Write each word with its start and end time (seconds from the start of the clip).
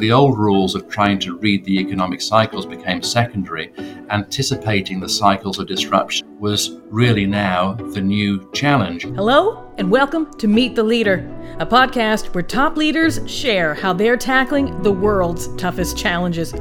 The 0.00 0.12
old 0.12 0.38
rules 0.38 0.74
of 0.74 0.88
trying 0.88 1.18
to 1.18 1.36
read 1.36 1.62
the 1.66 1.78
economic 1.78 2.22
cycles 2.22 2.64
became 2.64 3.02
secondary. 3.02 3.70
Anticipating 4.08 4.98
the 4.98 5.10
cycles 5.10 5.58
of 5.58 5.66
disruption 5.66 6.26
was 6.40 6.78
really 6.88 7.26
now 7.26 7.74
the 7.74 8.00
new 8.00 8.50
challenge. 8.52 9.02
Hello, 9.02 9.70
and 9.76 9.90
welcome 9.90 10.32
to 10.38 10.48
Meet 10.48 10.74
the 10.74 10.82
Leader, 10.82 11.30
a 11.58 11.66
podcast 11.66 12.32
where 12.34 12.42
top 12.42 12.78
leaders 12.78 13.20
share 13.30 13.74
how 13.74 13.92
they're 13.92 14.16
tackling 14.16 14.82
the 14.82 14.90
world's 14.90 15.54
toughest 15.56 15.98
challenges. 15.98 16.52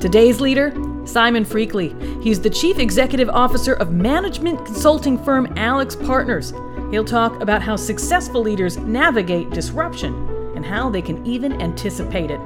Today's 0.00 0.40
leader, 0.40 0.72
Simon 1.04 1.44
Freakley. 1.44 1.94
He's 2.20 2.40
the 2.40 2.50
Chief 2.50 2.80
Executive 2.80 3.28
Officer 3.28 3.74
of 3.74 3.92
management 3.92 4.66
consulting 4.66 5.22
firm 5.22 5.46
AlixPartners. 5.54 6.50
He'll 6.90 7.04
talk 7.04 7.40
about 7.40 7.62
how 7.62 7.76
successful 7.76 8.42
leaders 8.42 8.76
navigate 8.76 9.50
disruption 9.50 10.14
and 10.56 10.66
how 10.66 10.90
they 10.90 11.00
can 11.00 11.24
even 11.24 11.62
anticipate 11.62 12.32
it. 12.32 12.40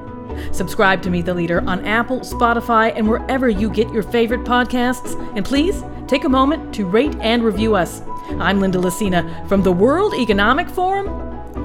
Subscribe 0.52 1.02
to 1.02 1.10
Meet 1.10 1.26
the 1.26 1.34
Leader 1.34 1.62
on 1.66 1.84
Apple, 1.84 2.20
Spotify, 2.20 2.92
and 2.96 3.08
wherever 3.08 3.48
you 3.48 3.70
get 3.70 3.90
your 3.92 4.02
favorite 4.02 4.42
podcasts. 4.42 5.14
And 5.36 5.44
please 5.44 5.82
take 6.06 6.24
a 6.24 6.28
moment 6.28 6.74
to 6.74 6.86
rate 6.86 7.14
and 7.20 7.42
review 7.42 7.74
us. 7.74 8.02
I'm 8.38 8.60
Linda 8.60 8.78
Lacina 8.78 9.48
from 9.48 9.62
the 9.62 9.72
World 9.72 10.14
Economic 10.14 10.68
Forum, 10.68 11.08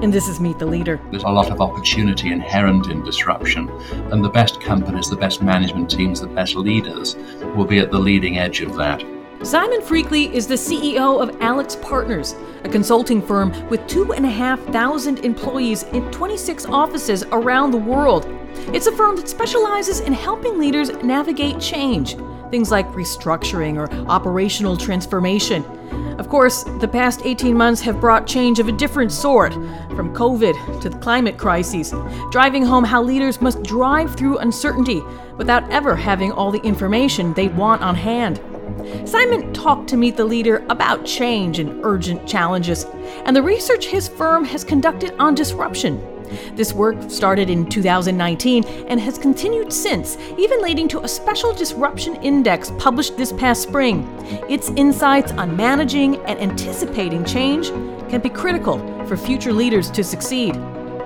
and 0.02 0.12
this 0.12 0.28
is 0.28 0.38
Meet 0.40 0.58
the 0.58 0.66
Leader. 0.66 1.00
There's 1.10 1.24
a 1.24 1.28
lot 1.28 1.50
of 1.50 1.60
opportunity 1.60 2.30
inherent 2.30 2.88
in 2.88 3.02
disruption, 3.04 3.68
and 4.12 4.24
the 4.24 4.28
best 4.28 4.60
companies, 4.60 5.08
the 5.08 5.16
best 5.16 5.42
management 5.42 5.90
teams, 5.90 6.20
the 6.20 6.26
best 6.26 6.54
leaders 6.54 7.16
will 7.56 7.64
be 7.64 7.78
at 7.78 7.90
the 7.90 7.98
leading 7.98 8.38
edge 8.38 8.60
of 8.60 8.76
that. 8.76 9.02
Simon 9.44 9.80
Freakley 9.80 10.32
is 10.32 10.48
the 10.48 10.56
CEO 10.56 11.22
of 11.22 11.30
AlixPartners, 11.38 12.34
a 12.64 12.68
consulting 12.68 13.22
firm 13.22 13.52
with 13.68 13.86
2,500 13.86 15.24
employees 15.24 15.84
in 15.84 16.10
26 16.10 16.66
offices 16.66 17.22
around 17.30 17.70
the 17.70 17.78
world. 17.78 18.26
It's 18.74 18.88
a 18.88 18.96
firm 18.96 19.14
that 19.14 19.28
specializes 19.28 20.00
in 20.00 20.12
helping 20.12 20.58
leaders 20.58 20.90
navigate 21.04 21.60
change, 21.60 22.16
things 22.50 22.72
like 22.72 22.88
restructuring 22.88 23.76
or 23.76 23.88
operational 24.10 24.76
transformation. 24.76 25.64
Of 26.18 26.28
course, 26.28 26.64
the 26.80 26.88
past 26.88 27.22
18 27.24 27.56
months 27.56 27.80
have 27.82 28.00
brought 28.00 28.26
change 28.26 28.58
of 28.58 28.66
a 28.66 28.72
different 28.72 29.12
sort, 29.12 29.52
from 29.94 30.12
COVID 30.14 30.80
to 30.82 30.90
the 30.90 30.98
climate 30.98 31.38
crises, 31.38 31.94
driving 32.32 32.64
home 32.66 32.82
how 32.82 33.04
leaders 33.04 33.40
must 33.40 33.62
drive 33.62 34.16
through 34.16 34.38
uncertainty 34.38 35.00
without 35.36 35.70
ever 35.70 35.94
having 35.94 36.32
all 36.32 36.50
the 36.50 36.60
information 36.62 37.32
they 37.34 37.46
want 37.46 37.82
on 37.82 37.94
hand. 37.94 38.40
Simon 39.06 39.52
talked 39.52 39.88
to 39.88 39.96
Meet 39.96 40.16
the 40.16 40.24
Leader 40.24 40.64
about 40.70 41.04
change 41.04 41.58
and 41.58 41.84
urgent 41.84 42.26
challenges, 42.26 42.84
and 43.24 43.34
the 43.34 43.42
research 43.42 43.86
his 43.86 44.08
firm 44.08 44.44
has 44.44 44.64
conducted 44.64 45.14
on 45.18 45.34
disruption. 45.34 46.00
This 46.54 46.72
work 46.72 47.10
started 47.10 47.50
in 47.50 47.66
2019 47.66 48.64
and 48.88 49.00
has 49.00 49.18
continued 49.18 49.72
since, 49.72 50.16
even 50.36 50.60
leading 50.60 50.88
to 50.88 51.00
a 51.00 51.08
special 51.08 51.52
disruption 51.54 52.16
index 52.16 52.70
published 52.78 53.16
this 53.16 53.32
past 53.32 53.62
spring. 53.62 54.06
Its 54.48 54.70
insights 54.70 55.32
on 55.32 55.56
managing 55.56 56.16
and 56.26 56.38
anticipating 56.38 57.24
change 57.24 57.68
can 58.10 58.20
be 58.20 58.28
critical 58.28 58.78
for 59.06 59.16
future 59.16 59.52
leaders 59.52 59.90
to 59.90 60.04
succeed. 60.04 60.54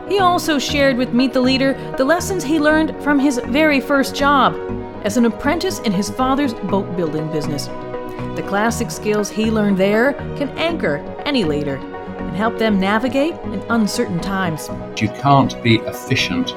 He 0.08 0.18
also 0.18 0.58
shared 0.58 0.96
with 0.96 1.14
Meet 1.14 1.32
the 1.32 1.40
Leader 1.40 1.74
the 1.96 2.04
lessons 2.04 2.42
he 2.44 2.58
learned 2.58 3.00
from 3.02 3.18
his 3.18 3.40
very 3.46 3.80
first 3.80 4.14
job 4.14 4.54
as 5.04 5.16
an 5.16 5.24
apprentice 5.24 5.80
in 5.80 5.92
his 5.92 6.10
father's 6.10 6.54
boat 6.54 6.96
building 6.96 7.30
business. 7.32 7.66
The 8.36 8.44
classic 8.46 8.90
skills 8.90 9.28
he 9.28 9.50
learned 9.50 9.78
there 9.78 10.14
can 10.36 10.48
anchor 10.58 10.98
any 11.26 11.44
leader 11.44 11.76
and 11.76 12.36
help 12.36 12.58
them 12.58 12.80
navigate 12.80 13.34
in 13.44 13.60
uncertain 13.68 14.20
times. 14.20 14.68
You 15.00 15.08
can't 15.08 15.60
be 15.62 15.76
efficient 15.80 16.54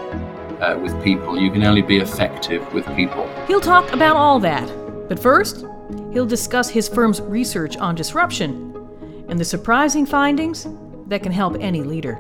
uh, 0.62 0.80
with 0.82 1.02
people, 1.04 1.38
you 1.38 1.52
can 1.52 1.64
only 1.64 1.82
be 1.82 1.98
effective 1.98 2.74
with 2.74 2.86
people. 2.96 3.28
He'll 3.48 3.60
talk 3.60 3.92
about 3.92 4.16
all 4.16 4.40
that. 4.40 4.68
But 5.10 5.20
first, 5.20 5.66
he'll 6.14 6.26
discuss 6.26 6.70
his 6.70 6.88
firm's 6.88 7.22
research 7.22 7.78
on 7.78 7.96
disruption 7.96 8.72
and 9.28 9.40
the 9.40 9.46
surprising 9.46 10.06
findings 10.06 10.68
that 11.08 11.22
can 11.24 11.32
help 11.32 11.58
any 11.60 11.84
leader. 11.84 12.20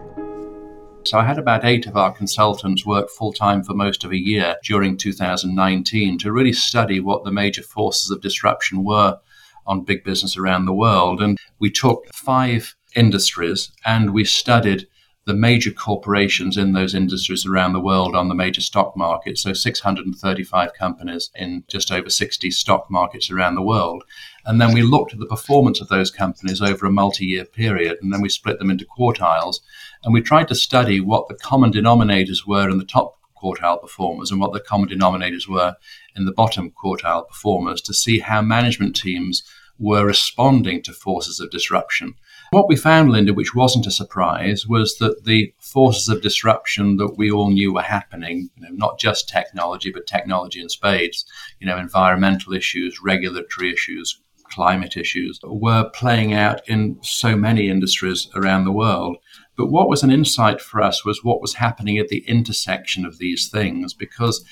So 1.05 1.19
I 1.19 1.23
had 1.23 1.37
about 1.37 1.63
eight 1.63 1.85
of 1.85 1.95
our 1.95 2.11
consultants 2.11 2.83
work 2.83 3.11
full 3.11 3.31
time 3.31 3.63
for 3.63 3.75
most 3.75 4.03
of 4.03 4.11
a 4.11 4.17
year 4.17 4.55
during 4.63 4.97
2019 4.97 6.17
to 6.17 6.31
really 6.31 6.51
study 6.51 6.99
what 6.99 7.23
the 7.23 7.31
major 7.31 7.61
forces 7.61 8.09
of 8.09 8.21
disruption 8.21 8.83
were 8.83 9.19
on 9.67 9.83
big 9.83 10.03
business 10.03 10.35
around 10.35 10.65
the 10.65 10.73
world. 10.73 11.21
And 11.21 11.37
we 11.59 11.69
took 11.69 12.07
five 12.11 12.75
industries 12.95 13.71
and 13.85 14.15
we 14.15 14.25
studied 14.25 14.87
the 15.25 15.33
major 15.33 15.71
corporations 15.71 16.55
in 16.55 16.73
those 16.73 16.93
industries 16.93 17.47
around 17.47 17.73
the 17.73 17.79
world 17.79 18.15
on 18.15 18.29
the 18.29 18.35
major 18.35 18.61
stock 18.61 18.95
markets. 18.95 19.41
So 19.41 19.53
635 19.53 20.73
companies 20.75 21.31
in 21.35 21.63
just 21.67 21.91
over 21.91 22.09
60 22.09 22.51
stock 22.51 22.91
markets 22.91 23.31
around 23.31 23.55
the 23.55 23.63
world. 23.63 24.03
And 24.45 24.61
then 24.61 24.71
we 24.71 24.83
looked 24.83 25.13
at 25.13 25.19
the 25.19 25.25
performance 25.25 25.81
of 25.81 25.87
those 25.87 26.11
companies 26.11 26.61
over 26.61 26.85
a 26.85 26.91
multi 26.91 27.25
year 27.25 27.45
period, 27.45 27.97
and 28.01 28.13
then 28.13 28.21
we 28.21 28.29
split 28.29 28.59
them 28.59 28.69
into 28.69 28.85
quartiles. 28.85 29.61
And 30.03 30.13
we 30.13 30.21
tried 30.21 30.47
to 30.49 30.55
study 30.55 31.01
what 31.01 31.27
the 31.27 31.35
common 31.35 31.71
denominators 31.71 32.45
were 32.45 32.69
in 32.69 32.77
the 32.77 32.85
top 32.85 33.17
quartile 33.41 33.81
performers 33.81 34.31
and 34.31 34.39
what 34.39 34.53
the 34.53 34.59
common 34.59 34.89
denominators 34.89 35.47
were 35.47 35.75
in 36.15 36.25
the 36.25 36.31
bottom 36.31 36.71
quartile 36.71 37.27
performers 37.27 37.81
to 37.81 37.93
see 37.93 38.19
how 38.19 38.41
management 38.41 38.95
teams 38.95 39.43
were 39.79 40.05
responding 40.05 40.81
to 40.83 40.93
forces 40.93 41.39
of 41.39 41.49
disruption. 41.51 42.13
What 42.55 42.69
we 42.69 42.77
found, 42.77 43.11
Linda, 43.11 43.33
which 43.33 43.53
wasn't 43.53 43.85
a 43.85 43.91
surprise, 43.91 44.65
was 44.65 44.97
that 44.99 45.25
the 45.25 45.53
forces 45.59 46.07
of 46.07 46.21
disruption 46.21 46.95
that 46.95 47.17
we 47.17 47.29
all 47.29 47.49
knew 47.49 47.73
were 47.73 47.81
happening, 47.81 48.49
you 48.55 48.63
know, 48.63 48.69
not 48.71 48.97
just 48.97 49.27
technology, 49.27 49.91
but 49.91 50.07
technology 50.07 50.61
in 50.61 50.69
spades, 50.69 51.25
you 51.59 51.67
know, 51.67 51.77
environmental 51.77 52.53
issues, 52.53 53.01
regulatory 53.03 53.73
issues, 53.73 54.21
climate 54.49 54.95
issues, 54.95 55.37
were 55.43 55.89
playing 55.89 56.33
out 56.33 56.65
in 56.69 56.97
so 57.01 57.35
many 57.35 57.67
industries 57.67 58.29
around 58.35 58.63
the 58.63 58.71
world. 58.71 59.17
But 59.57 59.67
what 59.67 59.89
was 59.89 60.01
an 60.01 60.09
insight 60.09 60.61
for 60.61 60.81
us 60.81 61.03
was 61.03 61.25
what 61.25 61.41
was 61.41 61.55
happening 61.55 61.97
at 61.97 62.07
the 62.07 62.23
intersection 62.25 63.05
of 63.05 63.17
these 63.17 63.49
things 63.49 63.93
because 63.93 64.45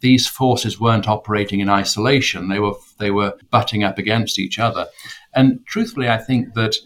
these 0.00 0.26
forces 0.26 0.78
weren't 0.78 1.08
operating 1.08 1.60
in 1.60 1.70
isolation. 1.70 2.50
They 2.50 2.60
were 2.60 2.74
they 2.98 3.10
were 3.10 3.38
butting 3.50 3.84
up 3.84 3.96
against 3.96 4.38
each 4.38 4.58
other. 4.58 4.88
And 5.32 5.64
truthfully, 5.64 6.10
I 6.10 6.18
think 6.18 6.52
that 6.52 6.76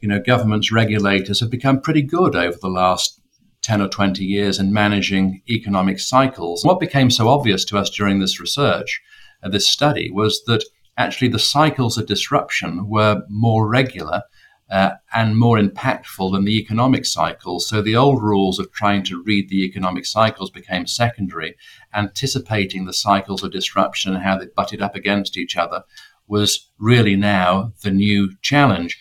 you 0.00 0.08
know 0.08 0.20
governments, 0.20 0.72
regulators 0.72 1.40
have 1.40 1.50
become 1.50 1.80
pretty 1.80 2.02
good 2.02 2.34
over 2.34 2.56
the 2.60 2.68
last 2.68 3.20
10 3.62 3.82
or 3.82 3.88
20 3.88 4.24
years 4.24 4.58
in 4.58 4.72
managing 4.72 5.42
economic 5.48 6.00
cycles. 6.00 6.64
What 6.64 6.80
became 6.80 7.10
so 7.10 7.28
obvious 7.28 7.64
to 7.66 7.78
us 7.78 7.90
during 7.90 8.18
this 8.18 8.40
research, 8.40 9.02
uh, 9.42 9.48
this 9.48 9.68
study, 9.68 10.10
was 10.10 10.42
that 10.46 10.64
actually 10.96 11.28
the 11.28 11.38
cycles 11.38 11.98
of 11.98 12.06
disruption 12.06 12.88
were 12.88 13.22
more 13.28 13.68
regular 13.68 14.22
uh, 14.70 14.92
and 15.12 15.36
more 15.36 15.58
impactful 15.58 16.32
than 16.32 16.44
the 16.44 16.56
economic 16.56 17.04
cycles. 17.04 17.66
So 17.66 17.82
the 17.82 17.96
old 17.96 18.22
rules 18.22 18.58
of 18.58 18.72
trying 18.72 19.02
to 19.04 19.22
read 19.22 19.48
the 19.48 19.64
economic 19.64 20.06
cycles 20.06 20.50
became 20.50 20.86
secondary. 20.86 21.56
Anticipating 21.92 22.84
the 22.84 22.92
cycles 22.92 23.42
of 23.42 23.50
disruption 23.50 24.14
and 24.14 24.22
how 24.22 24.38
they 24.38 24.46
butted 24.46 24.80
up 24.80 24.94
against 24.94 25.36
each 25.36 25.56
other 25.56 25.82
was 26.28 26.70
really 26.78 27.16
now 27.16 27.72
the 27.82 27.90
new 27.90 28.30
challenge. 28.42 28.98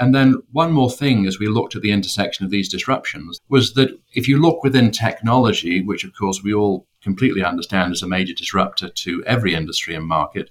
And 0.00 0.14
then 0.14 0.36
one 0.52 0.72
more 0.72 0.90
thing 0.90 1.26
as 1.26 1.38
we 1.38 1.48
looked 1.48 1.74
at 1.74 1.82
the 1.82 1.90
intersection 1.90 2.44
of 2.44 2.50
these 2.50 2.68
disruptions 2.68 3.40
was 3.48 3.74
that 3.74 3.90
if 4.14 4.28
you 4.28 4.40
look 4.40 4.62
within 4.62 4.90
technology, 4.90 5.82
which 5.82 6.04
of 6.04 6.12
course 6.18 6.42
we 6.42 6.54
all 6.54 6.86
completely 7.02 7.42
understand 7.42 7.92
as 7.92 8.02
a 8.02 8.08
major 8.08 8.34
disruptor 8.34 8.88
to 8.88 9.24
every 9.24 9.54
industry 9.54 9.94
and 9.94 10.06
market, 10.06 10.50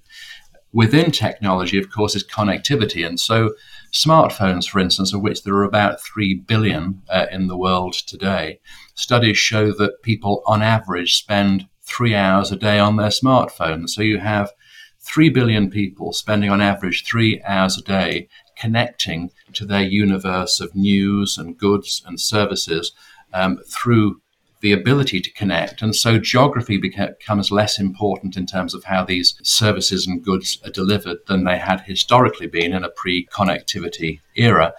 within 0.74 1.12
technology, 1.12 1.78
of 1.78 1.90
course, 1.90 2.16
is 2.16 2.28
connectivity. 2.28 3.06
And 3.08 3.20
so 3.20 3.52
Smartphones, 3.94 4.68
for 4.68 4.80
instance, 4.80 5.14
of 5.14 5.22
which 5.22 5.44
there 5.44 5.56
are 5.56 5.64
about 5.64 6.02
3 6.02 6.36
billion 6.36 7.02
uh, 7.10 7.28
in 7.32 7.48
the 7.48 7.58
world 7.58 7.94
today, 7.94 8.60
studies 8.96 9.38
show 9.38 9.72
that 9.72 10.02
people 10.04 10.44
on 10.46 10.62
average 10.62 11.16
spend 11.16 11.68
three 11.84 12.14
hours 12.14 12.52
a 12.52 12.58
day 12.58 12.80
on 12.80 12.98
their 12.98 13.10
smartphone. 13.10 13.88
So 13.88 14.02
you 14.02 14.20
have 14.20 14.52
3 15.00 15.30
billion 15.30 15.70
people 15.70 16.12
spending 16.12 16.50
on 16.50 16.60
average 16.60 17.06
three 17.06 17.42
hours 17.44 17.78
a 17.78 17.82
day 17.82 18.28
connecting 18.58 19.32
to 19.58 19.66
their 19.66 19.84
universe 19.84 20.60
of 20.60 20.76
news 20.76 21.38
and 21.38 21.58
goods 21.58 22.04
and 22.06 22.20
services 22.20 22.92
um, 23.34 23.60
through 23.68 24.22
the 24.62 24.72
ability 24.72 25.22
to 25.22 25.34
connect. 25.34 25.82
And 25.82 25.96
so 25.96 26.18
geography 26.18 26.78
becomes 26.78 27.52
less 27.52 27.80
important 27.80 28.38
in 28.38 28.46
terms 28.46 28.74
of 28.74 28.86
how 28.86 29.04
these 29.04 29.40
services 29.44 30.08
and 30.08 30.24
goods 30.24 30.60
are 30.66 30.72
delivered 30.72 31.18
than 31.28 31.44
they 31.44 31.58
had 31.58 31.82
historically 31.82 32.48
been 32.48 32.74
in 32.74 32.84
a 32.84 32.90
pre 32.90 33.28
connectivity 33.28 34.20
era. 34.36 34.74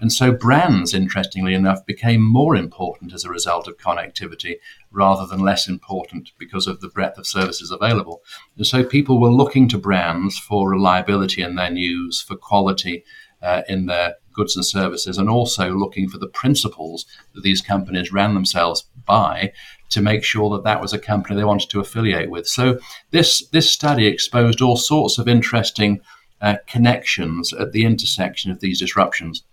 And 0.00 0.12
so 0.12 0.32
brands, 0.32 0.94
interestingly 0.94 1.54
enough, 1.54 1.86
became 1.86 2.20
more 2.20 2.56
important 2.56 3.12
as 3.12 3.24
a 3.24 3.30
result 3.30 3.68
of 3.68 3.76
connectivity 3.76 4.56
rather 4.90 5.26
than 5.26 5.44
less 5.44 5.68
important 5.68 6.32
because 6.38 6.66
of 6.66 6.80
the 6.80 6.88
breadth 6.88 7.18
of 7.18 7.26
services 7.26 7.70
available. 7.70 8.20
And 8.56 8.66
so 8.66 8.82
people 8.82 9.20
were 9.20 9.30
looking 9.30 9.68
to 9.68 9.78
brands 9.78 10.36
for 10.36 10.68
reliability 10.68 11.40
in 11.42 11.54
their 11.54 11.70
news, 11.70 12.20
for 12.20 12.34
quality 12.34 13.04
uh, 13.42 13.62
in 13.68 13.86
their 13.86 14.16
goods 14.32 14.56
and 14.56 14.64
services, 14.64 15.18
and 15.18 15.28
also 15.28 15.70
looking 15.70 16.08
for 16.08 16.18
the 16.18 16.28
principles 16.28 17.06
that 17.34 17.42
these 17.42 17.60
companies 17.60 18.12
ran 18.12 18.34
themselves 18.34 18.86
by 19.04 19.52
to 19.90 20.00
make 20.00 20.24
sure 20.24 20.48
that 20.50 20.64
that 20.64 20.80
was 20.80 20.92
a 20.92 20.98
company 20.98 21.36
they 21.36 21.44
wanted 21.44 21.68
to 21.70 21.80
affiliate 21.80 22.30
with. 22.30 22.46
So 22.46 22.78
this 23.10 23.46
this 23.48 23.70
study 23.70 24.06
exposed 24.06 24.62
all 24.62 24.76
sorts 24.76 25.18
of 25.18 25.28
interesting 25.28 26.00
uh, 26.40 26.56
connections 26.66 27.52
at 27.52 27.72
the 27.72 27.84
intersection 27.84 28.50
of 28.50 28.60
these 28.60 28.78
disruptions 28.78 29.44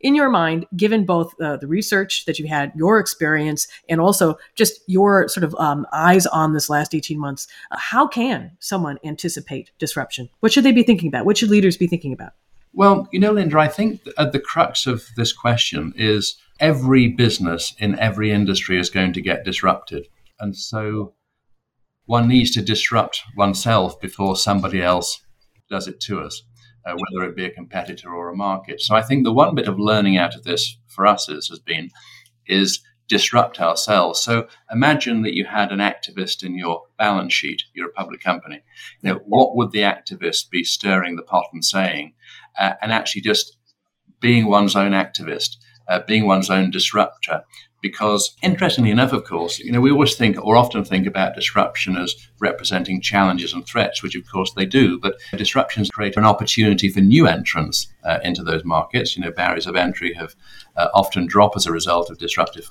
in 0.00 0.14
your 0.14 0.28
mind, 0.28 0.66
given 0.76 1.04
both 1.04 1.34
uh, 1.40 1.56
the 1.56 1.66
research 1.66 2.26
that 2.26 2.38
you 2.38 2.46
had, 2.46 2.72
your 2.76 2.98
experience, 2.98 3.66
and 3.88 4.00
also 4.00 4.36
just 4.54 4.80
your 4.86 5.28
sort 5.28 5.44
of 5.44 5.54
um, 5.56 5.86
eyes 5.92 6.26
on 6.26 6.52
this 6.52 6.68
last 6.68 6.94
18 6.94 7.18
months, 7.18 7.48
uh, 7.70 7.78
how 7.78 8.06
can 8.06 8.52
someone 8.60 8.98
anticipate 9.04 9.70
disruption? 9.78 10.28
What 10.40 10.52
should 10.52 10.64
they 10.64 10.72
be 10.72 10.82
thinking 10.82 11.08
about? 11.08 11.24
What 11.24 11.38
should 11.38 11.50
leaders 11.50 11.76
be 11.76 11.86
thinking 11.86 12.12
about? 12.12 12.32
Well, 12.76 13.08
you 13.10 13.18
know, 13.18 13.32
Linda, 13.32 13.58
I 13.58 13.68
think 13.68 14.02
at 14.18 14.32
the 14.32 14.38
crux 14.38 14.86
of 14.86 15.08
this 15.16 15.32
question 15.32 15.92
is 15.96 16.36
every 16.60 17.08
business 17.08 17.74
in 17.78 17.98
every 17.98 18.30
industry 18.30 18.78
is 18.78 18.90
going 18.90 19.14
to 19.14 19.20
get 19.20 19.44
disrupted. 19.44 20.06
And 20.38 20.56
so 20.56 21.14
one 22.04 22.28
needs 22.28 22.52
to 22.52 22.62
disrupt 22.62 23.22
oneself 23.36 23.98
before 23.98 24.36
somebody 24.36 24.80
else 24.82 25.20
does 25.68 25.88
it 25.88 25.98
to 26.00 26.20
us 26.20 26.42
uh, 26.86 26.94
whether 26.94 27.28
it 27.28 27.36
be 27.36 27.44
a 27.44 27.50
competitor 27.50 28.14
or 28.14 28.28
a 28.28 28.36
market. 28.36 28.80
So 28.80 28.94
I 28.94 29.02
think 29.02 29.24
the 29.24 29.32
one 29.32 29.54
bit 29.54 29.68
of 29.68 29.78
learning 29.78 30.16
out 30.16 30.36
of 30.36 30.44
this 30.44 30.78
for 30.86 31.06
us 31.06 31.28
is, 31.28 31.48
has 31.48 31.58
been 31.58 31.90
is 32.46 32.80
disrupt 33.08 33.60
ourselves. 33.60 34.20
So 34.20 34.48
imagine 34.70 35.22
that 35.22 35.34
you 35.34 35.44
had 35.44 35.72
an 35.72 35.78
activist 35.78 36.44
in 36.44 36.56
your 36.56 36.84
balance 36.98 37.32
sheet. 37.32 37.62
You're 37.72 37.88
a 37.88 37.92
public 37.92 38.20
company. 38.20 38.62
You 39.02 39.10
know, 39.10 39.20
what 39.26 39.56
would 39.56 39.72
the 39.72 39.80
activist 39.80 40.50
be 40.50 40.64
stirring 40.64 41.16
the 41.16 41.22
pot 41.22 41.46
and 41.52 41.64
saying? 41.64 42.14
Uh, 42.58 42.74
and 42.82 42.92
actually 42.92 43.22
just 43.22 43.56
being 44.20 44.46
one's 44.46 44.76
own 44.76 44.92
activist, 44.92 45.56
uh, 45.88 46.00
being 46.06 46.26
one's 46.26 46.50
own 46.50 46.70
disruptor, 46.70 47.44
because 47.82 48.34
interestingly 48.42 48.90
enough, 48.90 49.12
of 49.12 49.24
course, 49.24 49.58
you 49.58 49.70
know, 49.70 49.80
we 49.80 49.90
always 49.90 50.16
think 50.16 50.36
or 50.44 50.56
often 50.56 50.84
think 50.84 51.06
about 51.06 51.34
disruption 51.34 51.96
as 51.96 52.14
representing 52.40 53.00
challenges 53.00 53.52
and 53.52 53.64
threats, 53.66 54.02
which 54.02 54.16
of 54.16 54.28
course 54.30 54.52
they 54.54 54.66
do, 54.66 54.98
but 54.98 55.16
disruptions 55.36 55.90
create 55.90 56.16
an 56.16 56.24
opportunity 56.24 56.88
for 56.88 57.00
new 57.00 57.26
entrants 57.26 57.86
uh, 58.04 58.18
into 58.24 58.42
those 58.42 58.64
markets. 58.64 59.16
You 59.16 59.22
know, 59.22 59.30
barriers 59.30 59.66
of 59.66 59.76
entry 59.76 60.14
have 60.14 60.34
uh, 60.76 60.88
often 60.94 61.26
drop 61.26 61.56
as 61.56 61.66
a 61.66 61.72
result 61.72 62.10
of 62.10 62.18
disruptive 62.18 62.64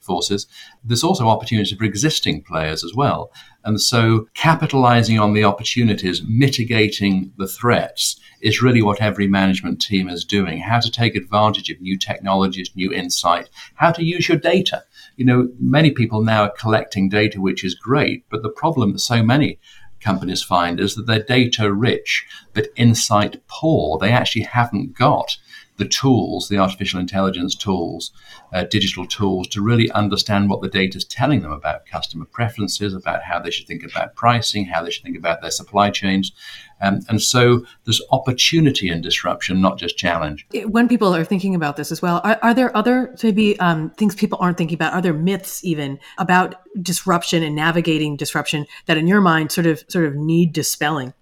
forces. 0.00 0.46
There's 0.84 1.04
also 1.04 1.28
opportunity 1.28 1.74
for 1.74 1.84
existing 1.84 2.42
players 2.42 2.84
as 2.84 2.94
well. 2.94 3.30
And 3.64 3.80
so 3.80 4.28
capitalizing 4.34 5.18
on 5.18 5.34
the 5.34 5.44
opportunities, 5.44 6.22
mitigating 6.26 7.32
the 7.36 7.48
threats 7.48 8.18
is 8.40 8.62
really 8.62 8.82
what 8.82 9.02
every 9.02 9.26
management 9.26 9.80
team 9.80 10.08
is 10.08 10.24
doing. 10.24 10.60
How 10.60 10.80
to 10.80 10.90
take 10.90 11.16
advantage 11.16 11.70
of 11.70 11.80
new 11.80 11.98
technologies, 11.98 12.70
new 12.74 12.92
insight, 12.92 13.50
how 13.74 13.92
to 13.92 14.04
use 14.04 14.28
your 14.28 14.38
data. 14.38 14.84
You 15.16 15.24
know, 15.24 15.48
many 15.58 15.90
people 15.90 16.22
now 16.22 16.42
are 16.44 16.52
collecting 16.56 17.08
data, 17.08 17.40
which 17.40 17.64
is 17.64 17.74
great, 17.74 18.24
but 18.30 18.42
the 18.42 18.50
problem 18.50 18.92
that 18.92 19.00
so 19.00 19.22
many 19.22 19.58
companies 20.00 20.42
find 20.42 20.78
is 20.78 20.94
that 20.94 21.06
they're 21.06 21.22
data 21.22 21.72
rich, 21.72 22.24
but 22.54 22.68
insight 22.76 23.42
poor. 23.48 23.98
They 23.98 24.12
actually 24.12 24.42
haven't 24.42 24.96
got 24.96 25.36
the 25.78 25.88
tools, 25.88 26.48
the 26.48 26.58
artificial 26.58 27.00
intelligence 27.00 27.54
tools, 27.54 28.12
uh, 28.52 28.64
digital 28.64 29.06
tools, 29.06 29.48
to 29.48 29.62
really 29.62 29.90
understand 29.92 30.50
what 30.50 30.60
the 30.60 30.68
data 30.68 30.98
is 30.98 31.04
telling 31.04 31.40
them 31.40 31.52
about 31.52 31.86
customer 31.86 32.26
preferences, 32.26 32.94
about 32.94 33.22
how 33.22 33.38
they 33.38 33.50
should 33.50 33.66
think 33.66 33.84
about 33.84 34.14
pricing, 34.14 34.66
how 34.66 34.82
they 34.82 34.90
should 34.90 35.04
think 35.04 35.16
about 35.16 35.40
their 35.40 35.50
supply 35.50 35.90
chains. 35.90 36.32
Um, 36.80 37.00
and 37.08 37.22
so 37.22 37.64
there's 37.84 38.02
opportunity 38.10 38.88
in 38.88 39.00
disruption, 39.00 39.60
not 39.60 39.78
just 39.78 39.96
challenge. 39.96 40.46
When 40.66 40.88
people 40.88 41.14
are 41.14 41.24
thinking 41.24 41.54
about 41.54 41.76
this 41.76 41.90
as 41.90 42.02
well, 42.02 42.20
are, 42.24 42.38
are 42.42 42.54
there 42.54 42.76
other 42.76 43.14
maybe 43.22 43.58
um, 43.60 43.90
things 43.90 44.14
people 44.14 44.38
aren't 44.40 44.58
thinking 44.58 44.76
about? 44.76 44.92
Are 44.92 45.02
there 45.02 45.14
myths 45.14 45.64
even 45.64 45.98
about 46.18 46.56
disruption 46.82 47.42
and 47.42 47.56
navigating 47.56 48.16
disruption 48.16 48.66
that, 48.86 48.96
in 48.96 49.06
your 49.06 49.20
mind, 49.20 49.50
sort 49.52 49.66
of 49.66 49.84
sort 49.88 50.06
of 50.06 50.14
need 50.14 50.52
dispelling? 50.52 51.14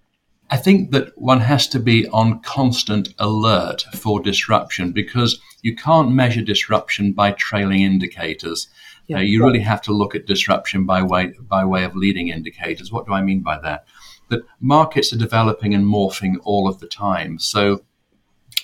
I 0.49 0.57
think 0.57 0.91
that 0.91 1.17
one 1.17 1.41
has 1.41 1.67
to 1.69 1.79
be 1.79 2.07
on 2.09 2.39
constant 2.39 3.13
alert 3.19 3.83
for 3.93 4.21
disruption 4.21 4.91
because 4.91 5.39
you 5.61 5.75
can't 5.75 6.11
measure 6.11 6.41
disruption 6.41 7.11
by 7.11 7.31
trailing 7.31 7.81
indicators. 7.81 8.67
Yeah. 9.07 9.17
Uh, 9.17 9.21
you 9.21 9.43
really 9.43 9.59
have 9.59 9.81
to 9.83 9.93
look 9.93 10.15
at 10.15 10.25
disruption 10.25 10.85
by 10.85 11.01
way 11.01 11.33
by 11.41 11.65
way 11.65 11.83
of 11.83 11.95
leading 11.95 12.29
indicators. 12.29 12.91
What 12.91 13.05
do 13.05 13.13
I 13.13 13.21
mean 13.21 13.41
by 13.41 13.59
that? 13.59 13.85
That 14.29 14.41
markets 14.59 15.11
are 15.13 15.17
developing 15.17 15.73
and 15.73 15.85
morphing 15.85 16.35
all 16.43 16.67
of 16.67 16.79
the 16.79 16.87
time. 16.87 17.39
So 17.39 17.83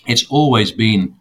it's 0.06 0.26
always 0.30 0.72
been 0.72 1.16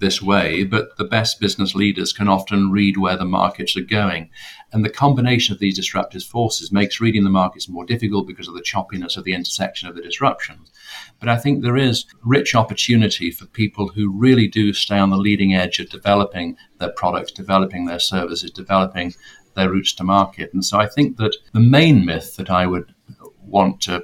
this 0.00 0.20
way, 0.20 0.64
but 0.64 0.96
the 0.96 1.04
best 1.04 1.40
business 1.40 1.74
leaders 1.74 2.12
can 2.12 2.28
often 2.28 2.70
read 2.70 2.96
where 2.96 3.16
the 3.16 3.24
markets 3.24 3.76
are 3.76 3.82
going. 3.82 4.30
And 4.72 4.84
the 4.84 4.90
combination 4.90 5.52
of 5.52 5.60
these 5.60 5.76
disruptive 5.76 6.22
forces 6.24 6.72
makes 6.72 7.00
reading 7.00 7.24
the 7.24 7.30
markets 7.30 7.68
more 7.68 7.84
difficult 7.84 8.26
because 8.26 8.48
of 8.48 8.54
the 8.54 8.62
choppiness 8.62 9.16
of 9.16 9.24
the 9.24 9.34
intersection 9.34 9.88
of 9.88 9.94
the 9.94 10.02
disruptions. 10.02 10.72
But 11.20 11.28
I 11.28 11.36
think 11.36 11.62
there 11.62 11.76
is 11.76 12.06
rich 12.24 12.54
opportunity 12.54 13.30
for 13.30 13.46
people 13.46 13.88
who 13.88 14.10
really 14.10 14.48
do 14.48 14.72
stay 14.72 14.98
on 14.98 15.10
the 15.10 15.16
leading 15.16 15.54
edge 15.54 15.78
of 15.78 15.90
developing 15.90 16.56
their 16.78 16.92
products, 16.92 17.32
developing 17.32 17.86
their 17.86 18.00
services, 18.00 18.50
developing 18.50 19.14
their 19.54 19.70
routes 19.70 19.94
to 19.94 20.04
market. 20.04 20.52
And 20.52 20.64
so 20.64 20.78
I 20.78 20.86
think 20.86 21.16
that 21.18 21.36
the 21.52 21.60
main 21.60 22.04
myth 22.04 22.36
that 22.36 22.50
I 22.50 22.66
would 22.66 22.92
want 23.40 23.80
to 23.82 24.02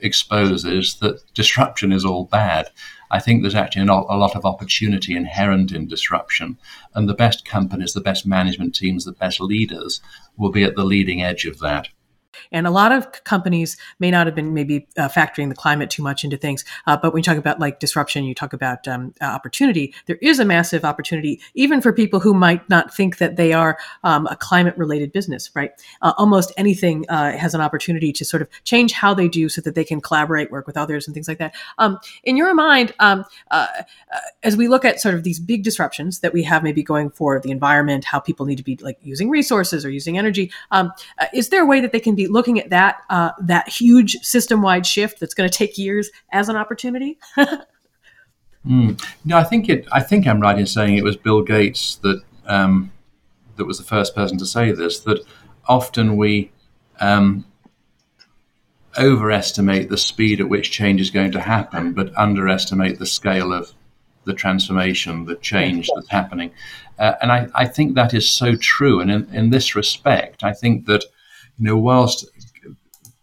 expose 0.00 0.64
is 0.64 0.96
that 0.96 1.22
disruption 1.34 1.90
is 1.90 2.04
all 2.04 2.24
bad. 2.24 2.70
I 3.14 3.20
think 3.20 3.42
there's 3.42 3.54
actually 3.54 3.86
a 3.86 4.16
lot 4.24 4.34
of 4.34 4.44
opportunity 4.44 5.14
inherent 5.16 5.70
in 5.70 5.86
disruption. 5.86 6.58
And 6.94 7.08
the 7.08 7.14
best 7.14 7.44
companies, 7.44 7.92
the 7.92 8.00
best 8.00 8.26
management 8.26 8.74
teams, 8.74 9.04
the 9.04 9.12
best 9.12 9.40
leaders 9.40 10.00
will 10.36 10.50
be 10.50 10.64
at 10.64 10.74
the 10.74 10.84
leading 10.84 11.22
edge 11.22 11.44
of 11.44 11.60
that. 11.60 11.86
And 12.52 12.66
a 12.66 12.70
lot 12.70 12.92
of 12.92 13.24
companies 13.24 13.76
may 13.98 14.10
not 14.10 14.26
have 14.26 14.34
been 14.34 14.54
maybe 14.54 14.86
uh, 14.96 15.08
factoring 15.08 15.48
the 15.48 15.54
climate 15.54 15.90
too 15.90 16.02
much 16.02 16.24
into 16.24 16.36
things. 16.36 16.64
Uh, 16.86 16.96
but 16.96 17.12
when 17.12 17.20
you 17.20 17.24
talk 17.24 17.38
about 17.38 17.60
like 17.60 17.80
disruption, 17.80 18.24
you 18.24 18.34
talk 18.34 18.52
about 18.52 18.86
um, 18.88 19.14
uh, 19.20 19.26
opportunity. 19.26 19.94
There 20.06 20.18
is 20.20 20.38
a 20.38 20.44
massive 20.44 20.84
opportunity, 20.84 21.40
even 21.54 21.80
for 21.80 21.92
people 21.92 22.20
who 22.20 22.34
might 22.34 22.68
not 22.68 22.94
think 22.94 23.18
that 23.18 23.36
they 23.36 23.52
are 23.52 23.78
um, 24.02 24.26
a 24.28 24.36
climate 24.36 24.76
related 24.76 25.12
business, 25.12 25.50
right? 25.54 25.72
Uh, 26.02 26.12
almost 26.16 26.52
anything 26.56 27.04
uh, 27.08 27.32
has 27.36 27.54
an 27.54 27.60
opportunity 27.60 28.12
to 28.12 28.24
sort 28.24 28.42
of 28.42 28.48
change 28.64 28.92
how 28.92 29.14
they 29.14 29.28
do 29.28 29.48
so 29.48 29.60
that 29.60 29.74
they 29.74 29.84
can 29.84 30.00
collaborate, 30.00 30.50
work 30.50 30.66
with 30.66 30.76
others, 30.76 31.06
and 31.06 31.14
things 31.14 31.28
like 31.28 31.38
that. 31.38 31.54
Um, 31.78 31.98
in 32.24 32.36
your 32.36 32.54
mind, 32.54 32.92
um, 33.00 33.24
uh, 33.50 33.66
as 34.42 34.56
we 34.56 34.68
look 34.68 34.84
at 34.84 35.00
sort 35.00 35.14
of 35.14 35.22
these 35.22 35.38
big 35.40 35.62
disruptions 35.62 36.20
that 36.20 36.32
we 36.32 36.42
have 36.42 36.62
maybe 36.62 36.82
going 36.82 37.10
for 37.10 37.40
the 37.40 37.50
environment, 37.50 38.04
how 38.04 38.20
people 38.20 38.46
need 38.46 38.56
to 38.56 38.62
be 38.62 38.76
like 38.80 38.98
using 39.02 39.30
resources 39.30 39.84
or 39.84 39.90
using 39.90 40.18
energy, 40.18 40.50
um, 40.70 40.92
is 41.32 41.48
there 41.48 41.62
a 41.62 41.66
way 41.66 41.80
that 41.80 41.92
they 41.92 42.00
can 42.00 42.14
be 42.14 42.23
looking 42.28 42.58
at 42.58 42.70
that 42.70 43.02
uh, 43.10 43.30
that 43.40 43.68
huge 43.68 44.16
system 44.22 44.62
wide 44.62 44.86
shift 44.86 45.20
that's 45.20 45.34
going 45.34 45.48
to 45.48 45.56
take 45.56 45.78
years 45.78 46.10
as 46.32 46.48
an 46.48 46.56
opportunity? 46.56 47.18
mm. 48.66 49.02
No, 49.24 49.38
I 49.38 49.44
think 49.44 49.68
it. 49.68 49.86
I 49.92 50.00
think 50.00 50.26
I'm 50.26 50.40
right 50.40 50.58
in 50.58 50.66
saying 50.66 50.96
it 50.96 51.04
was 51.04 51.16
Bill 51.16 51.42
Gates 51.42 51.96
that 51.96 52.22
um, 52.46 52.92
that 53.56 53.64
was 53.64 53.78
the 53.78 53.84
first 53.84 54.14
person 54.14 54.38
to 54.38 54.46
say 54.46 54.72
this. 54.72 55.00
That 55.00 55.24
often 55.66 56.16
we 56.16 56.50
um, 57.00 57.44
overestimate 58.98 59.88
the 59.88 59.98
speed 59.98 60.40
at 60.40 60.48
which 60.48 60.70
change 60.70 61.00
is 61.00 61.10
going 61.10 61.32
to 61.32 61.40
happen, 61.40 61.92
but 61.92 62.16
underestimate 62.16 62.98
the 62.98 63.06
scale 63.06 63.52
of 63.52 63.72
the 64.24 64.34
transformation, 64.34 65.24
the 65.24 65.36
change 65.36 65.90
that's 65.94 66.08
happening. 66.08 66.50
Uh, 66.98 67.12
and 67.20 67.32
I, 67.32 67.48
I, 67.54 67.66
think 67.66 67.94
that 67.94 68.14
is 68.14 68.28
so 68.28 68.56
true. 68.56 69.00
And 69.00 69.10
in, 69.10 69.34
in 69.34 69.50
this 69.50 69.74
respect, 69.74 70.44
I 70.44 70.52
think 70.52 70.86
that 70.86 71.04
you 71.58 71.66
know, 71.66 71.76
whilst 71.76 72.26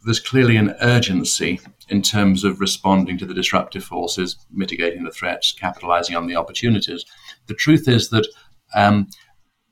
there's 0.06 0.20
clearly 0.20 0.58
an 0.58 0.76
urgency 0.82 1.60
in 1.90 2.02
terms 2.02 2.44
of 2.44 2.60
responding 2.60 3.18
to 3.18 3.26
the 3.26 3.34
disruptive 3.34 3.84
forces, 3.84 4.38
mitigating 4.52 5.04
the 5.04 5.12
threats, 5.12 5.54
capitalizing 5.54 6.16
on 6.16 6.28
the 6.28 6.36
opportunities, 6.36 7.06
the 7.48 7.54
truth 7.54 7.88
is 7.88 8.10
that 8.10 8.28
um, 8.74 9.08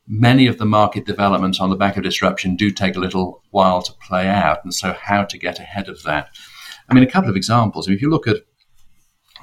many 0.08 0.48
of 0.48 0.58
the 0.58 0.66
market 0.66 1.06
developments 1.06 1.60
on 1.60 1.70
the 1.70 1.75
back 1.75 1.98
of 1.98 2.04
disruption 2.04 2.56
do 2.56 2.70
take 2.70 2.96
a 2.96 3.00
little 3.00 3.42
while 3.51 3.82
to 3.82 3.94
play 3.94 4.28
out. 4.28 4.60
And 4.63 4.74
so, 4.74 4.94
how 4.94 5.24
to 5.24 5.38
get 5.38 5.60
ahead 5.60 5.88
of 5.88 6.04
that? 6.04 6.30
I 6.89 6.94
mean, 6.94 7.04
a 7.04 7.12
couple 7.12 7.30
of 7.30 7.36
examples. 7.36 7.88
If 7.88 8.01
you 8.01 8.10
look 8.10 8.28
at 8.28 8.38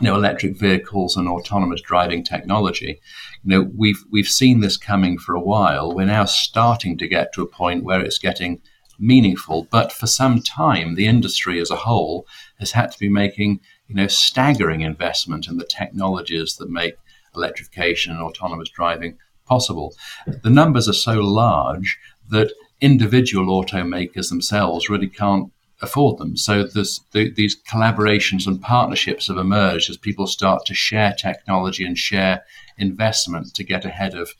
you 0.00 0.06
know, 0.06 0.14
electric 0.14 0.58
vehicles 0.58 1.16
and 1.16 1.28
autonomous 1.28 1.80
driving 1.80 2.22
technology. 2.22 3.00
You 3.44 3.48
know, 3.48 3.70
we've 3.74 4.02
we've 4.10 4.28
seen 4.28 4.60
this 4.60 4.76
coming 4.76 5.18
for 5.18 5.34
a 5.34 5.40
while. 5.40 5.94
We're 5.94 6.06
now 6.06 6.26
starting 6.26 6.98
to 6.98 7.08
get 7.08 7.32
to 7.32 7.42
a 7.42 7.48
point 7.48 7.84
where 7.84 8.00
it's 8.00 8.18
getting 8.18 8.60
meaningful. 8.98 9.68
But 9.70 9.92
for 9.92 10.06
some 10.06 10.42
time, 10.42 10.94
the 10.94 11.06
industry 11.06 11.60
as 11.60 11.70
a 11.70 11.76
whole 11.76 12.26
has 12.58 12.72
had 12.72 12.90
to 12.92 12.98
be 12.98 13.08
making, 13.08 13.60
you 13.88 13.94
know, 13.94 14.06
staggering 14.06 14.80
investment 14.80 15.48
in 15.48 15.58
the 15.58 15.66
technologies 15.66 16.56
that 16.56 16.70
make 16.70 16.94
electrification 17.34 18.12
and 18.12 18.22
autonomous 18.22 18.70
driving 18.70 19.18
possible. 19.46 19.94
The 20.42 20.50
numbers 20.50 20.88
are 20.88 20.94
so 20.94 21.20
large 21.20 21.98
that 22.30 22.52
individual 22.80 23.62
automakers 23.62 24.28
themselves 24.28 24.90
really 24.90 25.08
can't 25.08 25.52
afford 25.82 26.18
them. 26.18 26.36
So 26.36 26.64
the, 26.64 27.32
these 27.34 27.56
collaborations 27.62 28.46
and 28.46 28.60
partnerships 28.60 29.28
have 29.28 29.36
emerged 29.36 29.90
as 29.90 29.96
people 29.96 30.26
start 30.26 30.64
to 30.66 30.74
share 30.74 31.12
technology 31.12 31.84
and 31.84 31.98
share 31.98 32.44
investment 32.78 33.54
to 33.54 33.64
get 33.64 33.84
ahead 33.84 34.14
of, 34.14 34.30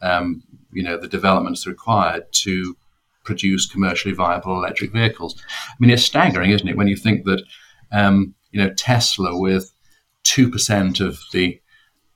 um, 0.00 0.42
you 0.72 0.82
know, 0.82 0.98
the 0.98 1.08
developments 1.08 1.66
required 1.66 2.24
to 2.32 2.76
produce 3.26 3.66
commercially 3.66 4.14
viable 4.14 4.56
electric 4.56 4.92
vehicles. 4.92 5.42
I 5.68 5.74
mean, 5.78 5.90
it's 5.90 6.04
staggering, 6.04 6.52
isn't 6.52 6.68
it, 6.68 6.76
when 6.76 6.88
you 6.88 6.96
think 6.96 7.24
that 7.24 7.42
um, 7.92 8.34
you 8.52 8.62
know 8.62 8.72
Tesla 8.72 9.38
with 9.38 9.72
two 10.22 10.50
percent 10.50 11.00
of 11.00 11.18
the 11.32 11.60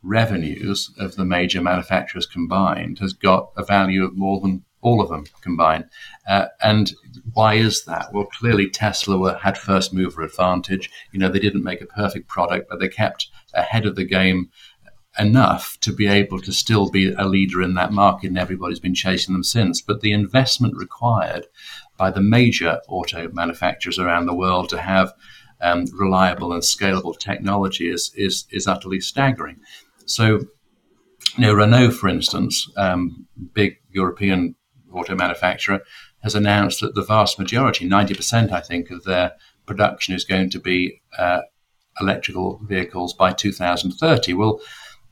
revenues 0.03 0.91
of 0.99 1.17
the 1.17 1.25
major 1.25 1.61
manufacturers 1.61 2.27
combined 2.27 2.99
has 3.01 3.13
got 3.13 3.51
a 3.57 3.65
value 3.65 4.03
of 4.03 4.17
more 4.17 4.41
than 4.41 4.65
all 4.83 5.03
of 5.03 5.11
them 5.11 5.25
combined. 5.43 5.85
Uh, 6.27 6.47
and 6.63 6.93
why 7.35 7.55
is 7.55 7.85
that? 7.85 8.13
Well, 8.13 8.25
clearly 8.25 8.71
Tesla 8.71 9.19
were, 9.19 9.35
had 9.35 9.59
first 9.59 9.93
mover 9.93 10.23
advantage. 10.23 10.91
You 11.13 11.21
know, 11.21 11.29
they 11.29 11.39
didn't 11.39 11.65
make 11.65 11.83
a 11.83 11.87
perfect 11.87 12.29
product, 12.29 12.69
but 12.71 12.81
they 12.81 12.89
kept 12.89 13.29
ahead 13.53 13.85
of 13.87 13.97
the 13.97 14.05
game 14.05 14.51
enough 15.21 15.79
to 15.81 15.93
be 15.93 16.07
able 16.07 16.41
to 16.41 16.53
still 16.53 16.91
be 16.91 17.13
a 17.13 17.27
leader 17.27 17.63
in 17.63 17.75
that 17.75 17.93
market, 17.93 18.29
and 18.29 18.39
everybody's 18.39 18.81
been 18.81 18.95
chasing 18.95 19.35
them 19.35 19.45
since. 19.45 19.81
But 19.81 20.01
the 20.01 20.13
investment 20.13 20.77
required 20.77 21.47
by 21.97 22.11
the 22.11 22.23
major 22.23 22.81
auto 22.89 23.31
manufacturers 23.33 23.99
around 23.99 24.27
the 24.27 24.35
world 24.35 24.71
to 24.71 24.81
have 24.81 25.13
um, 25.61 25.85
reliable 25.93 26.53
and 26.53 26.63
scalable 26.63 27.19
technology 27.19 27.91
is, 27.91 28.11
is, 28.17 28.47
is 28.51 28.67
utterly 28.67 29.01
staggering. 29.01 29.59
So, 30.07 30.41
you 31.37 31.39
know, 31.39 31.55
Renault, 31.55 31.93
for 31.93 32.09
instance, 32.09 32.69
um, 32.77 33.27
big 33.53 33.77
European 33.91 34.57
auto 34.93 35.15
manufacturer, 35.15 35.81
has 36.23 36.35
announced 36.35 36.81
that 36.81 36.95
the 36.95 37.05
vast 37.05 37.39
majority, 37.39 37.89
90%, 37.89 38.53
I 38.53 38.61
think, 38.61 38.91
of 38.91 39.05
their 39.05 39.33
production 39.67 40.15
is 40.15 40.25
going 40.25 40.51
to 40.51 40.59
be 40.59 41.01
uh, 41.19 41.41
electrical 42.01 42.61
vehicles 42.65 43.15
by 43.15 43.33
2030. 43.33 44.35
Well, 44.35 44.61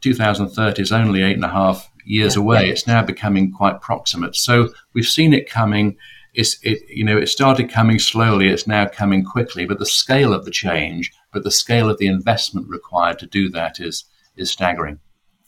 2030 0.01 0.83
is 0.83 0.93
only 0.93 1.23
eight 1.23 1.37
and 1.37 1.45
a 1.45 1.49
half 1.49 1.91
years 2.05 2.37
yeah, 2.37 2.43
away. 2.43 2.71
It's 2.71 2.87
now 2.87 3.03
becoming 3.03 3.53
quite 3.53 3.81
proximate. 3.81 4.37
So 4.37 4.71
we've 4.95 5.07
seen 5.07 5.33
it 5.33 5.49
coming. 5.49 5.97
It's, 6.35 6.59
it, 6.63 6.83
you 6.89 7.05
know, 7.05 7.19
it 7.19 7.29
started 7.29 7.71
coming 7.71 7.99
slowly. 7.99 8.49
It's 8.49 8.67
now 8.67 8.87
coming 8.87 9.25
quickly. 9.25 9.67
But 9.67 9.79
the 9.79 9.87
scale 9.87 10.33
of 10.33 10.45
the 10.45 10.51
change, 10.51 11.13
but 11.33 11.45
the 11.45 11.51
scale 11.51 11.91
of 11.91 11.99
the 11.99 12.07
investment 12.07 12.69
required 12.69 13.19
to 13.21 13.27
do 13.27 13.51
that 13.51 13.81
is 13.81 14.05
is 14.37 14.51
staggering. 14.51 15.01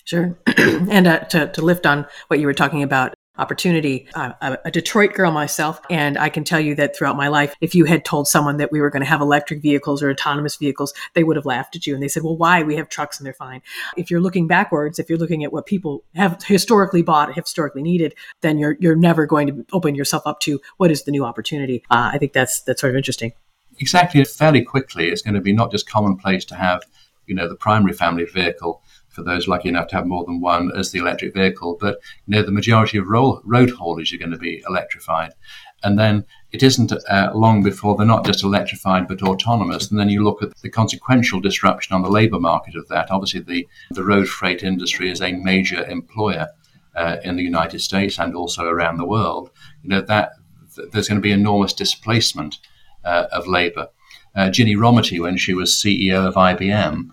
Sure. 0.05 0.37
and 0.57 1.07
uh, 1.07 1.21
to, 1.21 1.53
to 1.53 1.63
lift 1.63 1.87
on 1.87 2.07
what 2.27 2.41
you 2.41 2.47
were 2.47 2.55
talking 2.55 2.83
about, 2.83 3.15
opportunity. 3.41 4.07
I'm 4.15 4.57
a 4.65 4.71
Detroit 4.71 5.15
girl 5.15 5.33
myself, 5.33 5.81
and 5.89 6.19
I 6.19 6.29
can 6.29 6.45
tell 6.45 6.61
you 6.61 6.75
that 6.77 6.95
throughout 6.95 7.17
my 7.17 7.29
life, 7.29 7.55
if 7.61 7.75
you 7.75 7.87
had 7.87 8.05
told 8.05 8.29
someone 8.29 8.59
that 8.59 8.71
we 8.71 8.81
were 8.81 8.91
going 8.91 9.03
to 9.03 9.09
have 9.09 9.21
electric 9.21 9.63
vehicles 9.63 10.03
or 10.03 10.11
autonomous 10.11 10.57
vehicles, 10.57 10.93
they 11.15 11.25
would 11.25 11.37
have 11.37 11.47
laughed 11.47 11.75
at 11.75 11.87
you 11.87 11.95
and 11.95 12.03
they 12.03 12.09
said, 12.09 12.23
Well, 12.23 12.37
why? 12.37 12.63
We 12.63 12.77
have 12.77 12.89
trucks 12.89 13.19
and 13.19 13.27
they're 13.27 13.33
fine. 13.33 13.63
If 13.97 14.11
you're 14.11 14.21
looking 14.21 14.47
backwards, 14.47 14.99
if 14.99 15.09
you're 15.09 15.19
looking 15.19 15.43
at 15.43 15.53
what 15.53 15.67
people 15.67 16.05
have 16.15 16.43
historically 16.45 17.03
bought, 17.03 17.35
historically 17.35 17.83
needed, 17.83 18.15
then 18.43 18.59
you're 18.59 18.77
you're 18.81 18.97
never 18.97 19.27
going 19.27 19.47
to 19.49 19.67
open 19.73 19.95
yourself 19.95 20.23
up 20.27 20.41
to 20.41 20.61
what 20.77 20.91
is 20.91 21.05
the 21.05 21.11
new 21.11 21.25
opportunity. 21.25 21.83
Uh, 21.91 22.11
I 22.13 22.19
think 22.19 22.33
that's 22.33 22.63
that's 22.63 22.81
sort 22.81 22.93
of 22.93 22.97
interesting. 22.97 23.33
Exactly. 23.79 24.23
Fairly 24.25 24.63
quickly, 24.63 25.09
it's 25.09 25.23
going 25.23 25.35
to 25.35 25.41
be 25.41 25.53
not 25.53 25.71
just 25.71 25.89
commonplace 25.89 26.45
to 26.47 26.55
have, 26.55 26.83
you 27.27 27.35
know, 27.35 27.49
the 27.49 27.57
primary 27.57 27.95
family 27.95 28.25
vehicle 28.25 28.83
for 29.11 29.23
those 29.23 29.49
lucky 29.49 29.69
enough 29.69 29.89
to 29.89 29.97
have 29.97 30.07
more 30.07 30.25
than 30.25 30.41
one 30.41 30.71
as 30.77 30.91
the 30.91 30.99
electric 30.99 31.35
vehicle. 31.35 31.77
But 31.81 32.01
you 32.27 32.37
know, 32.37 32.43
the 32.43 32.53
majority 32.53 32.99
of 32.99 33.07
road, 33.07 33.71
haulage 33.71 34.15
are 34.15 34.19
going 34.19 34.31
to 34.31 34.39
be 34.39 34.63
electrified. 34.69 35.35
And 35.83 35.99
then 35.99 36.27
it 36.53 36.63
isn't 36.63 36.93
uh, 36.93 37.31
long 37.35 37.63
before 37.63 37.97
they're 37.97 38.07
not 38.07 38.25
just 38.25 38.45
electrified 38.45 39.09
but 39.09 39.23
autonomous. 39.23 39.91
And 39.91 39.99
then 39.99 40.11
you 40.11 40.23
look 40.23 40.43
at 40.43 40.57
the 40.59 40.71
consequential 40.71 41.41
disruption 41.41 41.95
on 41.95 42.03
the 42.03 42.11
labour 42.11 42.39
market 42.39 42.77
of 42.77 42.89
that. 42.89 43.11
Obviously, 43.11 43.41
the, 43.41 43.69
the 43.91 44.05
road 44.05 44.29
freight 44.29 44.63
industry 44.63 45.11
is 45.11 45.21
a 45.21 45.33
major 45.33 45.85
employer 45.87 46.49
uh, 46.95 47.17
in 47.25 47.37
the 47.37 47.43
United 47.43 47.81
States 47.81 48.19
and 48.19 48.35
also 48.35 48.67
around 48.67 48.99
the 48.99 49.07
world. 49.07 49.51
You 49.83 49.91
know 49.91 50.01
that 50.03 50.33
th- 50.75 50.91
there's 50.91 51.09
going 51.09 51.21
to 51.21 51.23
be 51.23 51.33
enormous 51.33 51.73
displacement 51.73 52.59
uh, 53.05 53.27
of 53.33 53.47
labour. 53.47 53.89
Uh, 54.35 54.51
Ginny 54.51 54.77
Rometty, 54.77 55.21
when 55.21 55.37
she 55.37 55.55
was 55.55 55.73
CEO 55.73 56.27
of 56.27 56.35
IBM, 56.35 57.11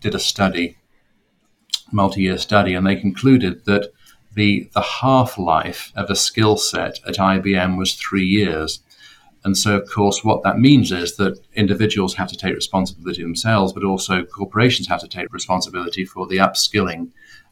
did 0.00 0.14
a 0.14 0.20
study 0.20 0.76
multi-year 1.92 2.38
study, 2.38 2.74
and 2.74 2.86
they 2.86 2.96
concluded 2.96 3.64
that 3.64 3.92
the 4.34 4.68
the 4.74 4.80
half 4.80 5.38
life 5.38 5.92
of 5.96 6.08
a 6.10 6.16
skill 6.16 6.56
set 6.56 7.00
at 7.06 7.16
IBM 7.16 7.76
was 7.76 7.94
three 7.94 8.26
years. 8.26 8.80
And 9.42 9.56
so, 9.56 9.76
of 9.76 9.88
course, 9.88 10.22
what 10.22 10.42
that 10.42 10.58
means 10.58 10.92
is 10.92 11.16
that 11.16 11.40
individuals 11.54 12.14
have 12.14 12.28
to 12.28 12.36
take 12.36 12.54
responsibility 12.54 13.22
themselves, 13.22 13.72
but 13.72 13.84
also 13.84 14.22
corporations 14.24 14.88
have 14.88 15.00
to 15.00 15.08
take 15.08 15.32
responsibility 15.32 16.04
for 16.04 16.26
the 16.26 16.36
upskilling, 16.36 17.08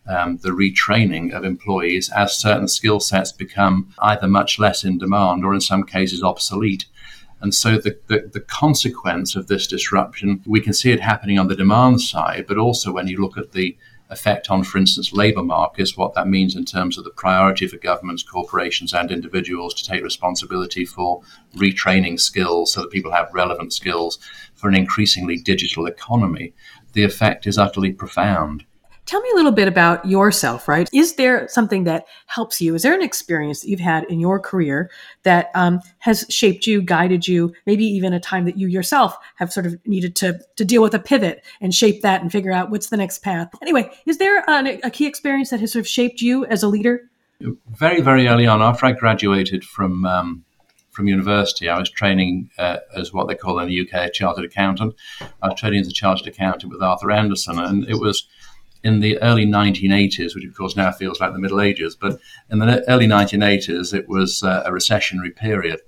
um, 0.07 0.37
the 0.38 0.50
retraining 0.50 1.33
of 1.33 1.45
employees 1.45 2.11
as 2.11 2.37
certain 2.37 2.68
skill 2.68 3.00
sets 3.00 3.33
become 3.33 3.92
either 4.00 4.28
much 4.28 4.59
less 4.59 4.85
in 4.85 4.99
demand 4.99 5.45
or, 5.45 5.54
in 5.54 5.62
some 5.62 5.83
cases, 5.83 6.23
obsolete. 6.23 6.85
And 7.40 7.54
so 7.54 7.78
the, 7.78 7.99
the, 8.09 8.30
the, 8.33 8.40
consequence 8.40 9.37
of 9.37 9.47
this 9.47 9.66
disruption, 9.66 10.42
we 10.45 10.61
can 10.61 10.73
see 10.73 10.90
it 10.90 11.00
happening 11.00 11.38
on 11.38 11.47
the 11.47 11.54
demand 11.54 12.00
side, 12.00 12.47
but 12.49 12.59
also 12.59 12.92
when 12.92 13.07
you 13.07 13.21
look 13.21 13.38
at 13.38 13.52
the 13.52 13.76
effect 14.11 14.50
on, 14.50 14.65
for 14.65 14.79
instance, 14.79 15.12
labour 15.12 15.43
markets, 15.43 15.97
what 15.97 16.15
that 16.15 16.29
means 16.29 16.57
in 16.57 16.65
terms 16.65 16.97
of 16.97 17.05
the 17.05 17.11
priority 17.11 17.67
for 17.67 17.77
governments, 17.77 18.23
corporations, 18.23 18.95
and 18.95 19.11
individuals 19.11 19.75
to 19.75 19.85
take 19.85 20.03
responsibility 20.03 20.85
for 20.85 21.23
retraining 21.57 22.19
skills 22.19 22.73
so 22.73 22.81
that 22.81 22.91
people 22.91 23.12
have 23.12 23.33
relevant 23.35 23.73
skills 23.73 24.19
for 24.55 24.69
an 24.69 24.75
increasingly 24.75 25.37
digital 25.37 25.87
economy, 25.87 26.53
the 26.93 27.05
effect 27.05 27.47
is 27.47 27.59
utterly 27.59 27.93
profound. 27.93 28.65
Tell 29.09 29.23
me 29.23 29.31
a 29.33 29.37
little 29.37 29.53
bit 29.53 29.69
about 29.69 30.05
yourself, 30.05 30.69
right? 30.69 30.87
Is 30.93 31.15
there 31.15 31.49
something 31.49 31.85
that 31.85 32.05
helps 32.27 32.61
you? 32.61 32.75
Is 32.75 32.83
there 32.83 32.93
an 32.93 33.00
experience 33.00 33.62
that 33.62 33.71
you've 33.71 33.81
had 33.81 34.05
in 34.05 34.21
your 34.21 34.38
career 34.38 34.91
that 35.23 35.50
um, 35.55 35.81
has 36.00 36.27
shaped 36.29 36.67
you, 36.67 36.83
guided 36.83 37.27
you, 37.27 37.55
maybe 37.65 37.87
even 37.87 38.12
a 38.12 38.21
time 38.21 38.45
that 38.45 38.59
you 38.59 38.69
yourself 38.69 39.17
have 39.37 39.50
sort 39.50 39.65
of 39.65 39.79
needed 39.87 40.15
to, 40.17 40.38
to 40.57 40.65
deal 40.65 40.83
with 40.83 40.93
a 40.93 40.99
pivot 40.99 41.43
and 41.62 41.75
shape 41.75 42.03
that 42.03 42.21
and 42.21 42.31
figure 42.31 42.53
out 42.53 42.71
what's 42.71 42.91
the 42.91 42.99
next 42.99 43.21
path? 43.21 43.49
Anyway, 43.62 43.91
is 44.05 44.19
there 44.19 44.45
a, 44.47 44.79
a 44.85 44.91
key 44.91 45.07
experience 45.07 45.49
that 45.49 45.61
has 45.61 45.73
sort 45.73 45.81
of 45.81 45.88
shaped 45.88 46.21
you 46.21 46.45
as 46.45 46.62
a 46.62 46.69
leader? 46.69 47.09
Very, 47.71 48.03
very 48.03 48.29
early 48.29 48.47
on, 48.47 48.61
after 48.61 48.85
I 48.85 48.93
graduated 48.93 49.65
from 49.65 50.05
um, 50.05 50.45
from 50.91 51.07
university, 51.07 51.69
I 51.69 51.79
was 51.79 51.88
training 51.88 52.50
uh, 52.59 52.79
as 52.95 53.12
what 53.12 53.29
they 53.29 53.37
call 53.37 53.61
in 53.61 53.69
the 53.69 53.81
UK 53.83 54.09
a 54.09 54.11
chartered 54.11 54.45
accountant. 54.45 54.97
I 55.21 55.47
was 55.47 55.59
training 55.59 55.83
as 55.83 55.87
a 55.87 55.93
chartered 55.93 56.27
accountant 56.27 56.73
with 56.73 56.83
Arthur 56.83 57.12
Andersen, 57.12 57.61
and 57.61 57.88
it 57.88 58.00
was 58.00 58.27
in 58.85 59.00
the 59.00 59.20
early 59.23 59.47
1980s, 59.47 60.35
which 60.35 60.44
of 60.44 60.56
course 60.56 60.76
now 60.76 60.92
feels 60.92 61.20
like 61.20 61.32
the 61.32 61.38
Middle 61.38 61.61
Ages, 61.61 61.97
but 61.97 62.20
in 62.50 62.58
the 62.58 62.85
early 62.88 63.06
1980s, 63.06 63.92
it 63.92 64.08
was 64.08 64.42
uh, 64.42 64.62
a 64.64 64.70
recessionary 64.70 65.35
period 65.35 65.80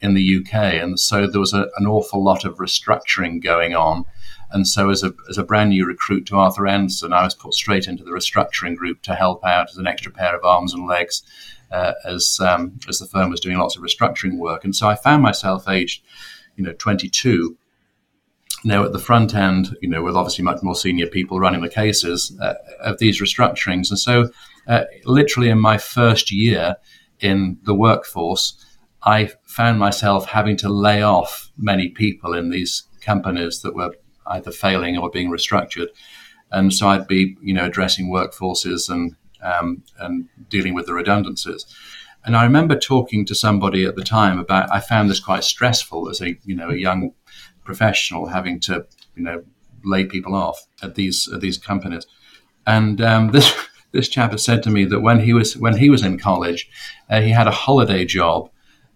in 0.00 0.14
the 0.14 0.38
UK. 0.38 0.54
And 0.74 0.98
so 0.98 1.26
there 1.26 1.40
was 1.40 1.54
a, 1.54 1.68
an 1.76 1.86
awful 1.86 2.22
lot 2.22 2.44
of 2.44 2.56
restructuring 2.56 3.42
going 3.42 3.74
on. 3.74 4.04
And 4.50 4.68
so, 4.68 4.90
as 4.90 5.02
a, 5.02 5.14
as 5.30 5.38
a 5.38 5.44
brand 5.44 5.70
new 5.70 5.86
recruit 5.86 6.26
to 6.26 6.36
Arthur 6.36 6.66
Andersen, 6.66 7.14
I 7.14 7.24
was 7.24 7.34
put 7.34 7.54
straight 7.54 7.88
into 7.88 8.04
the 8.04 8.10
restructuring 8.10 8.76
group 8.76 9.00
to 9.02 9.14
help 9.14 9.42
out 9.44 9.70
as 9.70 9.78
an 9.78 9.86
extra 9.86 10.12
pair 10.12 10.36
of 10.36 10.44
arms 10.44 10.74
and 10.74 10.86
legs 10.86 11.22
uh, 11.70 11.92
as, 12.04 12.38
um, 12.40 12.78
as 12.86 12.98
the 12.98 13.06
firm 13.06 13.30
was 13.30 13.40
doing 13.40 13.56
lots 13.56 13.76
of 13.76 13.82
restructuring 13.82 14.36
work. 14.36 14.62
And 14.64 14.76
so 14.76 14.88
I 14.88 14.94
found 14.94 15.22
myself 15.22 15.68
aged, 15.68 16.02
you 16.56 16.64
know, 16.64 16.74
22 16.74 17.56
now, 18.64 18.84
at 18.84 18.92
the 18.92 18.98
front 18.98 19.34
end, 19.34 19.76
you 19.80 19.88
know, 19.88 20.02
with 20.02 20.16
obviously 20.16 20.44
much 20.44 20.62
more 20.62 20.76
senior 20.76 21.06
people 21.06 21.40
running 21.40 21.62
the 21.62 21.68
cases 21.68 22.36
uh, 22.40 22.54
of 22.80 22.98
these 22.98 23.20
restructurings. 23.20 23.90
And 23.90 23.98
so, 23.98 24.30
uh, 24.68 24.84
literally 25.04 25.48
in 25.48 25.58
my 25.58 25.78
first 25.78 26.30
year 26.30 26.76
in 27.20 27.58
the 27.64 27.74
workforce, 27.74 28.64
I 29.02 29.32
found 29.46 29.80
myself 29.80 30.26
having 30.26 30.56
to 30.58 30.68
lay 30.68 31.02
off 31.02 31.50
many 31.56 31.88
people 31.88 32.34
in 32.34 32.50
these 32.50 32.84
companies 33.00 33.62
that 33.62 33.74
were 33.74 33.94
either 34.28 34.52
failing 34.52 34.96
or 34.96 35.10
being 35.10 35.30
restructured. 35.30 35.88
And 36.52 36.72
so 36.72 36.88
I'd 36.88 37.08
be, 37.08 37.36
you 37.40 37.54
know, 37.54 37.64
addressing 37.64 38.12
workforces 38.12 38.88
and 38.88 39.16
um, 39.42 39.82
and 39.98 40.28
dealing 40.48 40.74
with 40.74 40.86
the 40.86 40.94
redundancies. 40.94 41.66
And 42.24 42.36
I 42.36 42.44
remember 42.44 42.78
talking 42.78 43.26
to 43.26 43.34
somebody 43.34 43.84
at 43.84 43.96
the 43.96 44.04
time 44.04 44.38
about 44.38 44.70
I 44.70 44.78
found 44.78 45.10
this 45.10 45.18
quite 45.18 45.42
stressful 45.42 46.08
as 46.08 46.20
a 46.20 46.36
you 46.44 46.54
know 46.54 46.70
a 46.70 46.76
young 46.76 47.12
professional 47.64 48.26
having 48.26 48.60
to, 48.60 48.86
you 49.16 49.22
know, 49.22 49.44
lay 49.84 50.04
people 50.04 50.34
off 50.34 50.66
at 50.82 50.94
these 50.94 51.28
at 51.32 51.40
these 51.40 51.58
companies. 51.58 52.06
And 52.66 53.00
um, 53.00 53.30
this 53.30 53.52
this 53.92 54.08
chap 54.08 54.32
has 54.32 54.44
said 54.44 54.62
to 54.64 54.70
me 54.70 54.84
that 54.86 55.00
when 55.00 55.20
he 55.20 55.32
was 55.32 55.56
when 55.56 55.76
he 55.76 55.90
was 55.90 56.02
in 56.02 56.18
college, 56.18 56.68
uh, 57.10 57.20
he 57.20 57.30
had 57.30 57.46
a 57.46 57.52
holiday 57.52 58.04
job, 58.04 58.50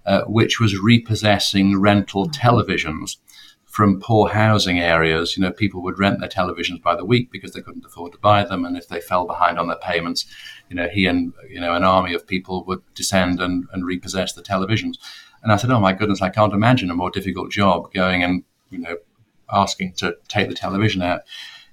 uh, 0.04 0.22
which 0.22 0.60
was 0.60 0.78
repossessing 0.78 1.78
rental 1.78 2.28
televisions 2.28 3.16
from 3.64 4.00
poor 4.00 4.30
housing 4.30 4.78
areas. 4.80 5.36
You 5.36 5.42
know, 5.42 5.52
people 5.52 5.82
would 5.82 5.98
rent 5.98 6.20
their 6.20 6.30
televisions 6.30 6.80
by 6.80 6.96
the 6.96 7.04
week 7.04 7.30
because 7.30 7.52
they 7.52 7.60
couldn't 7.60 7.84
afford 7.84 8.12
to 8.12 8.18
buy 8.18 8.44
them, 8.44 8.64
and 8.64 8.76
if 8.76 8.88
they 8.88 9.00
fell 9.00 9.26
behind 9.26 9.58
on 9.58 9.68
their 9.68 9.76
payments, 9.76 10.24
you 10.70 10.76
know, 10.76 10.88
he 10.88 11.06
and 11.06 11.32
you 11.48 11.60
know 11.60 11.74
an 11.74 11.84
army 11.84 12.14
of 12.14 12.26
people 12.26 12.64
would 12.64 12.82
descend 12.94 13.40
and, 13.40 13.66
and 13.72 13.84
repossess 13.84 14.32
the 14.32 14.42
televisions. 14.42 14.94
And 15.42 15.52
I 15.52 15.56
said, 15.56 15.70
"Oh 15.70 15.80
my 15.80 15.92
goodness, 15.92 16.22
I 16.22 16.30
can't 16.30 16.54
imagine 16.54 16.90
a 16.90 16.94
more 16.94 17.10
difficult 17.10 17.50
job 17.50 17.92
going 17.92 18.22
and 18.22 18.44
you 18.70 18.78
know, 18.78 18.96
asking 19.50 19.92
to 19.94 20.16
take 20.28 20.48
the 20.48 20.54
television 20.54 21.02
out. 21.02 21.20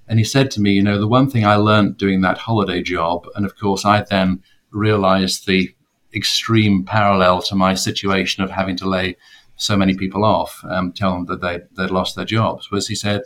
And 0.06 0.18
he 0.18 0.24
said 0.24 0.50
to 0.52 0.60
me, 0.60 0.72
you 0.72 0.82
know, 0.82 0.98
the 0.98 1.08
one 1.08 1.30
thing 1.30 1.44
I 1.46 1.56
learned 1.56 1.96
doing 1.96 2.20
that 2.20 2.38
holiday 2.38 2.82
job, 2.82 3.26
and 3.34 3.46
of 3.46 3.58
course 3.58 3.84
I 3.84 4.02
then 4.02 4.42
realized 4.70 5.46
the 5.46 5.74
extreme 6.14 6.84
parallel 6.84 7.42
to 7.42 7.54
my 7.54 7.74
situation 7.74 8.44
of 8.44 8.50
having 8.50 8.76
to 8.76 8.88
lay 8.88 9.16
so 9.56 9.76
many 9.76 9.94
people 9.94 10.24
off, 10.24 10.64
um, 10.68 10.92
tell 10.92 11.12
them 11.12 11.26
that 11.26 11.40
they 11.40 11.60
they'd 11.76 11.90
lost 11.90 12.16
their 12.16 12.24
jobs. 12.24 12.70
Was 12.70 12.88
he 12.88 12.94
said, 12.94 13.22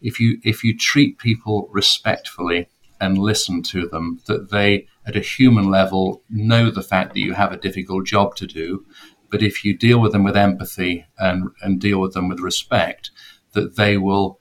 if 0.00 0.20
you 0.20 0.38
if 0.44 0.64
you 0.64 0.76
treat 0.76 1.18
people 1.18 1.68
respectfully 1.72 2.68
and 3.00 3.18
listen 3.18 3.62
to 3.62 3.88
them, 3.88 4.20
that 4.26 4.50
they 4.50 4.86
at 5.06 5.16
a 5.16 5.20
human 5.20 5.70
level 5.70 6.22
know 6.28 6.70
the 6.70 6.82
fact 6.82 7.14
that 7.14 7.20
you 7.20 7.32
have 7.32 7.52
a 7.52 7.56
difficult 7.56 8.06
job 8.06 8.36
to 8.36 8.46
do, 8.46 8.84
but 9.30 9.42
if 9.42 9.64
you 9.64 9.76
deal 9.76 10.00
with 10.00 10.12
them 10.12 10.24
with 10.24 10.36
empathy 10.36 11.06
and 11.18 11.50
and 11.62 11.80
deal 11.80 12.00
with 12.00 12.14
them 12.14 12.28
with 12.28 12.40
respect, 12.40 13.10
that 13.52 13.76
they 13.76 13.96
will 13.96 14.40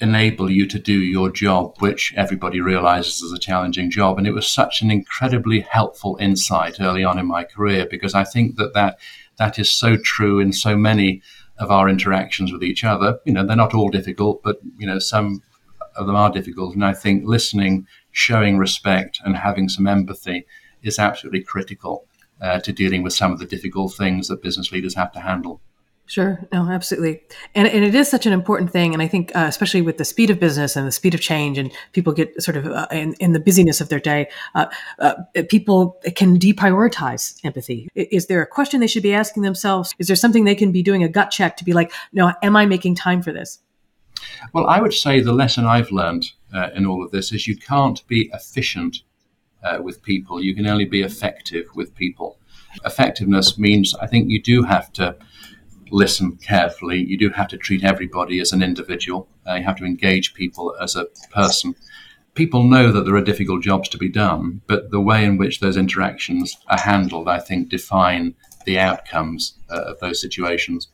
enable 0.00 0.50
you 0.50 0.66
to 0.66 0.78
do 0.78 1.00
your 1.00 1.30
job, 1.30 1.76
which 1.78 2.12
everybody 2.16 2.60
realizes 2.60 3.22
is 3.22 3.32
a 3.32 3.38
challenging 3.38 3.90
job. 3.90 4.18
And 4.18 4.26
it 4.26 4.34
was 4.34 4.46
such 4.46 4.82
an 4.82 4.90
incredibly 4.90 5.60
helpful 5.60 6.16
insight 6.20 6.80
early 6.80 7.04
on 7.04 7.18
in 7.18 7.26
my 7.26 7.44
career 7.44 7.86
because 7.90 8.14
I 8.14 8.24
think 8.24 8.56
that 8.56 8.74
that, 8.74 8.98
that 9.38 9.58
is 9.58 9.70
so 9.70 9.96
true 9.96 10.40
in 10.40 10.52
so 10.52 10.76
many 10.76 11.22
of 11.58 11.70
our 11.70 11.88
interactions 11.88 12.52
with 12.52 12.62
each 12.62 12.82
other. 12.84 13.18
You 13.24 13.32
know, 13.32 13.46
they're 13.46 13.56
not 13.56 13.74
all 13.74 13.88
difficult, 13.88 14.42
but, 14.42 14.58
you 14.76 14.86
know, 14.86 14.98
some 14.98 15.42
of 15.96 16.06
them 16.06 16.16
are 16.16 16.30
difficult. 16.30 16.74
And 16.74 16.84
I 16.84 16.92
think 16.92 17.24
listening, 17.24 17.86
showing 18.10 18.58
respect, 18.58 19.20
and 19.24 19.36
having 19.36 19.68
some 19.68 19.86
empathy 19.86 20.44
is 20.82 20.98
absolutely 20.98 21.42
critical 21.42 22.06
uh, 22.44 22.60
to 22.60 22.72
dealing 22.72 23.02
with 23.02 23.14
some 23.14 23.32
of 23.32 23.38
the 23.38 23.46
difficult 23.46 23.94
things 23.94 24.28
that 24.28 24.42
business 24.42 24.70
leaders 24.70 24.94
have 24.94 25.10
to 25.12 25.20
handle. 25.20 25.60
Sure. 26.06 26.46
No, 26.52 26.68
absolutely. 26.68 27.22
And, 27.54 27.66
and 27.66 27.82
it 27.82 27.94
is 27.94 28.10
such 28.10 28.26
an 28.26 28.34
important 28.34 28.70
thing. 28.70 28.92
And 28.92 29.02
I 29.02 29.08
think, 29.08 29.34
uh, 29.34 29.46
especially 29.48 29.80
with 29.80 29.96
the 29.96 30.04
speed 30.04 30.28
of 30.28 30.38
business 30.38 30.76
and 30.76 30.86
the 30.86 30.92
speed 30.92 31.14
of 31.14 31.22
change, 31.22 31.56
and 31.56 31.72
people 31.92 32.12
get 32.12 32.42
sort 32.42 32.58
of 32.58 32.66
uh, 32.66 32.86
in, 32.90 33.14
in, 33.20 33.32
the 33.32 33.40
busyness 33.40 33.80
of 33.80 33.88
their 33.88 33.98
day, 33.98 34.28
uh, 34.54 34.66
uh 34.98 35.14
people 35.48 35.98
can 36.14 36.38
deprioritize 36.38 37.40
empathy. 37.42 37.88
Is 37.94 38.26
there 38.26 38.42
a 38.42 38.46
question 38.46 38.80
they 38.80 38.86
should 38.86 39.02
be 39.02 39.14
asking 39.14 39.44
themselves? 39.44 39.94
Is 39.98 40.06
there 40.06 40.16
something 40.16 40.44
they 40.44 40.54
can 40.54 40.72
be 40.72 40.82
doing 40.82 41.02
a 41.02 41.08
gut 41.08 41.30
check 41.30 41.56
to 41.56 41.64
be 41.64 41.72
like, 41.72 41.90
no, 42.12 42.34
am 42.42 42.54
I 42.54 42.66
making 42.66 42.96
time 42.96 43.22
for 43.22 43.32
this? 43.32 43.60
Well, 44.52 44.66
I 44.66 44.82
would 44.82 44.92
say 44.92 45.20
the 45.20 45.32
lesson 45.32 45.64
I've 45.64 45.90
learned 45.90 46.26
uh, 46.52 46.68
in 46.74 46.84
all 46.84 47.02
of 47.02 47.12
this 47.12 47.32
is 47.32 47.48
you 47.48 47.56
can't 47.56 48.06
be 48.08 48.30
efficient 48.34 48.98
uh, 49.64 49.80
with 49.82 50.02
people. 50.02 50.42
You 50.42 50.54
can 50.54 50.66
only 50.66 50.84
be 50.84 51.02
effective 51.02 51.66
with 51.74 51.94
people. 51.94 52.38
Effectiveness 52.84 53.58
means 53.58 53.94
I 53.94 54.06
think 54.06 54.30
you 54.30 54.42
do 54.42 54.62
have 54.62 54.92
to 54.94 55.16
listen 55.90 56.36
carefully. 56.36 56.98
You 56.98 57.18
do 57.18 57.30
have 57.30 57.48
to 57.48 57.56
treat 57.56 57.84
everybody 57.84 58.40
as 58.40 58.52
an 58.52 58.62
individual. 58.62 59.28
Uh, 59.46 59.54
you 59.54 59.64
have 59.64 59.76
to 59.76 59.84
engage 59.84 60.34
people 60.34 60.74
as 60.80 60.96
a 60.96 61.06
person. 61.30 61.74
People 62.34 62.64
know 62.64 62.90
that 62.90 63.04
there 63.04 63.14
are 63.14 63.22
difficult 63.22 63.62
jobs 63.62 63.88
to 63.90 63.98
be 63.98 64.08
done, 64.08 64.60
but 64.66 64.90
the 64.90 65.00
way 65.00 65.24
in 65.24 65.38
which 65.38 65.60
those 65.60 65.76
interactions 65.76 66.56
are 66.66 66.80
handled, 66.80 67.28
I 67.28 67.38
think, 67.38 67.68
define 67.68 68.34
the 68.64 68.78
outcomes 68.78 69.56
uh, 69.70 69.82
of 69.82 70.00
those 70.00 70.20
situations. 70.20 70.88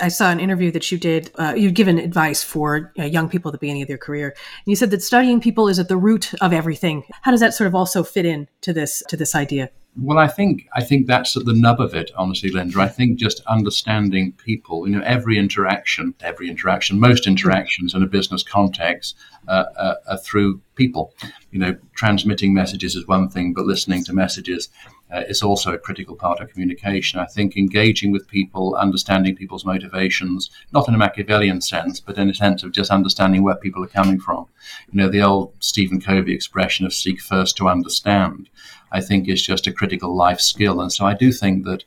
I 0.00 0.08
saw 0.08 0.30
an 0.30 0.40
interview 0.40 0.70
that 0.72 0.90
you 0.92 0.98
did. 0.98 1.30
Uh, 1.36 1.54
you'd 1.56 1.74
given 1.74 1.98
advice 1.98 2.42
for 2.42 2.92
young 2.96 3.28
people 3.28 3.48
at 3.48 3.52
the 3.52 3.58
beginning 3.58 3.82
of 3.82 3.88
their 3.88 3.98
career, 3.98 4.28
and 4.28 4.66
you 4.66 4.76
said 4.76 4.90
that 4.90 5.02
studying 5.02 5.40
people 5.40 5.68
is 5.68 5.78
at 5.78 5.88
the 5.88 5.96
root 5.96 6.34
of 6.42 6.52
everything. 6.52 7.04
How 7.22 7.30
does 7.30 7.40
that 7.40 7.54
sort 7.54 7.68
of 7.68 7.74
also 7.74 8.02
fit 8.02 8.26
in 8.26 8.48
to 8.62 8.72
this 8.72 9.02
to 9.08 9.16
this 9.16 9.34
idea? 9.34 9.70
Well, 10.00 10.18
I 10.18 10.28
think 10.28 10.68
I 10.74 10.84
think 10.84 11.06
that's 11.06 11.36
at 11.36 11.44
the 11.44 11.54
nub 11.54 11.80
of 11.80 11.94
it, 11.94 12.10
honestly, 12.16 12.50
Linda. 12.50 12.80
I 12.80 12.88
think 12.88 13.18
just 13.18 13.40
understanding 13.46 14.32
people. 14.32 14.86
You 14.86 14.96
know, 14.96 15.04
every 15.04 15.38
interaction, 15.38 16.14
every 16.20 16.48
interaction, 16.48 17.00
most 17.00 17.26
interactions 17.26 17.94
in 17.94 18.02
a 18.02 18.06
business 18.06 18.42
context 18.42 19.16
uh, 19.48 19.64
uh, 19.76 19.94
are 20.08 20.18
through 20.18 20.60
people. 20.76 21.14
You 21.50 21.58
know, 21.58 21.76
transmitting 21.94 22.54
messages 22.54 22.94
is 22.94 23.08
one 23.08 23.28
thing, 23.28 23.54
but 23.54 23.64
listening 23.64 24.04
to 24.04 24.12
messages 24.12 24.68
uh, 25.12 25.24
is 25.28 25.42
also 25.42 25.72
a 25.72 25.78
critical 25.78 26.14
part 26.14 26.40
of 26.40 26.50
communication. 26.50 27.18
I 27.18 27.26
think 27.26 27.56
engaging 27.56 28.12
with 28.12 28.28
people, 28.28 28.74
understanding 28.74 29.36
people's 29.36 29.64
motivations, 29.64 30.50
not 30.72 30.88
in 30.88 30.94
a 30.94 30.98
Machiavellian 30.98 31.60
sense, 31.60 32.00
but 32.00 32.18
in 32.18 32.28
a 32.28 32.34
sense 32.34 32.62
of 32.62 32.72
just 32.72 32.90
understanding 32.90 33.42
where 33.42 33.56
people 33.56 33.82
are 33.84 33.88
coming 33.88 34.20
from. 34.20 34.46
You 34.90 34.98
know, 34.98 35.08
the 35.08 35.22
old 35.22 35.54
Stephen 35.60 36.00
Covey 36.00 36.34
expression 36.34 36.84
of 36.84 36.92
seek 36.92 37.20
first 37.20 37.56
to 37.56 37.68
understand. 37.68 38.48
I 38.90 39.00
think 39.00 39.28
is 39.28 39.44
just 39.44 39.66
a 39.66 39.72
critical 39.72 40.14
life 40.14 40.40
skill. 40.40 40.80
And 40.80 40.92
so 40.92 41.04
I 41.04 41.14
do 41.14 41.32
think 41.32 41.64
that 41.64 41.84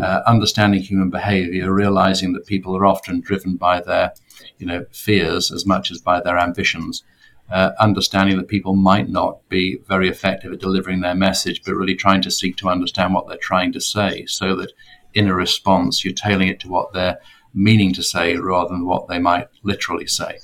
uh, 0.00 0.20
understanding 0.26 0.82
human 0.82 1.10
behavior, 1.10 1.72
realizing 1.72 2.32
that 2.32 2.46
people 2.46 2.76
are 2.76 2.86
often 2.86 3.20
driven 3.20 3.56
by 3.56 3.80
their, 3.80 4.12
you 4.58 4.66
know, 4.66 4.84
fears 4.92 5.52
as 5.52 5.64
much 5.64 5.90
as 5.90 6.00
by 6.00 6.20
their 6.20 6.38
ambitions, 6.38 7.02
uh, 7.50 7.72
understanding 7.78 8.36
that 8.36 8.48
people 8.48 8.74
might 8.74 9.08
not 9.08 9.46
be 9.48 9.78
very 9.86 10.08
effective 10.08 10.52
at 10.52 10.60
delivering 10.60 11.00
their 11.00 11.14
message, 11.14 11.62
but 11.64 11.74
really 11.74 11.94
trying 11.94 12.22
to 12.22 12.30
seek 12.30 12.56
to 12.56 12.68
understand 12.68 13.12
what 13.12 13.28
they're 13.28 13.36
trying 13.36 13.72
to 13.72 13.80
say 13.80 14.24
so 14.26 14.56
that 14.56 14.72
in 15.12 15.28
a 15.28 15.34
response, 15.34 16.04
you're 16.04 16.14
tailing 16.14 16.48
it 16.48 16.60
to 16.60 16.68
what 16.68 16.92
they're 16.92 17.18
meaning 17.52 17.92
to 17.94 18.02
say 18.02 18.36
rather 18.36 18.70
than 18.70 18.86
what 18.86 19.08
they 19.08 19.18
might 19.18 19.48
literally 19.62 20.06
say. 20.06 20.38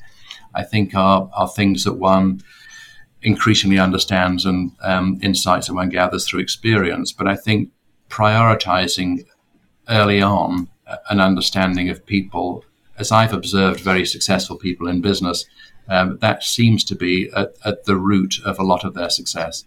I 0.54 0.62
think 0.62 0.94
are, 0.94 1.28
are 1.34 1.48
things 1.48 1.84
that 1.84 1.94
one 1.94 2.42
increasingly 3.22 3.78
understands 3.78 4.46
and 4.46 4.72
um, 4.82 5.18
insights 5.22 5.66
that 5.66 5.74
one 5.74 5.88
gathers 5.88 6.26
through 6.26 6.40
experience. 6.40 7.12
But 7.12 7.28
I 7.28 7.36
think 7.36 7.70
prioritizing 8.08 9.24
early 9.88 10.22
on 10.22 10.68
an 11.08 11.20
understanding 11.20 11.88
of 11.88 12.04
people, 12.06 12.64
as 12.98 13.12
I've 13.12 13.32
observed 13.32 13.80
very 13.80 14.06
successful 14.06 14.56
people 14.56 14.88
in 14.88 15.00
business, 15.00 15.44
um, 15.90 16.18
that 16.20 16.42
seems 16.44 16.84
to 16.84 16.94
be 16.94 17.30
at, 17.36 17.54
at, 17.64 17.84
the 17.84 17.96
root 17.96 18.36
of 18.44 18.58
a 18.58 18.62
lot 18.62 18.84
of 18.84 18.94
their 18.94 19.10
success. 19.10 19.64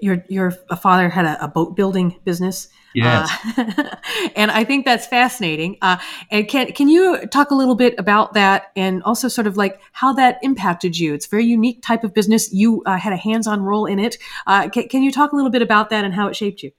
Your 0.00 0.24
your 0.28 0.50
father 0.50 1.08
had 1.08 1.24
a, 1.24 1.44
a 1.44 1.48
boat 1.48 1.76
building 1.76 2.16
business. 2.24 2.68
Yes. 2.94 3.30
Uh, 3.56 3.94
and 4.36 4.50
I 4.50 4.64
think 4.64 4.84
that's 4.84 5.06
fascinating. 5.06 5.78
Uh, 5.80 5.98
and 6.30 6.48
can 6.48 6.72
can 6.72 6.88
you 6.88 7.26
talk 7.28 7.52
a 7.52 7.54
little 7.54 7.76
bit 7.76 7.94
about 7.98 8.34
that 8.34 8.72
and 8.74 9.02
also 9.04 9.28
sort 9.28 9.46
of 9.46 9.56
like 9.56 9.80
how 9.92 10.12
that 10.14 10.40
impacted 10.42 10.98
you? 10.98 11.14
It's 11.14 11.26
a 11.26 11.30
very 11.30 11.44
unique 11.44 11.82
type 11.82 12.02
of 12.02 12.12
business. 12.12 12.52
You 12.52 12.82
uh, 12.84 12.98
had 12.98 13.12
a 13.12 13.16
hands 13.16 13.46
on 13.46 13.62
role 13.62 13.86
in 13.86 14.00
it. 14.00 14.18
Uh, 14.46 14.68
can, 14.68 14.88
can, 14.88 15.02
you 15.04 15.12
talk 15.12 15.32
a 15.32 15.36
little 15.36 15.50
bit 15.50 15.62
about 15.62 15.90
that 15.90 16.04
and 16.04 16.12
how 16.12 16.26
it 16.26 16.34
shaped 16.34 16.64
you? 16.64 16.72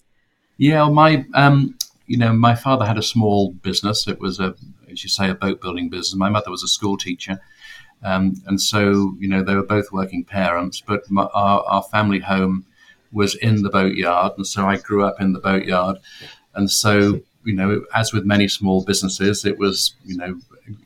Yeah, 0.57 0.89
my 0.89 1.25
um, 1.33 1.77
you 2.07 2.17
know 2.17 2.33
my 2.33 2.55
father 2.55 2.85
had 2.85 2.97
a 2.97 3.03
small 3.03 3.53
business. 3.53 4.05
It 4.07 4.19
was 4.19 4.41
a 4.41 4.55
as 4.91 5.03
you 5.03 5.09
say 5.09 5.29
a 5.29 5.35
boat 5.35 5.61
building 5.61 5.89
business. 5.89 6.15
My 6.15 6.29
mother 6.29 6.51
was 6.51 6.61
a 6.61 6.67
school 6.67 6.97
teacher. 6.97 7.39
Um, 8.03 8.41
and 8.47 8.59
so, 8.59 9.15
you 9.19 9.27
know, 9.27 9.43
they 9.43 9.55
were 9.55 9.63
both 9.63 9.91
working 9.91 10.25
parents, 10.25 10.81
but 10.85 11.09
my, 11.09 11.23
our, 11.33 11.63
our 11.63 11.83
family 11.83 12.19
home 12.19 12.65
was 13.11 13.35
in 13.35 13.61
the 13.61 13.69
boatyard, 13.69 14.33
and 14.37 14.47
so 14.47 14.65
I 14.65 14.77
grew 14.77 15.05
up 15.05 15.21
in 15.21 15.33
the 15.33 15.39
boatyard. 15.39 15.97
And 16.55 16.69
so, 16.69 17.21
you 17.45 17.55
know, 17.55 17.85
as 17.93 18.11
with 18.13 18.25
many 18.25 18.47
small 18.47 18.83
businesses, 18.83 19.45
it 19.45 19.57
was, 19.57 19.95
you 20.03 20.17
know, 20.17 20.39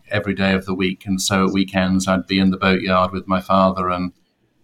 every 0.10 0.34
day 0.34 0.54
of 0.54 0.66
the 0.66 0.74
week. 0.74 1.06
And 1.06 1.22
so 1.22 1.48
at 1.48 1.54
weekends, 1.54 2.08
I'd 2.08 2.28
be 2.28 2.40
in 2.40 2.52
the 2.52 2.58
boatyard 2.58 3.12
with 3.12 3.28
my 3.28 3.42
father 3.42 3.90
and, 3.90 4.12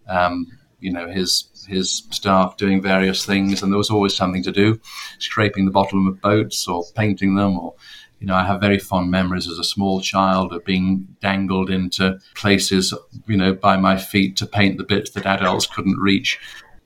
um, 0.08 0.46
you 0.80 0.92
know, 0.92 1.08
his 1.08 1.48
his 1.66 2.02
staff 2.10 2.58
doing 2.58 2.82
various 2.82 3.24
things, 3.24 3.62
and 3.62 3.72
there 3.72 3.78
was 3.78 3.90
always 3.90 4.14
something 4.14 4.42
to 4.42 4.52
do, 4.52 4.78
scraping 5.18 5.64
the 5.64 5.70
bottom 5.70 6.06
of 6.06 6.20
boats 6.20 6.68
or 6.68 6.84
painting 6.94 7.36
them 7.36 7.58
or 7.58 7.74
you 8.20 8.26
know, 8.26 8.34
I 8.34 8.44
have 8.44 8.60
very 8.60 8.78
fond 8.78 9.10
memories 9.10 9.48
as 9.48 9.58
a 9.58 9.64
small 9.64 10.00
child 10.00 10.52
of 10.52 10.64
being 10.64 11.08
dangled 11.20 11.68
into 11.68 12.18
places, 12.34 12.94
you 13.26 13.36
know, 13.36 13.52
by 13.52 13.76
my 13.76 13.96
feet 13.96 14.36
to 14.36 14.46
paint 14.46 14.78
the 14.78 14.84
bits 14.84 15.10
that 15.10 15.26
adults 15.26 15.66
couldn't 15.66 15.98
reach 15.98 16.38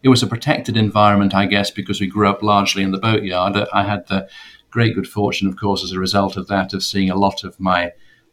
it 0.03 0.09
was 0.09 0.23
a 0.23 0.27
protected 0.27 0.77
environment, 0.77 1.35
I 1.35 1.47
guess, 1.47 1.71
because 1.71 2.01
we 2.01 2.07
grew 2.07 2.29
up 2.29 2.43
largely 2.43 2.83
in 2.83 2.93
the 2.93 2.99
boatyard. 2.99 3.57
I 3.73 3.83
had 3.83 4.07
the 4.07 4.29
great 4.71 4.95
good 4.95 5.09
fortune, 5.09 5.49
of 5.49 5.57
course, 5.57 5.83
as 5.83 5.93
a 5.93 5.99
result 5.99 6.37
of 6.37 6.47
that, 6.49 6.73
of 6.73 6.85
seeing 6.85 7.11
a 7.11 7.17
lot 7.17 7.43
of 7.43 7.59
my 7.59 7.93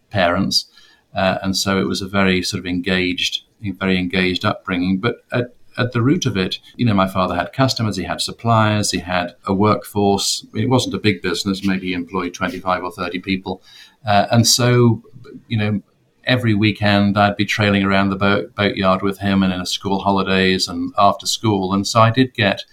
parents. 0.09 0.65
Uh, 1.15 1.39
and 1.41 1.57
so 1.57 1.79
it 1.79 1.87
was 1.87 2.01
a 2.01 2.07
very 2.07 2.43
sort 2.43 2.59
of 2.59 2.67
engaged, 2.67 3.43
very 3.61 3.97
engaged 3.97 4.45
upbringing. 4.45 4.99
But 4.99 5.25
at, 5.31 5.55
at 5.77 5.91
the 5.91 6.01
root 6.01 6.25
of 6.25 6.37
it, 6.37 6.59
you 6.75 6.85
know, 6.85 6.93
my 6.93 7.07
father 7.07 7.35
had 7.35 7.53
customers, 7.53 7.97
he 7.97 8.03
had 8.03 8.21
suppliers, 8.21 8.91
he 8.91 8.99
had 8.99 9.35
a 9.45 9.53
workforce. 9.53 10.45
It 10.53 10.69
wasn't 10.69 10.95
a 10.95 10.99
big 10.99 11.21
business, 11.21 11.65
maybe 11.65 11.87
he 11.87 11.93
employed 11.93 12.33
25 12.33 12.83
or 12.83 12.91
30 12.91 13.19
people. 13.19 13.61
Uh, 14.05 14.27
and 14.31 14.47
so, 14.47 15.03
you 15.47 15.57
know, 15.57 15.81
every 16.23 16.53
weekend 16.53 17.17
I'd 17.17 17.37
be 17.37 17.45
trailing 17.45 17.83
around 17.83 18.09
the 18.09 18.15
boat, 18.15 18.55
boatyard 18.55 19.01
with 19.01 19.19
him 19.19 19.43
and 19.43 19.53
in 19.53 19.61
a 19.61 19.65
school 19.65 19.99
holidays 19.99 20.67
and 20.67 20.93
after 20.97 21.25
school. 21.25 21.73
And 21.73 21.87
so 21.87 22.01
I 22.01 22.09
did 22.09 22.33
get 22.33 22.63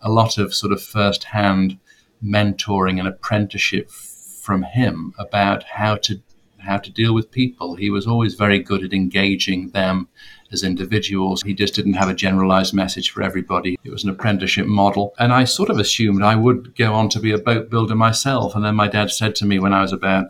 a 0.00 0.10
lot 0.10 0.38
of 0.38 0.54
sort 0.54 0.72
of 0.72 0.82
first 0.82 1.24
hand 1.24 1.78
mentoring 2.22 2.98
and 2.98 3.08
apprenticeship 3.08 3.90
from 3.90 4.62
him 4.62 5.14
about 5.18 5.64
how 5.64 5.96
to 5.96 6.22
how 6.58 6.78
to 6.78 6.90
deal 6.90 7.14
with 7.14 7.30
people. 7.30 7.74
He 7.76 7.90
was 7.90 8.06
always 8.06 8.34
very 8.34 8.58
good 8.58 8.82
at 8.82 8.94
engaging 8.94 9.70
them 9.70 10.08
as 10.54 10.62
individuals. 10.62 11.42
He 11.42 11.52
just 11.52 11.74
didn't 11.74 11.92
have 11.94 12.08
a 12.08 12.14
generalized 12.14 12.72
message 12.72 13.10
for 13.10 13.22
everybody. 13.22 13.76
It 13.84 13.90
was 13.90 14.04
an 14.04 14.10
apprenticeship 14.10 14.66
model. 14.66 15.14
And 15.18 15.32
I 15.32 15.44
sort 15.44 15.68
of 15.68 15.78
assumed 15.78 16.22
I 16.22 16.36
would 16.36 16.74
go 16.76 16.94
on 16.94 17.10
to 17.10 17.20
be 17.20 17.32
a 17.32 17.38
boat 17.38 17.68
builder 17.68 17.94
myself. 17.94 18.54
And 18.54 18.64
then 18.64 18.74
my 18.74 18.88
dad 18.88 19.10
said 19.10 19.34
to 19.36 19.44
me 19.44 19.58
when 19.58 19.74
I 19.74 19.82
was 19.82 19.92
about, 19.92 20.28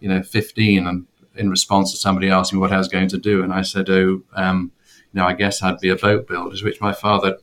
you 0.00 0.08
know, 0.08 0.22
15 0.22 0.86
and 0.86 1.06
in 1.34 1.50
response 1.50 1.90
to 1.92 1.98
somebody 1.98 2.30
asking 2.30 2.58
me 2.58 2.60
what 2.60 2.72
I 2.72 2.78
was 2.78 2.88
going 2.88 3.08
to 3.08 3.18
do, 3.18 3.44
and 3.44 3.52
I 3.52 3.62
said, 3.62 3.88
"Oh, 3.88 4.22
um, 4.34 4.72
you 5.12 5.20
know, 5.20 5.26
I 5.26 5.34
guess 5.34 5.62
I'd 5.62 5.78
be 5.78 5.88
a 5.88 5.94
boat 5.94 6.26
builder." 6.26 6.56
To 6.56 6.64
which 6.64 6.80
my 6.80 6.92
father 6.92 7.38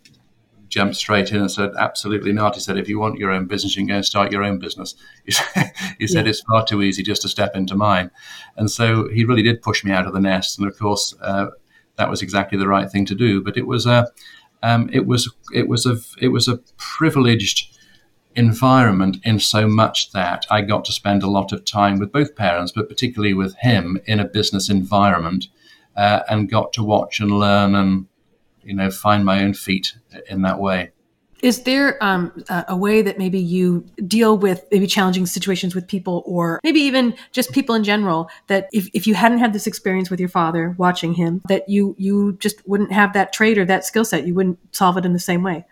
jumped 0.68 0.96
straight 0.98 1.32
in 1.32 1.40
and 1.40 1.50
said, 1.50 1.72
absolutely 1.80 2.34
not. 2.34 2.56
He 2.56 2.60
said, 2.60 2.78
if 2.78 2.90
you 2.90 3.00
want 3.00 3.18
your 3.18 3.32
own 3.32 3.46
business, 3.46 3.76
you 3.76 3.82
can 3.82 3.88
go 3.88 3.96
and 3.96 4.06
start 4.06 4.32
your 4.32 4.44
own 4.44 4.60
business. 4.60 4.96
He 5.24 5.32
said, 5.32 5.72
he 6.00 6.08
said 6.08 6.26
yeah. 6.26 6.32
it's 6.32 6.42
far 6.42 6.66
too 6.66 6.82
easy 6.82 7.02
just 7.02 7.22
to 7.22 7.30
step 7.30 7.56
into 7.56 7.76
mine. 7.76 8.12
And 8.58 8.70
so 8.70 9.08
he 9.08 9.24
really 9.24 9.42
did 9.42 9.62
push 9.62 9.86
me 9.86 9.92
out 9.92 10.06
of 10.06 10.14
the 10.14 10.20
nest. 10.20 10.60
And 10.60 10.68
of 10.68 10.78
course, 10.78 11.16
uh, 11.22 11.48
that 11.98 12.10
was 12.10 12.22
exactly 12.22 12.58
the 12.58 12.68
right 12.68 12.90
thing 12.90 13.06
to 13.06 13.16
do. 13.16 13.42
But 13.42 13.58
it 13.58 13.68
was 13.68 13.86
a, 13.86 14.08
um, 14.64 14.90
it 14.92 15.06
was, 15.06 15.32
it 15.54 15.68
was 15.68 15.86
a, 15.86 15.98
it 16.20 16.30
was 16.30 16.48
a 16.48 16.60
privileged 16.78 17.76
environment 18.36 19.18
in 19.24 19.40
so 19.40 19.68
much 19.68 20.12
that 20.12 20.46
I 20.50 20.62
got 20.62 20.86
to 20.86 20.92
spend 20.92 21.24
a 21.24 21.30
lot 21.30 21.52
of 21.52 21.64
time 21.66 22.00
with 22.00 22.12
both 22.12 22.36
parents, 22.36 22.72
but 22.72 22.90
particularly 22.90 23.34
with 23.34 23.56
him 23.56 24.00
in 24.06 24.20
a 24.20 24.26
business 24.26 24.70
environment, 24.70 25.48
uh, 25.96 26.22
and 26.30 26.50
got 26.50 26.74
to 26.74 26.84
watch 26.84 27.20
and 27.20 27.32
learn 27.32 27.76
and 27.76 28.08
you 28.64 28.76
know 28.76 28.92
find 28.92 29.24
my 29.24 29.44
own 29.44 29.54
feet 29.54 29.96
in 30.30 30.42
that 30.42 30.60
way. 30.60 30.92
Is 31.42 31.64
there 31.64 32.02
um, 32.04 32.32
a 32.50 32.76
way 32.76 33.02
that 33.02 33.18
maybe 33.18 33.40
you 33.40 33.86
deal 34.08 34.38
with 34.38 34.66
maybe 34.72 34.88
challenging 34.88 35.26
situations 35.26 35.76
with 35.76 35.88
people, 35.88 36.24
or 36.26 36.60
maybe 36.64 36.80
even 36.80 37.14
just 37.34 37.52
people 37.52 37.76
in 37.76 37.84
general, 37.84 38.30
that 38.48 38.70
if, 38.72 38.90
if 38.94 39.06
you 39.06 39.16
hadn't 39.16 39.40
had 39.40 39.54
this 39.54 39.68
experience 39.68 40.10
with 40.10 40.20
your 40.20 40.30
father 40.30 40.76
watching 40.78 41.14
him, 41.14 41.42
that 41.48 41.68
you 41.68 41.94
you 41.98 42.34
just 42.40 42.68
wouldn't 42.68 42.92
have 42.92 43.14
that 43.14 43.34
trait 43.34 43.58
or 43.58 43.66
that 43.66 43.84
skill 43.86 44.06
set, 44.06 44.26
you 44.26 44.34
wouldn't 44.34 44.58
solve 44.74 44.98
it 44.98 45.06
in 45.06 45.14
the 45.14 45.20
same 45.20 45.44
way? 45.44 45.66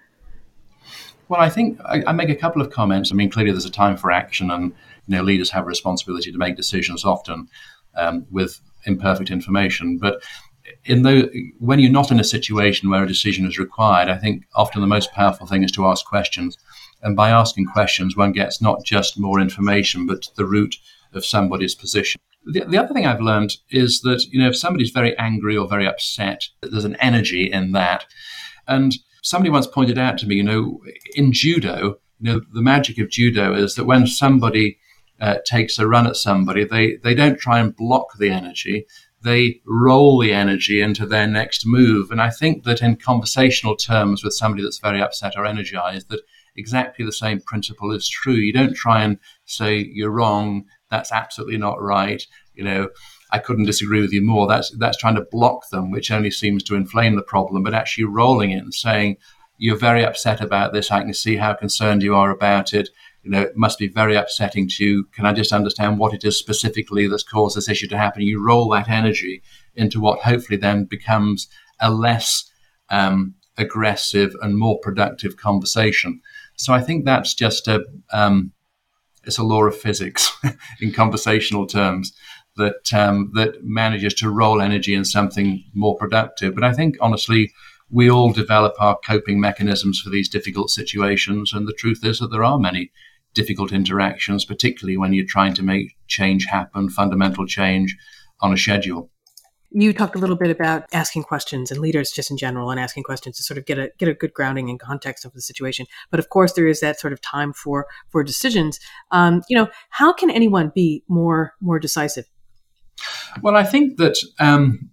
Well, 1.30 1.40
I 1.40 1.50
think 1.50 1.80
I, 1.86 2.04
I, 2.06 2.12
make 2.12 2.30
a 2.30 2.36
couple 2.36 2.62
of 2.62 2.70
comments. 2.70 3.12
I 3.12 3.16
mean, 3.16 3.30
clearly 3.30 3.52
there's 3.52 3.66
a 3.66 3.72
time 3.72 3.98
for 3.98 4.12
action, 4.12 4.52
and 4.52 4.74
you 5.08 5.16
know, 5.16 5.24
leaders 5.24 5.50
have 5.52 5.64
a 5.64 5.68
responsibility 5.68 6.32
to 6.32 6.38
make 6.38 6.56
decisions 6.58 7.06
often 7.06 7.48
um, 7.96 8.26
with 8.30 8.60
imperfect 8.86 9.32
information. 9.32 9.98
But 9.98 10.22
in 10.86 11.04
the 11.04 11.32
when 11.60 11.80
you're 11.80 11.92
not 11.92 12.12
in 12.12 12.20
a 12.20 12.24
situation 12.24 12.90
where 12.90 13.04
a 13.04 13.08
decision 13.08 13.46
is 13.46 13.58
required, 13.58 14.10
I 14.10 14.18
think 14.18 14.46
often 14.56 14.82
the 14.82 14.88
most 14.88 15.12
powerful 15.12 15.48
thing 15.48 15.64
is 15.64 15.72
to 15.74 15.86
ask 15.86 16.06
questions. 16.06 16.58
And 17.02 17.16
by 17.16 17.30
asking 17.30 17.66
questions, 17.66 18.16
one 18.16 18.32
gets 18.32 18.62
not 18.62 18.86
just 18.86 19.20
more 19.20 19.40
information, 19.40 20.06
but 20.06 20.30
the 20.36 20.46
root 20.46 20.76
of 21.14 21.26
somebody's 21.26 21.76
position. 21.76 22.20
The, 22.46 22.62
the 22.62 22.78
other 22.78 22.94
thing 22.94 23.06
I've 23.06 23.22
learned 23.22 23.58
is 23.70 24.02
that 24.02 24.26
you 24.30 24.40
know 24.40 24.50
if 24.50 24.58
somebody's 24.58 24.92
very 24.92 25.18
angry 25.18 25.58
or 25.58 25.68
very 25.68 25.88
upset, 25.88 26.48
there's 26.62 26.86
an 26.86 26.98
energy 26.98 27.50
in 27.52 27.72
that, 27.74 28.06
and 28.68 28.94
somebody 29.22 29.50
once 29.50 29.68
pointed 29.68 29.98
out 29.98 30.18
to 30.20 30.28
me, 30.28 30.36
you 30.36 30.44
know, 30.44 30.82
in 31.16 31.32
judo, 31.32 31.98
you 32.20 32.32
know, 32.32 32.42
the 32.54 32.62
magic 32.62 33.00
of 33.00 33.10
judo 33.10 33.54
is 33.54 33.76
that 33.76 33.86
when 33.86 34.06
somebody 34.06 34.78
uh, 35.20 35.38
takes 35.46 35.80
a 35.80 35.88
run 35.88 36.06
at 36.06 36.16
somebody, 36.16 36.64
they, 36.64 36.98
they 36.98 37.16
don't 37.16 37.40
try 37.40 37.60
and 37.60 37.76
block 37.76 38.18
the 38.20 38.30
energy. 38.30 38.86
They 39.24 39.62
roll 39.66 40.20
the 40.20 40.34
energy 40.34 40.82
into 40.82 41.06
their 41.06 41.28
next 41.28 41.66
move. 41.66 42.12
And 42.12 42.22
I 42.22 42.30
think 42.30 42.64
that 42.64 42.82
in 42.82 42.98
conversational 42.98 43.76
terms 43.76 44.24
with 44.24 44.34
somebody 44.34 44.64
that's 44.64 44.80
very 44.80 45.02
upset 45.02 45.34
or 45.38 45.46
energized, 45.46 46.10
that 46.10 46.22
exactly 46.56 47.06
the 47.06 47.12
same 47.12 47.40
principle 47.42 47.92
is 47.92 48.10
true. 48.10 48.34
You 48.34 48.54
don't 48.54 48.76
try 48.76 49.04
and 49.04 49.18
say, 49.46 49.90
you're 49.94 50.12
wrong, 50.12 50.66
that's 50.90 51.12
absolutely 51.12 51.58
not 51.58 51.82
right. 51.82 52.24
You 52.54 52.64
know, 52.64 52.90
I 53.32 53.40
couldn't 53.40 53.66
disagree 53.66 54.02
with 54.02 54.14
you 54.14 54.22
more. 54.22 54.48
That's 54.48 54.70
that's 54.78 54.98
trying 54.98 55.16
to 55.16 55.28
block 55.32 55.70
them, 55.72 55.90
which 55.90 56.12
only 56.12 56.30
seems 56.30 56.64
to 56.64 56.76
inflame 56.76 57.16
the 57.16 57.24
problem. 57.24 57.64
But 57.64 57.74
actually 57.74 58.04
rolling 58.04 58.52
it 58.52 58.64
and 58.64 58.74
saying, 58.74 59.18
"You're 59.58 59.76
very 59.76 60.06
upset 60.06 60.40
about 60.40 60.72
this. 60.72 60.92
I 60.92 61.02
can 61.02 61.16
see 61.16 61.38
how 61.38 61.54
concerned 61.56 62.04
you 62.04 62.16
are 62.16 62.30
about 62.30 62.74
it. 62.74 62.90
You 63.24 63.32
know, 63.32 63.42
it 63.42 63.56
must 63.56 63.80
be 63.80 63.88
very 63.88 64.16
upsetting 64.16 64.68
to 64.70 64.84
you. 64.84 65.06
Can 65.14 65.26
I 65.26 65.34
just 65.34 65.54
understand 65.54 65.98
what 65.98 66.14
it 66.14 66.24
is 66.24 66.38
specifically 66.38 67.08
that's 67.08 67.24
caused 67.24 67.56
this 67.56 67.70
issue 67.70 67.88
to 67.88 67.98
happen?" 67.98 68.22
You 68.24 68.46
roll 68.46 68.70
that 68.70 68.90
energy 68.90 69.42
into 69.76 70.00
what 70.00 70.20
hopefully 70.20 70.58
then 70.58 70.86
becomes 70.86 71.48
a 71.80 71.90
less 71.92 72.52
um, 72.90 73.36
aggressive 73.58 74.36
and 74.42 74.58
more 74.58 74.80
productive 74.80 75.38
conversation. 75.38 76.22
So 76.58 76.74
I 76.74 76.82
think 76.82 77.06
that's 77.06 77.34
just 77.34 77.68
a 77.68 77.84
um, 78.12 78.52
it's 79.26 79.38
a 79.38 79.44
law 79.44 79.64
of 79.64 79.78
physics 79.78 80.32
in 80.82 80.92
conversational 80.92 81.66
terms 81.66 82.14
that 82.58 82.94
um, 82.94 83.32
that 83.34 83.64
manages 83.64 84.14
to 84.16 84.30
roll 84.30 84.62
energy 84.62 84.94
in 84.94 85.06
something 85.06 85.64
more 85.74 85.96
productive. 85.96 86.56
But 86.56 86.64
I 86.64 86.74
think 86.74 86.96
honestly, 87.02 87.52
we 87.90 88.10
all 88.10 88.32
develop 88.32 88.74
our 88.80 88.98
coping 89.06 89.40
mechanisms 89.40 90.00
for 90.00 90.10
these 90.10 90.30
difficult 90.30 90.70
situations, 90.70 91.54
and 91.54 91.68
the 91.68 91.74
truth 91.74 92.04
is 92.04 92.20
that 92.20 92.32
there 92.32 92.44
are 92.44 92.60
many 92.60 92.92
difficult 93.34 93.72
interactions, 93.72 94.46
particularly 94.46 94.98
when 94.98 95.14
you're 95.14 95.26
trying 95.26 95.54
to 95.56 95.64
make 95.64 95.96
change 96.08 96.46
happen, 96.46 96.90
fundamental 96.90 97.46
change 97.46 97.96
on 98.42 98.54
a 98.54 98.58
schedule. 98.58 99.10
You 99.76 99.92
talked 99.92 100.16
a 100.16 100.20
little 100.20 100.36
bit 100.36 100.52
about 100.52 100.86
asking 100.94 101.24
questions 101.24 101.72
and 101.72 101.82
leaders 101.82 102.12
just 102.12 102.30
in 102.30 102.38
general 102.38 102.70
and 102.70 102.80
asking 102.80 103.04
questions 103.04 103.38
to 103.38 103.44
sort 103.44 103.58
of 103.58 103.66
get 103.66 103.80
a 103.80 103.90
get 103.98 104.08
a 104.08 104.14
good 104.14 104.32
grounding 104.32 104.70
and 104.70 104.80
context 104.80 105.26
of 105.26 105.34
the 105.34 105.42
situation. 105.42 105.88
But 106.12 106.20
of 106.20 106.30
course, 106.30 106.54
there 106.54 106.68
is 106.68 106.80
that 106.82 107.00
sort 107.00 107.12
of 107.12 107.22
time 107.22 107.54
for 107.54 107.88
for 108.10 108.24
decisions. 108.24 108.80
Um, 109.10 109.42
you 109.50 109.58
know, 109.58 109.70
how 109.90 110.14
can 110.14 110.30
anyone 110.30 110.72
be 110.76 111.04
more 111.08 111.54
more 111.60 111.80
decisive? 111.80 112.26
Well, 113.42 113.56
I 113.56 113.64
think 113.64 113.98
that 113.98 114.16
um, 114.40 114.92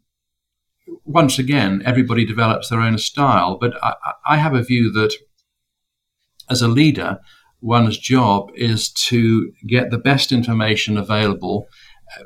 once 1.04 1.38
again, 1.38 1.82
everybody 1.84 2.24
develops 2.24 2.70
their 2.70 2.80
own 2.80 2.96
style, 2.96 3.58
but 3.60 3.72
I, 3.84 3.94
I 4.26 4.36
have 4.38 4.54
a 4.54 4.62
view 4.62 4.90
that 4.92 5.14
as 6.48 6.62
a 6.62 6.68
leader, 6.68 7.18
one's 7.60 7.98
job 7.98 8.50
is 8.54 8.90
to 8.90 9.52
get 9.66 9.90
the 9.90 9.98
best 9.98 10.32
information 10.32 10.96
available 10.96 11.68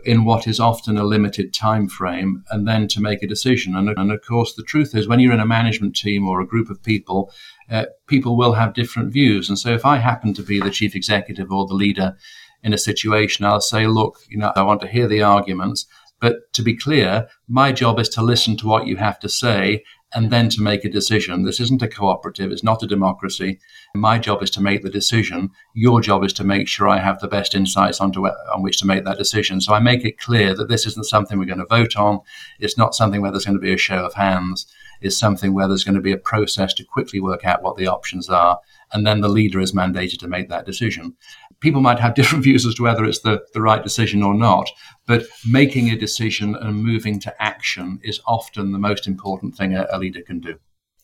in 0.04 0.24
what 0.24 0.46
is 0.46 0.58
often 0.58 0.96
a 0.96 1.04
limited 1.04 1.52
time 1.52 1.88
frame 1.88 2.42
and 2.50 2.66
then 2.66 2.88
to 2.88 3.02
make 3.02 3.22
a 3.22 3.26
decision 3.26 3.76
and, 3.76 3.90
and 3.90 4.10
of 4.10 4.20
course 4.26 4.54
the 4.54 4.62
truth 4.62 4.94
is 4.94 5.06
when 5.06 5.20
you're 5.20 5.34
in 5.34 5.40
a 5.40 5.46
management 5.46 5.94
team 5.94 6.26
or 6.26 6.40
a 6.40 6.46
group 6.46 6.70
of 6.70 6.82
people 6.82 7.30
uh, 7.70 7.84
people 8.06 8.34
will 8.34 8.54
have 8.54 8.72
different 8.72 9.12
views 9.12 9.50
and 9.50 9.58
so 9.58 9.74
if 9.74 9.84
i 9.84 9.98
happen 9.98 10.32
to 10.32 10.42
be 10.42 10.58
the 10.58 10.70
chief 10.70 10.96
executive 10.96 11.52
or 11.52 11.66
the 11.66 11.74
leader 11.74 12.16
in 12.64 12.72
a 12.72 12.78
situation, 12.78 13.44
I'll 13.44 13.60
say, 13.60 13.86
look, 13.86 14.18
you 14.28 14.38
know, 14.38 14.52
I 14.56 14.62
want 14.62 14.80
to 14.80 14.88
hear 14.88 15.06
the 15.06 15.22
arguments. 15.22 15.86
But 16.18 16.52
to 16.54 16.62
be 16.62 16.74
clear, 16.74 17.28
my 17.46 17.70
job 17.70 18.00
is 18.00 18.08
to 18.10 18.22
listen 18.22 18.56
to 18.56 18.66
what 18.66 18.86
you 18.86 18.96
have 18.96 19.20
to 19.20 19.28
say 19.28 19.84
and 20.14 20.30
then 20.30 20.48
to 20.50 20.62
make 20.62 20.84
a 20.84 20.90
decision. 20.90 21.44
This 21.44 21.60
isn't 21.60 21.82
a 21.82 21.88
cooperative, 21.88 22.52
it's 22.52 22.62
not 22.62 22.82
a 22.82 22.86
democracy. 22.86 23.58
My 23.94 24.18
job 24.18 24.42
is 24.42 24.50
to 24.50 24.62
make 24.62 24.82
the 24.82 24.90
decision. 24.90 25.50
Your 25.74 26.00
job 26.00 26.24
is 26.24 26.32
to 26.34 26.44
make 26.44 26.68
sure 26.68 26.88
I 26.88 26.98
have 26.98 27.18
the 27.18 27.28
best 27.28 27.54
insights 27.54 28.00
onto 28.00 28.26
on 28.26 28.62
which 28.62 28.78
to 28.78 28.86
make 28.86 29.04
that 29.04 29.18
decision. 29.18 29.60
So 29.60 29.74
I 29.74 29.80
make 29.80 30.04
it 30.04 30.18
clear 30.18 30.54
that 30.54 30.68
this 30.68 30.86
isn't 30.86 31.06
something 31.06 31.38
we're 31.38 31.44
going 31.44 31.58
to 31.58 31.66
vote 31.66 31.96
on. 31.96 32.20
It's 32.60 32.78
not 32.78 32.94
something 32.94 33.20
where 33.20 33.30
there's 33.30 33.44
going 33.44 33.58
to 33.58 33.60
be 33.60 33.74
a 33.74 33.78
show 33.78 34.04
of 34.04 34.14
hands. 34.14 34.66
It's 35.00 35.18
something 35.18 35.52
where 35.52 35.68
there's 35.68 35.84
going 35.84 35.96
to 35.96 36.00
be 36.00 36.12
a 36.12 36.16
process 36.16 36.72
to 36.74 36.84
quickly 36.84 37.20
work 37.20 37.44
out 37.44 37.62
what 37.62 37.76
the 37.76 37.88
options 37.88 38.30
are. 38.30 38.60
And 38.94 39.06
then 39.06 39.20
the 39.20 39.28
leader 39.28 39.60
is 39.60 39.72
mandated 39.72 40.18
to 40.20 40.28
make 40.28 40.48
that 40.48 40.66
decision 40.66 41.16
people 41.64 41.80
might 41.80 41.98
have 41.98 42.14
different 42.20 42.44
views 42.44 42.66
as 42.66 42.74
to 42.76 42.82
whether 42.82 43.04
it's 43.04 43.20
the, 43.20 43.42
the 43.54 43.62
right 43.62 43.82
decision 43.82 44.22
or 44.22 44.34
not, 44.34 44.70
but 45.06 45.24
making 45.48 45.90
a 45.90 45.96
decision 45.96 46.54
and 46.54 46.84
moving 46.84 47.18
to 47.20 47.42
action 47.42 47.98
is 48.04 48.20
often 48.26 48.72
the 48.72 48.78
most 48.78 49.06
important 49.08 49.56
thing 49.56 49.74
a, 49.74 49.86
a 49.90 49.98
leader 49.98 50.20
can 50.22 50.40
do. 50.40 50.56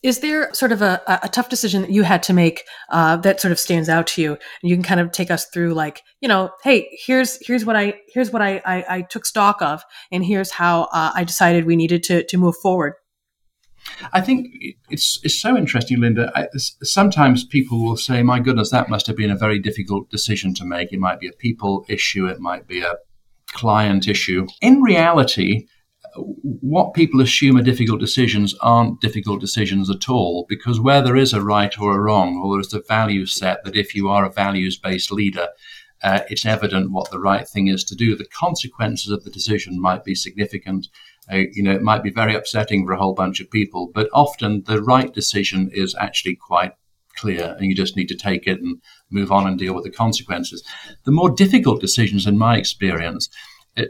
Is 0.03 0.19
there 0.19 0.51
sort 0.51 0.71
of 0.71 0.81
a, 0.81 0.99
a 1.21 1.29
tough 1.29 1.49
decision 1.49 1.83
that 1.83 1.91
you 1.91 2.01
had 2.01 2.23
to 2.23 2.33
make 2.33 2.63
uh, 2.89 3.17
that 3.17 3.39
sort 3.39 3.51
of 3.51 3.59
stands 3.59 3.87
out 3.87 4.07
to 4.07 4.21
you, 4.21 4.31
and 4.31 4.69
you 4.69 4.75
can 4.75 4.81
kind 4.81 4.99
of 4.99 5.11
take 5.11 5.29
us 5.29 5.45
through, 5.53 5.75
like, 5.75 6.01
you 6.21 6.27
know, 6.27 6.49
hey, 6.63 6.89
here's 7.05 7.37
here's 7.45 7.65
what 7.65 7.75
I 7.75 7.93
here's 8.11 8.31
what 8.31 8.41
I 8.41 8.63
I, 8.65 8.85
I 8.89 9.01
took 9.03 9.27
stock 9.27 9.61
of, 9.61 9.83
and 10.11 10.25
here's 10.25 10.49
how 10.49 10.85
uh, 10.85 11.11
I 11.13 11.23
decided 11.23 11.67
we 11.67 11.75
needed 11.75 12.01
to 12.05 12.23
to 12.23 12.37
move 12.39 12.55
forward. 12.63 12.93
I 14.13 14.21
think 14.21 14.47
it's 14.89 15.19
it's 15.23 15.39
so 15.39 15.55
interesting, 15.57 15.99
Linda. 15.99 16.31
I, 16.35 16.47
sometimes 16.83 17.43
people 17.43 17.83
will 17.83 17.97
say, 17.97 18.23
"My 18.23 18.39
goodness, 18.39 18.71
that 18.71 18.89
must 18.89 19.07
have 19.07 19.15
been 19.15 19.31
a 19.31 19.37
very 19.37 19.59
difficult 19.59 20.09
decision 20.09 20.53
to 20.55 20.65
make." 20.65 20.91
It 20.91 20.99
might 20.99 21.19
be 21.19 21.27
a 21.27 21.33
people 21.33 21.85
issue, 21.87 22.27
it 22.27 22.39
might 22.39 22.67
be 22.67 22.81
a 22.81 22.95
client 23.47 24.07
issue. 24.07 24.47
In 24.61 24.81
reality, 24.81 25.67
what 26.15 26.93
people 26.93 27.21
assume 27.21 27.57
are 27.57 27.63
difficult 27.63 27.99
decisions 27.99 28.55
aren't 28.61 29.01
difficult 29.01 29.39
decisions 29.39 29.89
at 29.89 30.09
all, 30.09 30.45
because 30.49 30.79
where 30.79 31.01
there 31.01 31.15
is 31.15 31.33
a 31.33 31.41
right 31.41 31.77
or 31.79 31.95
a 31.95 32.01
wrong, 32.01 32.37
or 32.37 32.53
there 32.53 32.61
is 32.61 32.73
a 32.73 32.81
value 32.87 33.25
set 33.25 33.63
that 33.63 33.75
if 33.75 33.95
you 33.95 34.09
are 34.09 34.25
a 34.25 34.31
values 34.31 34.77
based 34.77 35.11
leader, 35.11 35.47
uh, 36.03 36.21
it's 36.29 36.45
evident 36.45 36.91
what 36.91 37.11
the 37.11 37.19
right 37.19 37.47
thing 37.47 37.67
is 37.67 37.83
to 37.85 37.95
do. 37.95 38.15
The 38.15 38.25
consequences 38.25 39.11
of 39.11 39.23
the 39.23 39.29
decision 39.29 39.79
might 39.79 40.03
be 40.03 40.15
significant 40.15 40.87
uh, 41.31 41.43
you 41.53 41.63
know, 41.63 41.71
it 41.71 41.81
might 41.81 42.03
be 42.03 42.11
very 42.11 42.35
upsetting 42.35 42.85
for 42.85 42.93
a 42.93 42.97
whole 42.97 43.13
bunch 43.13 43.39
of 43.39 43.49
people, 43.49 43.89
but 43.93 44.09
often 44.13 44.63
the 44.65 44.81
right 44.81 45.13
decision 45.13 45.69
is 45.73 45.95
actually 45.99 46.35
quite 46.35 46.73
clear 47.15 47.55
and 47.57 47.67
you 47.67 47.75
just 47.75 47.95
need 47.95 48.07
to 48.07 48.15
take 48.15 48.47
it 48.47 48.61
and 48.61 48.81
move 49.09 49.31
on 49.31 49.47
and 49.47 49.59
deal 49.59 49.73
with 49.73 49.83
the 49.83 49.91
consequences. 49.91 50.63
The 51.03 51.11
more 51.11 51.29
difficult 51.29 51.81
decisions, 51.81 52.25
in 52.25 52.37
my 52.37 52.57
experience, 52.57 53.29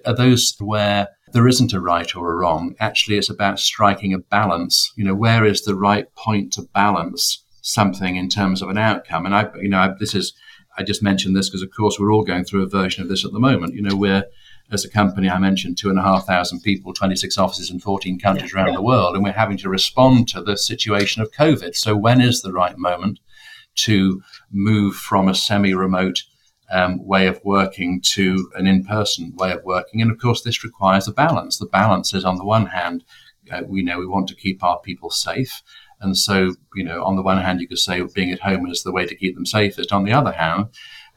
are 0.06 0.15
those 0.15 0.56
where 0.60 1.08
there 1.34 1.47
isn't 1.47 1.73
a 1.73 1.80
right 1.80 2.15
or 2.15 2.32
a 2.32 2.36
wrong. 2.36 2.75
Actually, 2.80 3.17
it's 3.17 3.30
about 3.30 3.60
striking 3.60 4.13
a 4.13 4.19
balance. 4.19 4.91
You 4.95 5.06
know, 5.06 5.15
where 5.15 5.45
is 5.45 5.63
the 5.63 5.75
right 5.75 6.13
point 6.15 6.54
to 6.54 6.63
balance 6.73 7.43
something 7.62 8.15
in 8.15 8.30
terms 8.30 8.62
of 8.62 8.69
an 8.69 8.77
outcome? 8.77 9.25
And 9.25 9.34
I, 9.34 9.49
you 9.60 9.69
know, 9.69 9.80
I, 9.80 9.93
this 9.99 10.13
is, 10.13 10.34
I 10.77 10.84
just 10.84 11.04
mentioned 11.04 11.36
this 11.36 11.49
because, 11.49 11.63
of 11.63 11.71
course, 11.75 11.99
we're 11.99 12.12
all 12.12 12.23
going 12.23 12.43
through 12.43 12.63
a 12.63 12.69
version 12.69 13.01
of 13.04 13.10
this 13.10 13.25
at 13.25 13.32
the 13.32 13.39
moment. 13.39 13.75
You 13.75 13.82
know, 13.82 13.95
we're 13.95 14.25
as 14.71 14.86
a 14.86 14.89
company, 14.89 15.29
I 15.29 15.38
mentioned 15.38 15.77
two 15.77 15.89
and 15.89 15.99
a 15.99 16.01
half 16.01 16.25
thousand 16.25 16.62
people, 16.62 16.93
26 16.93 17.38
offices 17.38 17.69
in 17.69 17.79
14 17.79 18.19
countries 18.19 18.53
around 18.53 18.73
the 18.73 18.81
world, 18.81 19.15
and 19.15 19.23
we're 19.23 19.34
having 19.34 19.57
to 19.57 19.69
respond 19.69 20.29
to 20.29 20.41
the 20.41 20.57
situation 20.57 21.21
of 21.21 21.31
COVID. 21.31 21.75
So, 21.75 21.95
when 21.95 22.21
is 22.21 22.41
the 22.41 22.53
right 22.53 22.77
moment 22.77 23.19
to 23.75 24.21
move 24.51 24.95
from 24.95 25.27
a 25.27 25.36
semi 25.36 25.73
remote 25.73 26.23
um, 26.71 27.05
way 27.05 27.27
of 27.27 27.41
working 27.43 28.01
to 28.13 28.49
an 28.55 28.65
in 28.65 28.86
person 28.86 29.36
way 29.36 29.51
of 29.51 29.63
working? 29.65 30.01
And 30.01 30.10
of 30.10 30.19
course, 30.19 30.41
this 30.41 30.63
requires 30.63 31.07
a 31.07 31.13
balance. 31.13 31.57
The 31.57 31.65
balance 31.65 32.13
is, 32.13 32.23
on 32.23 32.38
the 32.38 32.45
one 32.45 32.67
hand, 32.67 33.03
uh, 33.51 33.63
we 33.67 33.84
know 33.84 33.99
we 33.99 34.07
want 34.07 34.29
to 34.29 34.36
keep 34.36 34.63
our 34.63 34.79
people 34.79 35.10
safe. 35.10 35.62
And 35.99 36.17
so, 36.17 36.55
you 36.75 36.84
know, 36.84 37.03
on 37.03 37.15
the 37.15 37.21
one 37.21 37.38
hand, 37.38 37.62
you 37.62 37.67
could 37.67 37.77
say 37.77 38.01
being 38.15 38.31
at 38.31 38.39
home 38.39 38.67
is 38.69 38.84
the 38.84 38.91
way 38.91 39.05
to 39.05 39.15
keep 39.15 39.36
them 39.36 39.45
safest. 39.45 39.91
On 39.91 40.03
the 40.03 40.13
other 40.13 40.31
hand, 40.31 40.67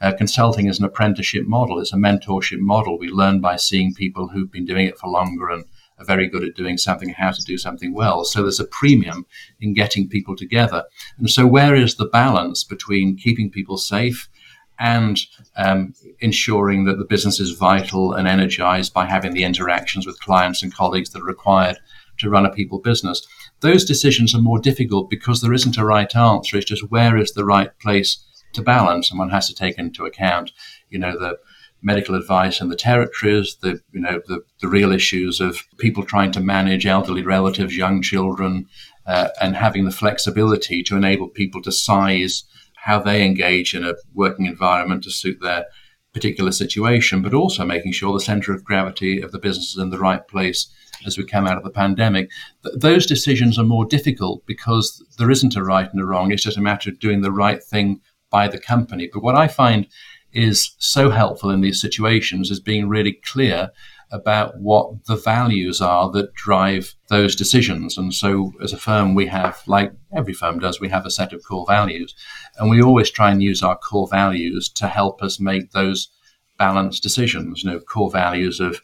uh, 0.05 0.13
consulting 0.15 0.67
is 0.67 0.77
an 0.77 0.85
apprenticeship 0.85 1.47
model. 1.47 1.79
It's 1.79 1.91
a 1.91 1.97
mentorship 1.97 2.59
model. 2.59 2.99
We 2.99 3.09
learn 3.09 3.41
by 3.41 3.55
seeing 3.55 3.95
people 3.95 4.27
who've 4.27 4.51
been 4.51 4.65
doing 4.65 4.85
it 4.85 4.99
for 4.99 5.09
longer 5.09 5.49
and 5.49 5.65
are 5.97 6.05
very 6.05 6.27
good 6.27 6.43
at 6.43 6.55
doing 6.55 6.77
something, 6.77 7.09
how 7.09 7.31
to 7.31 7.41
do 7.41 7.57
something 7.57 7.91
well. 7.91 8.23
So 8.23 8.43
there's 8.43 8.59
a 8.59 8.65
premium 8.65 9.25
in 9.59 9.73
getting 9.73 10.07
people 10.07 10.35
together. 10.35 10.83
And 11.17 11.27
so, 11.27 11.47
where 11.47 11.73
is 11.73 11.95
the 11.95 12.05
balance 12.05 12.63
between 12.63 13.17
keeping 13.17 13.49
people 13.49 13.77
safe 13.77 14.29
and 14.77 15.19
um, 15.57 15.95
ensuring 16.19 16.85
that 16.85 16.99
the 16.99 17.05
business 17.05 17.39
is 17.39 17.51
vital 17.57 18.13
and 18.13 18.27
energized 18.27 18.93
by 18.93 19.05
having 19.05 19.33
the 19.33 19.43
interactions 19.43 20.05
with 20.05 20.19
clients 20.19 20.61
and 20.61 20.71
colleagues 20.71 21.09
that 21.11 21.21
are 21.23 21.25
required 21.25 21.79
to 22.19 22.29
run 22.29 22.45
a 22.45 22.51
people 22.51 22.79
business? 22.79 23.25
Those 23.61 23.85
decisions 23.85 24.35
are 24.35 24.41
more 24.41 24.59
difficult 24.59 25.09
because 25.09 25.41
there 25.41 25.53
isn't 25.53 25.77
a 25.77 25.85
right 25.85 26.15
answer. 26.15 26.57
It's 26.57 26.65
just 26.65 26.91
where 26.91 27.17
is 27.17 27.31
the 27.31 27.45
right 27.45 27.71
place 27.79 28.23
to 28.55 28.61
balance, 28.61 29.09
and 29.09 29.19
one 29.19 29.29
has 29.29 29.47
to 29.47 29.55
take 29.55 29.77
into 29.77 30.05
account, 30.05 30.51
you 30.89 30.99
know, 30.99 31.17
the 31.17 31.37
medical 31.81 32.15
advice 32.15 32.61
in 32.61 32.69
the 32.69 32.75
territories, 32.75 33.57
the 33.61 33.79
you 33.91 34.01
know 34.01 34.19
the, 34.27 34.41
the 34.59 34.67
real 34.67 34.91
issues 34.91 35.39
of 35.39 35.59
people 35.77 36.03
trying 36.03 36.31
to 36.31 36.39
manage 36.39 36.85
elderly 36.85 37.21
relatives, 37.21 37.77
young 37.77 38.01
children, 38.01 38.65
uh, 39.05 39.29
and 39.41 39.55
having 39.55 39.85
the 39.85 39.91
flexibility 39.91 40.81
to 40.83 40.97
enable 40.97 41.27
people 41.27 41.61
to 41.61 41.71
size 41.71 42.43
how 42.75 42.99
they 42.99 43.25
engage 43.25 43.73
in 43.73 43.83
a 43.83 43.95
working 44.13 44.45
environment 44.45 45.03
to 45.03 45.11
suit 45.11 45.37
their 45.41 45.65
particular 46.13 46.51
situation, 46.51 47.21
but 47.21 47.33
also 47.33 47.65
making 47.65 47.91
sure 47.91 48.13
the 48.13 48.19
center 48.19 48.53
of 48.53 48.63
gravity 48.63 49.21
of 49.21 49.31
the 49.31 49.39
business 49.39 49.73
is 49.73 49.77
in 49.77 49.89
the 49.89 49.99
right 49.99 50.27
place 50.27 50.67
as 51.05 51.17
we 51.17 51.25
come 51.25 51.45
out 51.45 51.57
of 51.57 51.63
the 51.63 51.69
pandemic. 51.69 52.29
Th- 52.63 52.75
those 52.77 53.05
decisions 53.05 53.59
are 53.59 53.65
more 53.65 53.85
difficult 53.85 54.45
because 54.45 55.03
there 55.17 55.29
isn't 55.29 55.55
a 55.55 55.63
right 55.63 55.91
and 55.91 56.01
a 56.01 56.05
wrong. 56.05 56.31
It's 56.31 56.43
just 56.43 56.57
a 56.57 56.61
matter 56.61 56.89
of 56.89 56.99
doing 56.99 57.21
the 57.21 57.31
right 57.31 57.61
thing 57.61 58.01
by 58.35 58.49
the 58.49 58.59
company. 58.73 59.09
But 59.13 59.23
what 59.23 59.35
I 59.35 59.47
find 59.47 59.87
is 60.33 60.75
so 60.77 61.03
helpful 61.09 61.49
in 61.51 61.61
these 61.61 61.79
situations 61.79 62.51
is 62.51 62.59
being 62.59 62.89
really 62.89 63.13
clear 63.31 63.71
about 64.11 64.59
what 64.59 65.05
the 65.05 65.15
values 65.15 65.79
are 65.81 66.11
that 66.11 66.33
drive 66.33 66.95
those 67.07 67.33
decisions. 67.43 67.97
And 67.97 68.13
so, 68.13 68.51
as 68.61 68.73
a 68.73 68.77
firm, 68.89 69.15
we 69.15 69.27
have, 69.27 69.55
like 69.67 69.93
every 70.19 70.33
firm 70.33 70.59
does, 70.59 70.81
we 70.81 70.89
have 70.89 71.05
a 71.05 71.17
set 71.19 71.31
of 71.31 71.45
core 71.47 71.65
values. 71.77 72.13
And 72.57 72.69
we 72.69 72.81
always 72.81 73.09
try 73.09 73.31
and 73.31 73.41
use 73.41 73.63
our 73.63 73.77
core 73.77 74.09
values 74.21 74.67
to 74.79 74.87
help 74.87 75.23
us 75.23 75.39
make 75.39 75.71
those 75.71 76.09
balanced 76.57 77.03
decisions, 77.03 77.63
you 77.63 77.69
know, 77.69 77.79
core 77.79 78.11
values 78.11 78.59
of, 78.59 78.81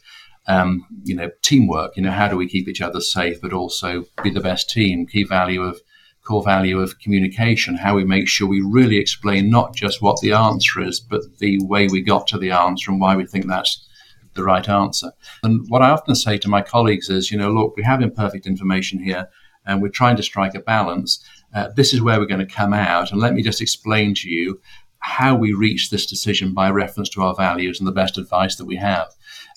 um, 0.48 0.86
you 1.04 1.16
know, 1.16 1.30
teamwork, 1.42 1.98
you 1.98 2.04
know, 2.04 2.18
how 2.20 2.30
do 2.30 2.38
we 2.38 2.48
keep 2.48 2.68
each 2.70 2.86
other 2.88 3.02
safe, 3.02 3.42
but 3.42 3.54
also 3.54 4.06
be 4.24 4.30
the 4.30 4.48
best 4.50 4.70
team, 4.70 5.06
key 5.06 5.26
value 5.26 5.62
of 5.62 5.82
core 6.24 6.44
value 6.44 6.80
of 6.80 7.00
communication, 7.00 7.76
how 7.76 7.96
we 7.96 8.04
make 8.04 8.28
sure 8.28 8.48
we 8.48 8.62
really 8.62 8.98
explain 8.98 9.50
not 9.50 9.76
just 9.76 10.02
what 10.02 10.20
the 10.22 10.34
answer 10.34 10.82
is, 10.82 11.00
but 11.00 11.22
the 11.40 11.60
way 11.64 11.88
we 11.88 12.02
got 12.02 12.28
to 12.28 12.38
the 12.38 12.52
answer 12.52 12.92
and 12.92 13.02
why 13.02 13.16
we 13.16 13.26
think 13.26 13.48
that's 13.48 13.88
the 14.34 14.44
right 14.44 14.68
answer. 14.70 15.12
And 15.44 15.66
what 15.70 15.82
I 15.82 15.90
often 15.90 16.16
say 16.16 16.38
to 16.38 16.50
my 16.50 16.62
colleagues 16.62 17.10
is, 17.10 17.32
you 17.32 17.38
know, 17.38 17.52
look, 17.52 17.76
we 17.76 17.84
have 17.84 18.02
imperfect 18.02 18.46
information 18.46 19.00
here 19.00 19.28
and 19.66 19.82
we're 19.82 19.90
trying 19.90 20.16
to 20.18 20.24
strike 20.24 20.56
a 20.56 20.60
balance. 20.60 21.24
Uh, 21.54 21.70
this 21.76 21.94
is 21.94 22.02
where 22.02 22.20
we're 22.20 22.26
going 22.26 22.40
to 22.40 22.56
come 22.56 22.74
out. 22.74 23.12
And 23.12 23.20
let 23.20 23.34
me 23.34 23.42
just 23.42 23.62
explain 23.62 24.14
to 24.16 24.30
you 24.30 24.62
how 25.00 25.36
we 25.36 25.54
reach 25.54 25.90
this 25.90 26.06
decision 26.06 26.54
by 26.54 26.70
reference 26.70 27.10
to 27.10 27.24
our 27.24 27.36
values 27.36 27.80
and 27.80 27.88
the 27.88 27.92
best 27.92 28.18
advice 28.18 28.56
that 28.56 28.66
we 28.66 28.76
have. 28.76 29.08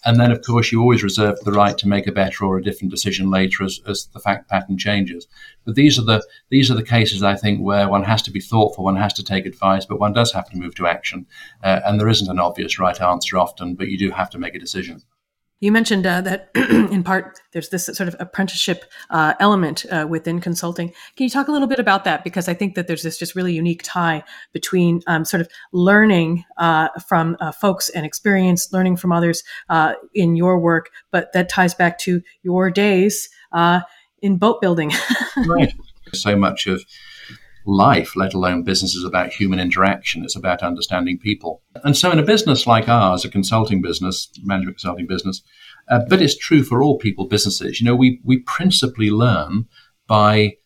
And 0.04 0.20
then, 0.20 0.30
of 0.30 0.42
course, 0.42 0.70
you 0.70 0.80
always 0.80 1.02
reserve 1.02 1.40
the 1.40 1.52
right 1.52 1.76
to 1.78 1.88
make 1.88 2.06
a 2.06 2.12
better 2.12 2.44
or 2.44 2.58
a 2.58 2.62
different 2.62 2.90
decision 2.90 3.30
later 3.30 3.64
as, 3.64 3.80
as 3.86 4.06
the 4.12 4.20
fact 4.20 4.48
pattern 4.50 4.76
changes. 4.76 5.26
But 5.64 5.76
these 5.76 5.98
are 5.98 6.04
the 6.04 6.22
these 6.50 6.70
are 6.70 6.74
the 6.74 6.82
cases 6.82 7.22
I 7.22 7.36
think 7.36 7.60
where 7.60 7.88
one 7.88 8.04
has 8.04 8.22
to 8.22 8.30
be 8.30 8.40
thoughtful, 8.40 8.84
one 8.84 8.96
has 8.96 9.14
to 9.14 9.24
take 9.24 9.46
advice, 9.46 9.86
but 9.86 10.00
one 10.00 10.12
does 10.12 10.32
have 10.32 10.48
to 10.50 10.58
move 10.58 10.74
to 10.76 10.86
action. 10.86 11.26
Uh, 11.62 11.80
and 11.86 11.98
there 11.98 12.08
isn't 12.08 12.30
an 12.30 12.38
obvious 12.38 12.78
right 12.78 13.00
answer 13.00 13.38
often, 13.38 13.74
but 13.74 13.88
you 13.88 13.98
do 13.98 14.10
have 14.10 14.30
to 14.30 14.38
make 14.38 14.54
a 14.54 14.58
decision. 14.58 15.02
You 15.64 15.72
mentioned 15.72 16.06
uh, 16.06 16.20
that 16.20 16.50
in 16.54 17.02
part 17.02 17.40
there's 17.52 17.70
this 17.70 17.86
sort 17.86 18.06
of 18.06 18.14
apprenticeship 18.20 18.84
uh, 19.08 19.32
element 19.40 19.86
uh, 19.90 20.06
within 20.06 20.38
consulting. 20.38 20.88
Can 21.16 21.24
you 21.24 21.30
talk 21.30 21.48
a 21.48 21.52
little 21.52 21.66
bit 21.66 21.78
about 21.78 22.04
that? 22.04 22.22
Because 22.22 22.48
I 22.48 22.52
think 22.52 22.74
that 22.74 22.86
there's 22.86 23.02
this 23.02 23.16
just 23.16 23.34
really 23.34 23.54
unique 23.54 23.80
tie 23.82 24.22
between 24.52 25.00
um, 25.06 25.24
sort 25.24 25.40
of 25.40 25.48
learning 25.72 26.44
uh, 26.58 26.88
from 27.08 27.38
uh, 27.40 27.50
folks 27.50 27.88
and 27.88 28.04
experience, 28.04 28.74
learning 28.74 28.98
from 28.98 29.10
others 29.10 29.42
uh, 29.70 29.94
in 30.12 30.36
your 30.36 30.58
work, 30.58 30.90
but 31.10 31.32
that 31.32 31.48
ties 31.48 31.72
back 31.72 31.98
to 32.00 32.20
your 32.42 32.70
days 32.70 33.30
in 34.20 34.36
boat 34.36 34.60
building. 34.60 34.92
right. 35.46 35.72
So 36.12 36.36
much 36.36 36.66
of 36.66 36.84
life, 37.66 38.14
let 38.16 38.34
alone 38.34 38.62
business, 38.62 38.94
is 38.94 39.04
about 39.04 39.32
human 39.32 39.58
interaction. 39.58 40.22
It's 40.22 40.36
about 40.36 40.62
understanding 40.62 41.18
people. 41.18 41.62
And 41.82 41.96
so, 41.96 42.10
in 42.10 42.18
a 42.18 42.24
business 42.24 42.66
like 42.66 42.88
ours, 42.88 43.24
a 43.24 43.30
consulting 43.30 43.82
business, 43.82 44.30
management 44.42 44.78
consulting 44.78 45.06
business, 45.06 45.42
uh, 45.88 46.00
but 46.08 46.20
it's 46.20 46.36
true 46.36 46.62
for 46.62 46.82
all 46.82 46.98
people 46.98 47.26
businesses. 47.26 47.80
You 47.80 47.86
know, 47.86 47.96
we 47.96 48.20
we 48.24 48.40
principally 48.40 49.10
learn 49.10 49.66
by 50.06 50.56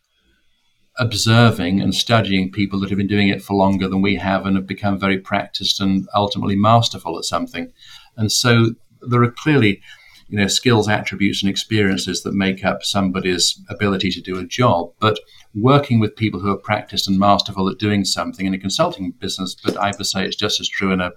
observing 0.99 1.81
and 1.81 1.95
studying 1.95 2.51
people 2.51 2.81
that 2.81 2.89
have 2.89 2.99
been 2.99 3.07
doing 3.07 3.29
it 3.29 3.41
for 3.41 3.55
longer 3.55 3.87
than 3.87 4.03
we 4.03 4.17
have 4.17 4.45
and 4.45 4.57
have 4.57 4.67
become 4.67 4.99
very 4.99 5.19
practiced 5.19 5.81
and 5.81 6.09
ultimately 6.15 6.57
masterful 6.57 7.17
at 7.17 7.25
something. 7.25 7.73
And 8.17 8.33
so, 8.33 8.75
there 9.01 9.23
are 9.23 9.31
clearly 9.31 9.81
you 10.29 10.39
know 10.39 10.47
skills 10.47 10.89
attributes 10.89 11.43
and 11.43 11.51
experiences 11.51 12.23
that 12.23 12.35
make 12.35 12.65
up 12.65 12.85
somebody's 12.85 13.61
ability 13.69 14.11
to 14.11 14.21
do 14.21 14.39
a 14.39 14.45
job 14.45 14.93
but 15.01 15.19
working 15.61 16.01
with 16.01 16.17
people 16.17 16.41
who 16.41 16.51
are 16.51 16.59
practiced 16.59 17.09
and 17.09 17.19
masterful 17.19 17.69
at 17.69 17.79
doing 17.79 18.05
something 18.05 18.47
in 18.47 18.55
a 18.55 18.59
consulting 18.59 19.13
business, 19.13 19.57
but 19.65 19.77
I 19.77 19.93
would 19.97 20.07
say 20.07 20.25
it's 20.25 20.37
just 20.37 20.61
as 20.61 20.69
true 20.69 20.93
in 20.93 21.01
a 21.01 21.13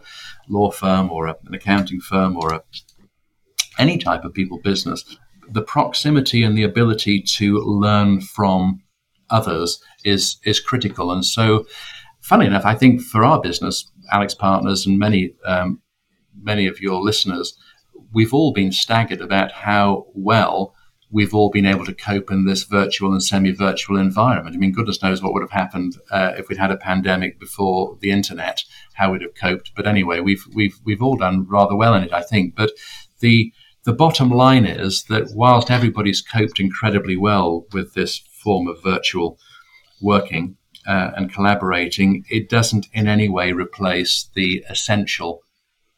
law 0.50 0.72
firm 0.72 1.12
or 1.12 1.28
a, 1.28 1.36
an 1.46 1.54
accounting 1.54 2.00
firm 2.00 2.38
or 2.38 2.54
a, 2.54 2.64
any 3.78 3.98
type 3.98 4.24
of 4.24 4.34
people 4.34 4.60
business. 4.60 5.18
The 5.50 5.62
proximity 5.62 6.44
and 6.44 6.58
the 6.58 6.64
ability 6.64 7.24
to 7.38 7.60
learn 7.60 8.22
from 8.22 8.82
others 9.30 9.82
is 10.04 10.38
is 10.46 10.60
critical. 10.60 11.12
And 11.12 11.26
so, 11.26 11.66
funny 12.22 12.46
enough, 12.46 12.66
I 12.66 12.76
think 12.76 13.02
for 13.02 13.26
our 13.26 13.42
business, 13.42 13.92
AlixPartners, 14.14 14.86
and 14.86 15.00
many 15.00 15.34
um, 15.46 15.82
many 16.42 16.68
of 16.68 16.80
your 16.80 17.02
listeners, 17.02 17.58
we've 18.14 18.34
all 18.34 18.54
been 18.54 18.72
staggered 18.72 19.22
about 19.22 19.52
how 19.52 20.06
well 20.14 20.74
we've 21.12 21.34
all 21.34 21.50
been 21.50 21.66
able 21.66 21.86
to 21.86 21.94
cope 21.94 22.32
in 22.32 22.46
this 22.46 22.64
virtual 22.64 23.12
and 23.12 23.22
semi-virtual 23.22 23.98
environment. 23.98 24.56
I 24.56 24.60
mean, 24.60 24.72
goodness 24.72 25.04
knows 25.04 25.22
what 25.22 25.34
would 25.34 25.44
have 25.44 25.52
happened 25.52 25.98
uh, 26.10 26.32
if 26.38 26.48
we'd 26.48 26.58
had 26.58 26.72
a 26.72 26.78
pandemic 26.78 27.40
before 27.40 27.98
the 28.00 28.12
internet, 28.12 28.64
how 28.94 29.12
we'd 29.12 29.22
have 29.22 29.36
coped. 29.36 29.72
But 29.76 29.88
anyway, 29.88 30.22
we've 30.22 30.44
we've 30.54 30.80
we've 30.86 31.02
all 31.02 31.18
done 31.18 31.46
rather 31.48 31.76
well 31.76 31.94
in 31.94 32.04
it, 32.04 32.14
I 32.14 32.22
think. 32.22 32.56
But 32.56 32.72
the 33.20 33.52
the 33.84 33.94
bottom 33.94 34.30
line 34.30 34.66
is 34.66 35.04
that 35.06 35.32
whilst 35.34 35.72
everybody's 35.72 36.22
coped 36.22 36.60
incredibly 36.60 37.18
well 37.18 37.66
with 37.74 37.94
this 37.94 38.18
form 38.18 38.68
of 38.68 38.82
virtual 38.84 39.38
working 40.02 40.56
uh, 40.88 41.12
and 41.16 41.34
collaborating, 41.34 42.24
it 42.30 42.50
doesn't 42.50 42.88
in 42.94 43.08
any 43.08 43.28
way 43.28 43.52
replace 43.52 44.30
the 44.36 44.64
essential 44.70 45.42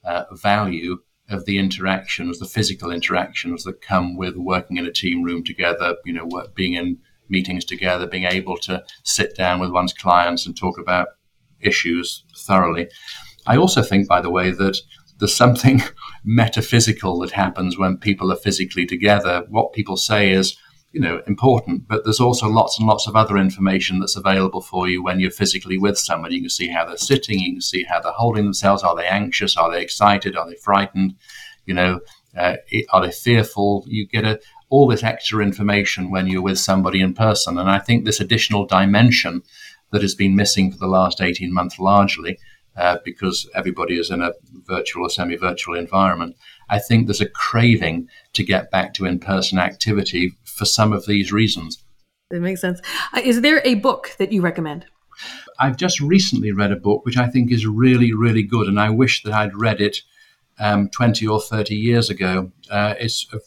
uh, 0.03 0.23
value 0.31 0.99
of 1.29 1.45
the 1.45 1.57
interactions, 1.57 2.39
the 2.39 2.45
physical 2.45 2.91
interactions 2.91 3.63
that 3.63 3.81
come 3.81 4.17
with 4.17 4.35
working 4.35 4.77
in 4.77 4.85
a 4.85 4.91
team 4.91 5.23
room 5.23 5.43
together, 5.43 5.95
you 6.05 6.13
know, 6.13 6.25
work, 6.25 6.53
being 6.55 6.73
in 6.73 6.99
meetings 7.29 7.65
together, 7.65 8.05
being 8.05 8.25
able 8.25 8.57
to 8.57 8.83
sit 9.03 9.35
down 9.35 9.59
with 9.59 9.71
one's 9.71 9.93
clients 9.93 10.45
and 10.45 10.55
talk 10.55 10.77
about 10.77 11.07
issues 11.61 12.25
thoroughly. 12.37 12.89
I 13.47 13.57
also 13.57 13.81
think, 13.81 14.07
by 14.07 14.21
the 14.21 14.29
way, 14.29 14.51
that 14.51 14.77
there's 15.19 15.35
something 15.35 15.81
metaphysical 16.23 17.19
that 17.19 17.31
happens 17.31 17.77
when 17.77 17.97
people 17.97 18.31
are 18.31 18.37
physically 18.37 18.85
together. 18.85 19.45
What 19.49 19.73
people 19.73 19.97
say 19.97 20.31
is, 20.31 20.57
you 20.93 21.01
know, 21.01 21.21
important, 21.25 21.87
but 21.87 22.03
there's 22.03 22.19
also 22.19 22.47
lots 22.47 22.77
and 22.77 22.87
lots 22.87 23.07
of 23.07 23.15
other 23.15 23.35
information 23.35 23.99
that's 23.99 24.15
available 24.15 24.61
for 24.61 24.87
you 24.87 25.03
when 25.03 25.19
you're 25.19 25.31
physically 25.31 25.77
with 25.77 25.97
somebody. 25.97 26.35
You 26.35 26.41
can 26.41 26.49
see 26.51 26.67
how 26.67 26.85
they're 26.85 26.97
sitting, 26.97 27.39
you 27.39 27.53
can 27.53 27.61
see 27.61 27.83
how 27.83 27.99
they're 27.99 28.11
holding 28.11 28.43
themselves. 28.43 28.83
Are 28.83 28.95
they 28.95 29.07
anxious? 29.07 29.57
Are 29.57 29.71
they 29.71 29.81
excited? 29.81 30.37
Are 30.37 30.47
they 30.47 30.55
frightened? 30.55 31.15
You 31.65 31.73
know, 31.73 31.99
uh, 32.37 32.57
are 32.91 33.01
they 33.01 33.11
fearful? 33.11 33.83
You 33.87 34.07
get 34.07 34.23
a, 34.23 34.39
all 34.69 34.87
this 34.87 35.03
extra 35.03 35.43
information 35.43 36.11
when 36.11 36.27
you're 36.27 36.43
with 36.43 36.59
somebody 36.59 37.01
in 37.01 37.15
person. 37.15 37.57
And 37.57 37.71
I 37.71 37.79
think 37.79 38.05
this 38.05 38.19
additional 38.19 38.67
dimension 38.67 39.41
that 39.91 40.03
has 40.03 40.13
been 40.13 40.35
missing 40.35 40.71
for 40.71 40.77
the 40.77 40.87
last 40.87 41.21
18 41.21 41.51
months 41.51 41.79
largely 41.79 42.37
uh, 42.75 42.97
because 43.03 43.49
everybody 43.53 43.99
is 43.99 44.09
in 44.09 44.21
a 44.21 44.33
virtual 44.67 45.05
or 45.05 45.09
semi 45.09 45.35
virtual 45.35 45.75
environment. 45.75 46.35
I 46.69 46.79
think 46.79 47.05
there's 47.05 47.21
a 47.21 47.29
craving 47.29 48.07
to 48.33 48.43
get 48.43 48.71
back 48.71 48.93
to 48.95 49.05
in 49.05 49.19
person 49.19 49.59
activity 49.59 50.33
for 50.43 50.65
some 50.65 50.93
of 50.93 51.05
these 51.05 51.31
reasons. 51.31 51.83
That 52.29 52.41
makes 52.41 52.61
sense. 52.61 52.81
Uh, 53.13 53.21
is 53.23 53.41
there 53.41 53.61
a 53.63 53.75
book 53.75 54.15
that 54.17 54.31
you 54.31 54.41
recommend? 54.41 54.85
I've 55.59 55.77
just 55.77 55.99
recently 55.99 56.51
read 56.51 56.71
a 56.71 56.75
book 56.77 57.05
which 57.05 57.17
I 57.17 57.27
think 57.27 57.51
is 57.51 57.67
really, 57.67 58.13
really 58.13 58.43
good, 58.43 58.67
and 58.67 58.79
I 58.79 58.89
wish 58.89 59.23
that 59.23 59.33
I'd 59.33 59.55
read 59.55 59.81
it 59.81 60.01
um, 60.59 60.89
20 60.89 61.27
or 61.27 61.39
30 61.41 61.75
years 61.75 62.09
ago. 62.09 62.51
Uh, 62.69 62.95
it's, 62.99 63.27
a, 63.33 63.39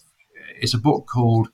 it's 0.60 0.74
a 0.74 0.78
book 0.78 1.06
called 1.06 1.48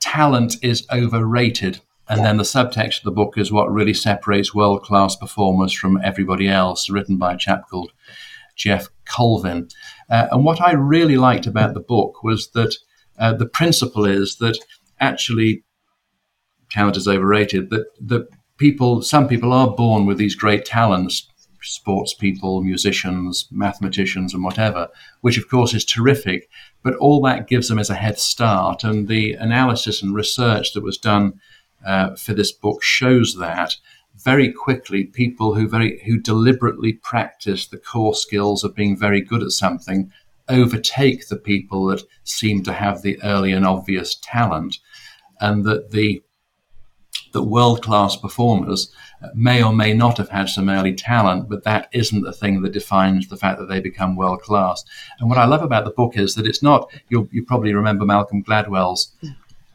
Talent 0.00 0.56
is 0.62 0.86
Overrated. 0.92 1.80
And 2.08 2.24
then 2.24 2.36
the 2.36 2.44
subtext 2.44 2.98
of 2.98 3.04
the 3.04 3.10
book 3.10 3.38
is 3.38 3.50
what 3.50 3.72
really 3.72 3.94
separates 3.94 4.54
world 4.54 4.82
class 4.82 5.16
performers 5.16 5.72
from 5.72 6.00
everybody 6.04 6.48
else, 6.48 6.90
written 6.90 7.16
by 7.16 7.34
a 7.34 7.38
chap 7.38 7.68
called 7.70 7.92
Geoff 8.56 8.88
Colvin. 9.06 9.68
Uh, 10.10 10.28
and 10.30 10.44
what 10.44 10.60
I 10.60 10.72
really 10.72 11.16
liked 11.16 11.46
about 11.46 11.74
the 11.74 11.80
book 11.80 12.22
was 12.22 12.50
that 12.50 12.76
uh, 13.18 13.32
the 13.32 13.46
principle 13.46 14.04
is 14.04 14.36
that 14.36 14.58
actually 15.00 15.64
talent 16.70 16.96
is 16.96 17.08
overrated, 17.08 17.70
that, 17.70 17.86
that 18.00 18.28
people, 18.58 19.02
some 19.02 19.28
people 19.28 19.52
are 19.52 19.74
born 19.74 20.06
with 20.06 20.18
these 20.18 20.34
great 20.34 20.64
talents, 20.64 21.28
sports 21.62 22.12
people, 22.12 22.62
musicians, 22.62 23.48
mathematicians, 23.50 24.34
and 24.34 24.44
whatever, 24.44 24.88
which 25.22 25.38
of 25.38 25.48
course 25.48 25.72
is 25.72 25.84
terrific. 25.84 26.48
But 26.82 26.96
all 26.96 27.22
that 27.22 27.48
gives 27.48 27.68
them 27.68 27.78
is 27.78 27.90
a 27.90 27.94
head 27.94 28.18
start. 28.18 28.84
And 28.84 29.08
the 29.08 29.32
analysis 29.32 30.02
and 30.02 30.14
research 30.14 30.74
that 30.74 30.82
was 30.82 30.98
done 30.98 31.40
uh, 31.84 32.14
for 32.14 32.34
this 32.34 32.52
book 32.52 32.82
shows 32.82 33.36
that 33.36 33.76
very 34.16 34.52
quickly 34.52 35.04
people 35.04 35.54
who 35.54 35.68
very 35.68 36.00
who 36.04 36.18
deliberately 36.18 36.92
practice 36.92 37.66
the 37.66 37.78
core 37.78 38.14
skills 38.14 38.62
of 38.62 38.74
being 38.74 38.96
very 38.96 39.20
good 39.20 39.42
at 39.42 39.50
something 39.50 40.10
overtake 40.48 41.28
the 41.28 41.36
people 41.36 41.86
that 41.86 42.02
seem 42.22 42.62
to 42.62 42.72
have 42.72 43.02
the 43.02 43.20
early 43.22 43.50
and 43.52 43.66
obvious 43.66 44.14
talent 44.14 44.78
and 45.40 45.64
that 45.64 45.90
the 45.90 46.22
that 47.32 47.42
world 47.42 47.82
class 47.82 48.16
performers 48.16 48.92
may 49.34 49.62
or 49.62 49.72
may 49.72 49.92
not 49.92 50.18
have 50.18 50.28
had 50.28 50.48
some 50.48 50.68
early 50.68 50.94
talent, 50.94 51.48
but 51.48 51.64
that 51.64 51.88
isn't 51.92 52.22
the 52.22 52.32
thing 52.32 52.62
that 52.62 52.72
defines 52.72 53.28
the 53.28 53.36
fact 53.36 53.58
that 53.58 53.68
they 53.68 53.80
become 53.80 54.16
world 54.16 54.40
class. 54.40 54.84
And 55.18 55.28
what 55.28 55.38
I 55.38 55.44
love 55.44 55.62
about 55.62 55.84
the 55.84 55.90
book 55.90 56.16
is 56.16 56.34
that 56.34 56.46
it's 56.46 56.62
not, 56.62 56.90
you 57.08 57.44
probably 57.46 57.74
remember 57.74 58.04
Malcolm 58.04 58.42
Gladwell's 58.42 59.12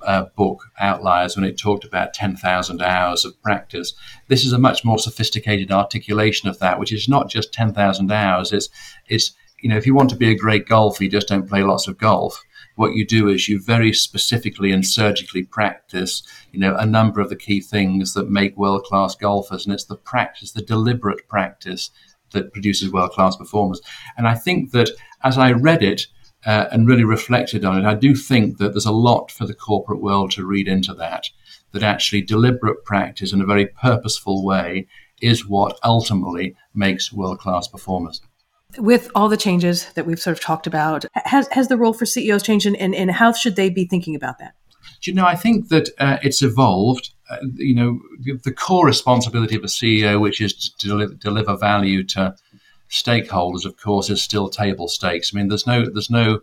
uh, 0.05 0.25
book, 0.35 0.65
Outliers, 0.79 1.35
when 1.35 1.45
it 1.45 1.57
talked 1.57 1.85
about 1.85 2.13
10,000 2.13 2.81
hours 2.81 3.25
of 3.25 3.41
practice. 3.41 3.93
This 4.27 4.45
is 4.45 4.53
a 4.53 4.59
much 4.59 4.85
more 4.85 4.99
sophisticated 4.99 5.71
articulation 5.71 6.49
of 6.49 6.59
that, 6.59 6.79
which 6.79 6.91
is 6.91 7.09
not 7.09 7.29
just 7.29 7.53
10,000 7.53 8.12
hours. 8.12 8.53
It's, 8.53 8.69
it's, 9.07 9.33
you 9.62 9.69
know, 9.69 9.77
if 9.77 9.85
you 9.85 9.93
want 9.93 10.09
to 10.12 10.15
be 10.15 10.29
a 10.29 10.38
great 10.38 10.67
golfer, 10.67 11.03
you 11.03 11.09
just 11.09 11.27
don't 11.27 11.49
play 11.49 11.63
lots 11.63 11.88
of 11.88 11.97
golf 11.97 12.43
what 12.79 12.95
you 12.95 13.05
do 13.05 13.27
is 13.27 13.49
you 13.49 13.59
very 13.59 13.91
specifically 13.91 14.71
and 14.71 14.85
surgically 14.88 15.43
practice, 15.43 16.23
you 16.53 16.59
know, 16.62 16.77
a 16.77 16.85
number 16.85 17.19
of 17.19 17.27
the 17.27 17.35
key 17.35 17.59
things 17.59 18.13
that 18.13 18.29
make 18.29 18.55
world 18.55 18.85
class 18.85 19.15
golfers, 19.15 19.65
and 19.65 19.73
it's 19.73 19.83
the 19.83 19.97
practice, 19.97 20.53
the 20.53 20.62
deliberate 20.62 21.27
practice 21.27 21.91
that 22.31 22.53
produces 22.53 22.89
world 22.89 23.12
class 23.12 23.35
performers. 23.35 23.81
And 24.17 24.29
I 24.29 24.35
think 24.35 24.71
that 24.71 24.91
as 25.25 25.38
I 25.38 25.51
read 25.51 25.83
it 25.83 26.07
uh, 26.45 26.65
and 26.71 26.88
really 26.88 27.04
reflected 27.04 27.65
on 27.65 27.78
it, 27.78 27.86
I 27.86 27.95
do 27.95 28.15
think 28.15 28.58
that 28.58 28.69
there's 28.69 28.86
a 28.86 28.91
lot 28.91 29.32
for 29.32 29.45
the 29.45 29.54
corporate 29.54 30.02
world 30.02 30.32
to 30.32 30.45
read 30.45 30.67
into 30.67 30.93
that. 30.95 31.25
That 31.71 31.84
actually 31.84 32.23
deliberate 32.23 32.84
practice 32.84 33.32
in 33.32 33.41
a 33.41 33.45
very 33.45 33.67
purposeful 33.67 34.43
way 34.43 34.88
is 35.21 35.47
what 35.47 35.78
ultimately 35.84 36.56
makes 36.73 37.13
world 37.13 37.39
class 37.39 37.67
performers. 37.67 38.21
With 38.78 39.12
all 39.13 39.30
the 39.30 39.38
changes 39.38 39.91
that 39.93 40.06
we've 40.06 40.19
sort 40.19 40.38
of 40.38 40.43
talked 40.43 40.65
about, 40.65 41.06
has, 41.13 41.47
has 41.49 41.67
the 41.67 41.78
role 41.78 41.93
for 41.93 42.06
CEOs 42.06 42.43
changed 42.43 42.65
and, 42.65 42.75
and, 42.78 42.95
and 42.95 43.12
how 43.12 43.34
should 43.34 43.56
they 43.56 43.69
be 43.69 43.86
thinking 43.86 44.15
about 44.15 44.39
that? 44.39 44.54
Do 45.02 45.12
you 45.12 45.15
know, 45.15 45.25
I 45.25 45.36
think 45.36 45.69
that 45.69 45.89
uh, 45.99 46.17
it's 46.23 46.41
evolved. 46.41 47.12
Uh, 47.30 47.38
you 47.56 47.75
know, 47.75 47.99
the 48.43 48.52
core 48.52 48.86
responsibility 48.86 49.56
of 49.56 49.63
a 49.63 49.67
CEO, 49.67 50.19
which 50.19 50.41
is 50.41 50.54
to 50.54 50.88
deliver, 50.88 51.13
deliver 51.13 51.56
value 51.56 52.04
to 52.04 52.36
stakeholders, 52.89 53.65
of 53.65 53.78
course, 53.78 54.10
is 54.10 54.21
still 54.21 54.49
table 54.49 54.88
stakes. 54.88 55.32
I 55.34 55.38
mean, 55.38 55.47
there's 55.47 55.67
no 55.67 55.86
there's 55.89 56.10
no 56.10 56.39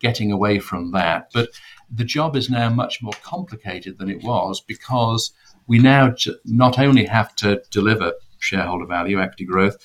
getting 0.00 0.32
away 0.32 0.58
from 0.58 0.92
that. 0.92 1.30
But 1.32 1.50
the 1.90 2.04
job 2.04 2.36
is 2.36 2.50
now 2.50 2.70
much 2.70 3.02
more 3.02 3.12
complicated 3.22 3.98
than 3.98 4.10
it 4.10 4.22
was 4.22 4.60
because 4.60 5.32
we 5.66 5.78
now 5.78 6.14
not 6.44 6.78
only 6.78 7.04
have 7.04 7.36
to 7.36 7.62
deliver 7.70 8.14
shareholder 8.38 8.86
value, 8.86 9.20
equity 9.20 9.44
growth, 9.44 9.76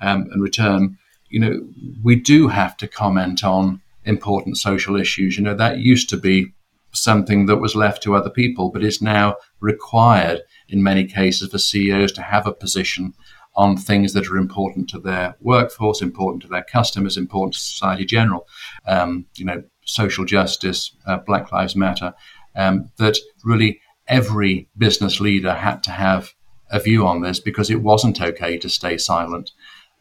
um, 0.00 0.28
and 0.32 0.42
return, 0.42 0.96
you 1.28 1.38
know, 1.38 1.60
we 2.02 2.16
do 2.16 2.48
have 2.48 2.76
to 2.78 2.88
comment 2.88 3.44
on 3.44 3.80
important 4.04 4.56
social 4.56 4.96
issues. 4.96 5.36
You 5.36 5.44
know, 5.44 5.54
that 5.54 5.78
used 5.78 6.08
to 6.10 6.16
be 6.16 6.52
something 6.92 7.46
that 7.46 7.58
was 7.58 7.76
left 7.76 8.02
to 8.02 8.16
other 8.16 8.30
people, 8.30 8.70
but 8.70 8.82
is 8.82 9.02
now 9.02 9.36
required 9.60 10.40
in 10.68 10.82
many 10.82 11.04
cases 11.04 11.50
for 11.50 11.58
CEOs 11.58 12.12
to 12.12 12.22
have 12.22 12.46
a 12.46 12.52
position 12.52 13.14
on 13.58 13.76
things 13.76 14.12
that 14.12 14.28
are 14.28 14.36
important 14.36 14.88
to 14.88 15.00
their 15.00 15.34
workforce, 15.40 16.00
important 16.00 16.40
to 16.40 16.48
their 16.48 16.62
customers, 16.62 17.16
important 17.16 17.54
to 17.54 17.60
society 17.60 18.04
general. 18.04 18.46
Um, 18.86 19.26
you 19.34 19.44
know, 19.44 19.64
social 19.84 20.24
justice, 20.24 20.94
uh, 21.06 21.18
Black 21.26 21.50
Lives 21.50 21.74
Matter. 21.74 22.14
Um, 22.54 22.90
that 22.98 23.18
really 23.44 23.80
every 24.06 24.68
business 24.78 25.20
leader 25.20 25.54
had 25.54 25.82
to 25.82 25.90
have 25.90 26.32
a 26.70 26.78
view 26.78 27.04
on 27.04 27.20
this 27.20 27.40
because 27.40 27.68
it 27.68 27.82
wasn't 27.82 28.22
okay 28.22 28.58
to 28.58 28.68
stay 28.68 28.96
silent, 28.96 29.50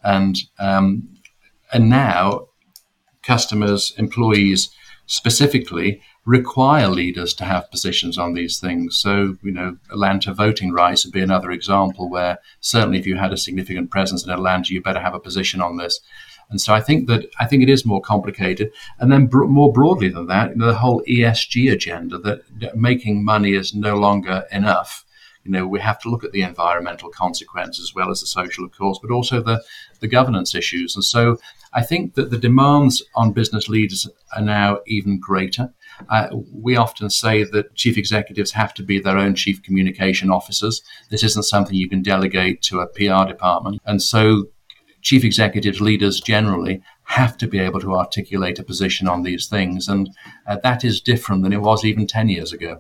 and 0.04 0.38
um, 0.60 1.10
and 1.74 1.90
now 1.90 2.48
customers, 3.24 3.92
employees 3.98 4.70
specifically 5.08 6.00
require 6.28 6.90
leaders 6.90 7.34
to 7.34 7.46
have 7.46 7.72
positions 7.72 8.18
on 8.18 8.34
these 8.34 8.60
things. 8.60 8.98
So, 8.98 9.38
you 9.42 9.52
know, 9.52 9.78
Atlanta 9.90 10.34
voting 10.34 10.74
rights 10.74 11.06
would 11.06 11.14
be 11.14 11.22
another 11.22 11.52
example 11.52 12.10
where 12.10 12.40
certainly 12.60 13.00
if 13.00 13.08
you 13.08 13.16
had 13.16 13.32
a 13.32 13.38
significant 13.38 13.92
presence 13.92 14.26
in 14.26 14.30
Atlanta, 14.30 14.74
you 14.74 14.82
better 14.82 15.00
have 15.00 15.14
a 15.14 15.22
position 15.22 15.62
on 15.62 15.78
this. 15.78 16.02
And 16.50 16.60
so 16.60 16.74
I 16.74 16.82
think 16.82 17.08
that 17.08 17.30
I 17.40 17.46
think 17.46 17.64
it 17.64 17.70
is 17.70 17.86
more 17.86 18.02
complicated. 18.02 18.74
And 19.00 19.10
then 19.10 19.28
br- 19.28 19.46
more 19.46 19.72
broadly 19.72 20.10
than 20.10 20.28
that, 20.28 20.50
you 20.50 20.58
know, 20.58 20.68
the 20.68 20.76
whole 20.76 21.02
ESG 21.08 21.72
agenda 21.72 22.18
that 22.18 22.76
making 22.76 23.24
money 23.24 23.54
is 23.54 23.74
no 23.74 23.96
longer 23.96 24.44
enough 24.52 25.06
you 25.48 25.54
know, 25.54 25.66
we 25.66 25.80
have 25.80 26.00
to 26.00 26.10
look 26.10 26.26
at 26.26 26.34
the 26.34 26.42
environmental 26.42 27.10
consequences 27.10 27.90
as 27.90 27.96
well 27.96 28.12
as 28.12 28.20
the 28.20 28.28
social, 28.28 28.66
of 28.66 28.78
course, 28.78 29.00
but 29.02 29.12
also 29.12 29.42
the, 29.42 29.64
the 30.02 30.08
governance 30.08 30.54
issues. 30.54 30.94
And 30.94 31.06
so 31.06 31.38
I 31.78 31.84
think 31.84 32.16
that 32.16 32.32
the 32.32 32.40
demands 32.40 33.04
on 33.14 33.34
business 33.34 33.70
leaders 33.70 34.10
are 34.36 34.42
now 34.42 34.80
even 34.88 35.20
greater. 35.20 35.72
Uh, 36.10 36.30
we 36.52 36.76
often 36.76 37.12
say 37.12 37.44
that 37.44 37.76
chief 37.76 38.00
executives 38.00 38.52
have 38.54 38.74
to 38.74 38.84
be 38.84 39.00
their 39.00 39.20
own 39.20 39.36
chief 39.36 39.62
communication 39.62 40.32
officers. 40.32 40.82
This 41.12 41.24
isn't 41.24 41.44
something 41.44 41.76
you 41.76 41.88
can 41.88 42.02
delegate 42.02 42.64
to 42.64 42.80
a 42.80 42.88
PR 42.88 43.28
department. 43.28 43.80
And 43.86 44.02
so 44.02 44.46
chief 45.02 45.24
executives, 45.24 45.80
leaders 45.80 46.20
generally, 46.20 46.82
have 47.04 47.38
to 47.38 47.48
be 47.48 47.60
able 47.60 47.80
to 47.82 47.96
articulate 47.96 48.58
a 48.58 48.64
position 48.64 49.08
on 49.08 49.22
these 49.22 49.46
things. 49.46 49.88
And 49.88 50.10
uh, 50.48 50.58
that 50.64 50.84
is 50.84 51.00
different 51.00 51.44
than 51.44 51.54
it 51.54 51.62
was 51.62 51.86
even 51.86 52.08
10 52.08 52.30
years 52.30 52.52
ago. 52.54 52.80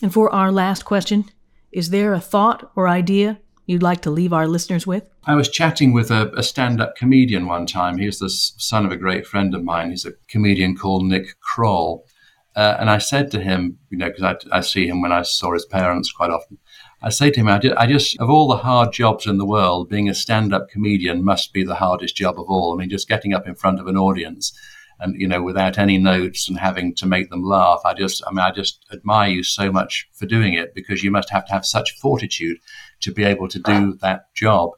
And 0.00 0.12
for 0.12 0.32
our 0.32 0.52
last 0.52 0.84
question, 0.84 1.24
is 1.72 1.90
there 1.90 2.12
a 2.12 2.20
thought 2.20 2.70
or 2.76 2.86
idea 2.86 3.40
you'd 3.66 3.82
like 3.82 4.00
to 4.02 4.10
leave 4.10 4.32
our 4.32 4.46
listeners 4.46 4.86
with? 4.86 5.04
I 5.24 5.34
was 5.34 5.48
chatting 5.48 5.92
with 5.92 6.10
a, 6.10 6.32
a 6.36 6.42
stand 6.42 6.80
up 6.80 6.96
comedian 6.96 7.46
one 7.46 7.66
time. 7.66 7.98
He's 7.98 8.18
the 8.18 8.30
son 8.30 8.86
of 8.86 8.92
a 8.92 8.96
great 8.96 9.26
friend 9.26 9.54
of 9.54 9.62
mine. 9.62 9.90
He's 9.90 10.06
a 10.06 10.12
comedian 10.28 10.76
called 10.76 11.04
Nick 11.04 11.38
Kroll. 11.40 12.06
Uh, 12.54 12.76
and 12.80 12.88
I 12.88 12.98
said 12.98 13.30
to 13.32 13.40
him, 13.40 13.78
you 13.90 13.98
know, 13.98 14.08
because 14.08 14.22
I, 14.22 14.58
I, 14.58 14.60
see 14.62 14.86
him 14.86 15.02
when 15.02 15.12
I 15.12 15.22
saw 15.22 15.52
his 15.52 15.66
parents 15.66 16.10
quite 16.10 16.30
often. 16.30 16.56
I 17.02 17.10
say 17.10 17.30
to 17.30 17.40
him, 17.40 17.48
I 17.48 17.58
just, 17.58 17.76
I 17.76 17.86
just, 17.86 18.18
of 18.18 18.30
all 18.30 18.48
the 18.48 18.56
hard 18.56 18.94
jobs 18.94 19.26
in 19.26 19.36
the 19.36 19.44
world, 19.44 19.90
being 19.90 20.08
a 20.08 20.14
stand 20.14 20.54
up 20.54 20.70
comedian 20.70 21.22
must 21.22 21.52
be 21.52 21.64
the 21.64 21.74
hardest 21.74 22.16
job 22.16 22.40
of 22.40 22.46
all. 22.48 22.72
I 22.72 22.80
mean, 22.80 22.88
just 22.88 23.08
getting 23.08 23.34
up 23.34 23.46
in 23.46 23.56
front 23.56 23.78
of 23.78 23.86
an 23.88 23.98
audience 23.98 24.58
and 25.00 25.20
you 25.20 25.28
know 25.28 25.42
without 25.42 25.78
any 25.78 25.98
notes 25.98 26.48
and 26.48 26.58
having 26.58 26.94
to 26.94 27.06
make 27.06 27.30
them 27.30 27.42
laugh 27.42 27.80
i 27.84 27.92
just 27.92 28.22
i 28.26 28.30
mean 28.30 28.40
i 28.40 28.50
just 28.50 28.84
admire 28.92 29.30
you 29.30 29.42
so 29.42 29.70
much 29.70 30.08
for 30.12 30.26
doing 30.26 30.54
it 30.54 30.74
because 30.74 31.02
you 31.02 31.10
must 31.10 31.30
have 31.30 31.44
to 31.44 31.52
have 31.52 31.66
such 31.66 31.98
fortitude 31.98 32.58
to 33.00 33.12
be 33.12 33.24
able 33.24 33.48
to 33.48 33.58
do 33.58 33.94
that 34.02 34.32
job. 34.34 34.70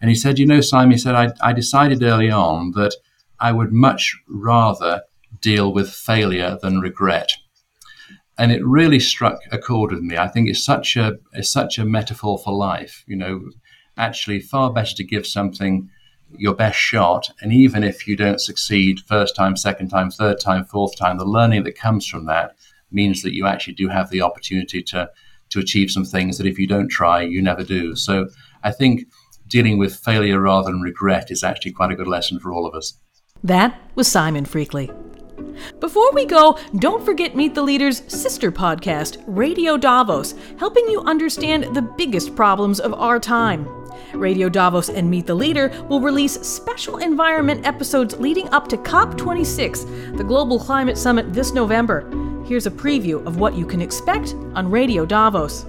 And 0.00 0.08
he 0.08 0.14
said 0.14 0.38
you 0.38 0.46
know 0.46 0.60
simon 0.60 0.92
he 0.92 0.98
said 0.98 1.14
i, 1.14 1.32
I 1.40 1.52
decided 1.52 2.02
early 2.02 2.30
on 2.30 2.72
that 2.72 2.94
i 3.40 3.50
would 3.50 3.72
much 3.72 4.16
rather 4.28 5.02
deal 5.40 5.72
with 5.72 5.90
failure 5.90 6.58
than 6.62 6.80
regret. 6.80 7.30
And 8.38 8.52
it 8.52 8.64
really 8.64 9.00
struck 9.00 9.40
a 9.50 9.58
chord 9.58 9.90
with 9.90 10.00
me. 10.00 10.16
I 10.16 10.28
think 10.28 10.48
it's 10.48 10.64
such 10.64 10.96
a 10.96 11.18
it's 11.32 11.50
such 11.50 11.78
a 11.78 11.84
metaphor 11.84 12.38
for 12.38 12.52
life 12.52 13.04
you 13.06 13.16
know. 13.16 13.50
Actually 13.96 14.38
far 14.38 14.72
better 14.72 14.94
to 14.94 15.02
give 15.02 15.26
something 15.26 15.90
your 16.36 16.54
best 16.54 16.78
shot. 16.78 17.30
And 17.40 17.52
even 17.52 17.82
if 17.82 18.06
you 18.06 18.16
don't 18.16 18.40
succeed 18.40 19.00
first 19.00 19.34
time, 19.34 19.56
second 19.56 19.88
time, 19.88 20.10
third 20.10 20.38
time, 20.40 20.64
fourth 20.64 20.96
time, 20.96 21.18
the 21.18 21.24
learning 21.24 21.64
that 21.64 21.78
comes 21.78 22.06
from 22.06 22.26
that 22.26 22.54
means 22.90 23.22
that 23.22 23.34
you 23.34 23.46
actually 23.46 23.74
do 23.74 23.88
have 23.88 24.10
the 24.10 24.22
opportunity 24.22 24.82
to 24.82 25.10
to 25.50 25.58
achieve 25.58 25.90
some 25.90 26.04
things 26.04 26.38
that 26.38 26.46
if 26.46 26.58
you 26.58 26.66
don't 26.66 26.88
try, 26.88 27.22
you 27.22 27.42
never 27.42 27.64
do. 27.64 27.94
So 27.96 28.28
I 28.62 28.70
think 28.70 29.06
dealing 29.48 29.78
with 29.78 29.96
failure 29.96 30.40
rather 30.40 30.70
than 30.70 30.80
regret 30.80 31.30
is 31.30 31.42
actually 31.42 31.72
quite 31.72 31.90
a 31.90 31.96
good 31.96 32.08
lesson 32.08 32.38
for 32.38 32.52
all 32.52 32.66
of 32.66 32.74
us. 32.74 32.98
That 33.42 33.80
was 33.94 34.08
Simon 34.08 34.44
Freakley. 34.44 34.94
Before 35.80 36.12
we 36.12 36.24
go, 36.24 36.58
don't 36.78 37.04
forget 37.04 37.36
Meet 37.36 37.54
the 37.54 37.62
Leader's 37.62 38.02
sister 38.08 38.50
podcast, 38.50 39.22
Radio 39.26 39.76
Davos, 39.76 40.34
helping 40.58 40.88
you 40.88 41.00
understand 41.02 41.74
the 41.74 41.82
biggest 41.82 42.34
problems 42.34 42.80
of 42.80 42.94
our 42.94 43.18
time. 43.18 43.66
Radio 44.14 44.48
Davos 44.48 44.88
and 44.88 45.10
Meet 45.10 45.26
the 45.26 45.34
Leader 45.34 45.68
will 45.88 46.00
release 46.00 46.40
special 46.40 46.98
environment 46.98 47.66
episodes 47.66 48.18
leading 48.18 48.48
up 48.50 48.68
to 48.68 48.76
COP26, 48.76 50.16
the 50.16 50.24
Global 50.24 50.58
Climate 50.58 50.96
Summit 50.96 51.32
this 51.32 51.52
November. 51.52 52.08
Here's 52.46 52.66
a 52.66 52.70
preview 52.70 53.24
of 53.26 53.38
what 53.38 53.54
you 53.54 53.66
can 53.66 53.82
expect 53.82 54.34
on 54.54 54.70
Radio 54.70 55.04
Davos. 55.04 55.66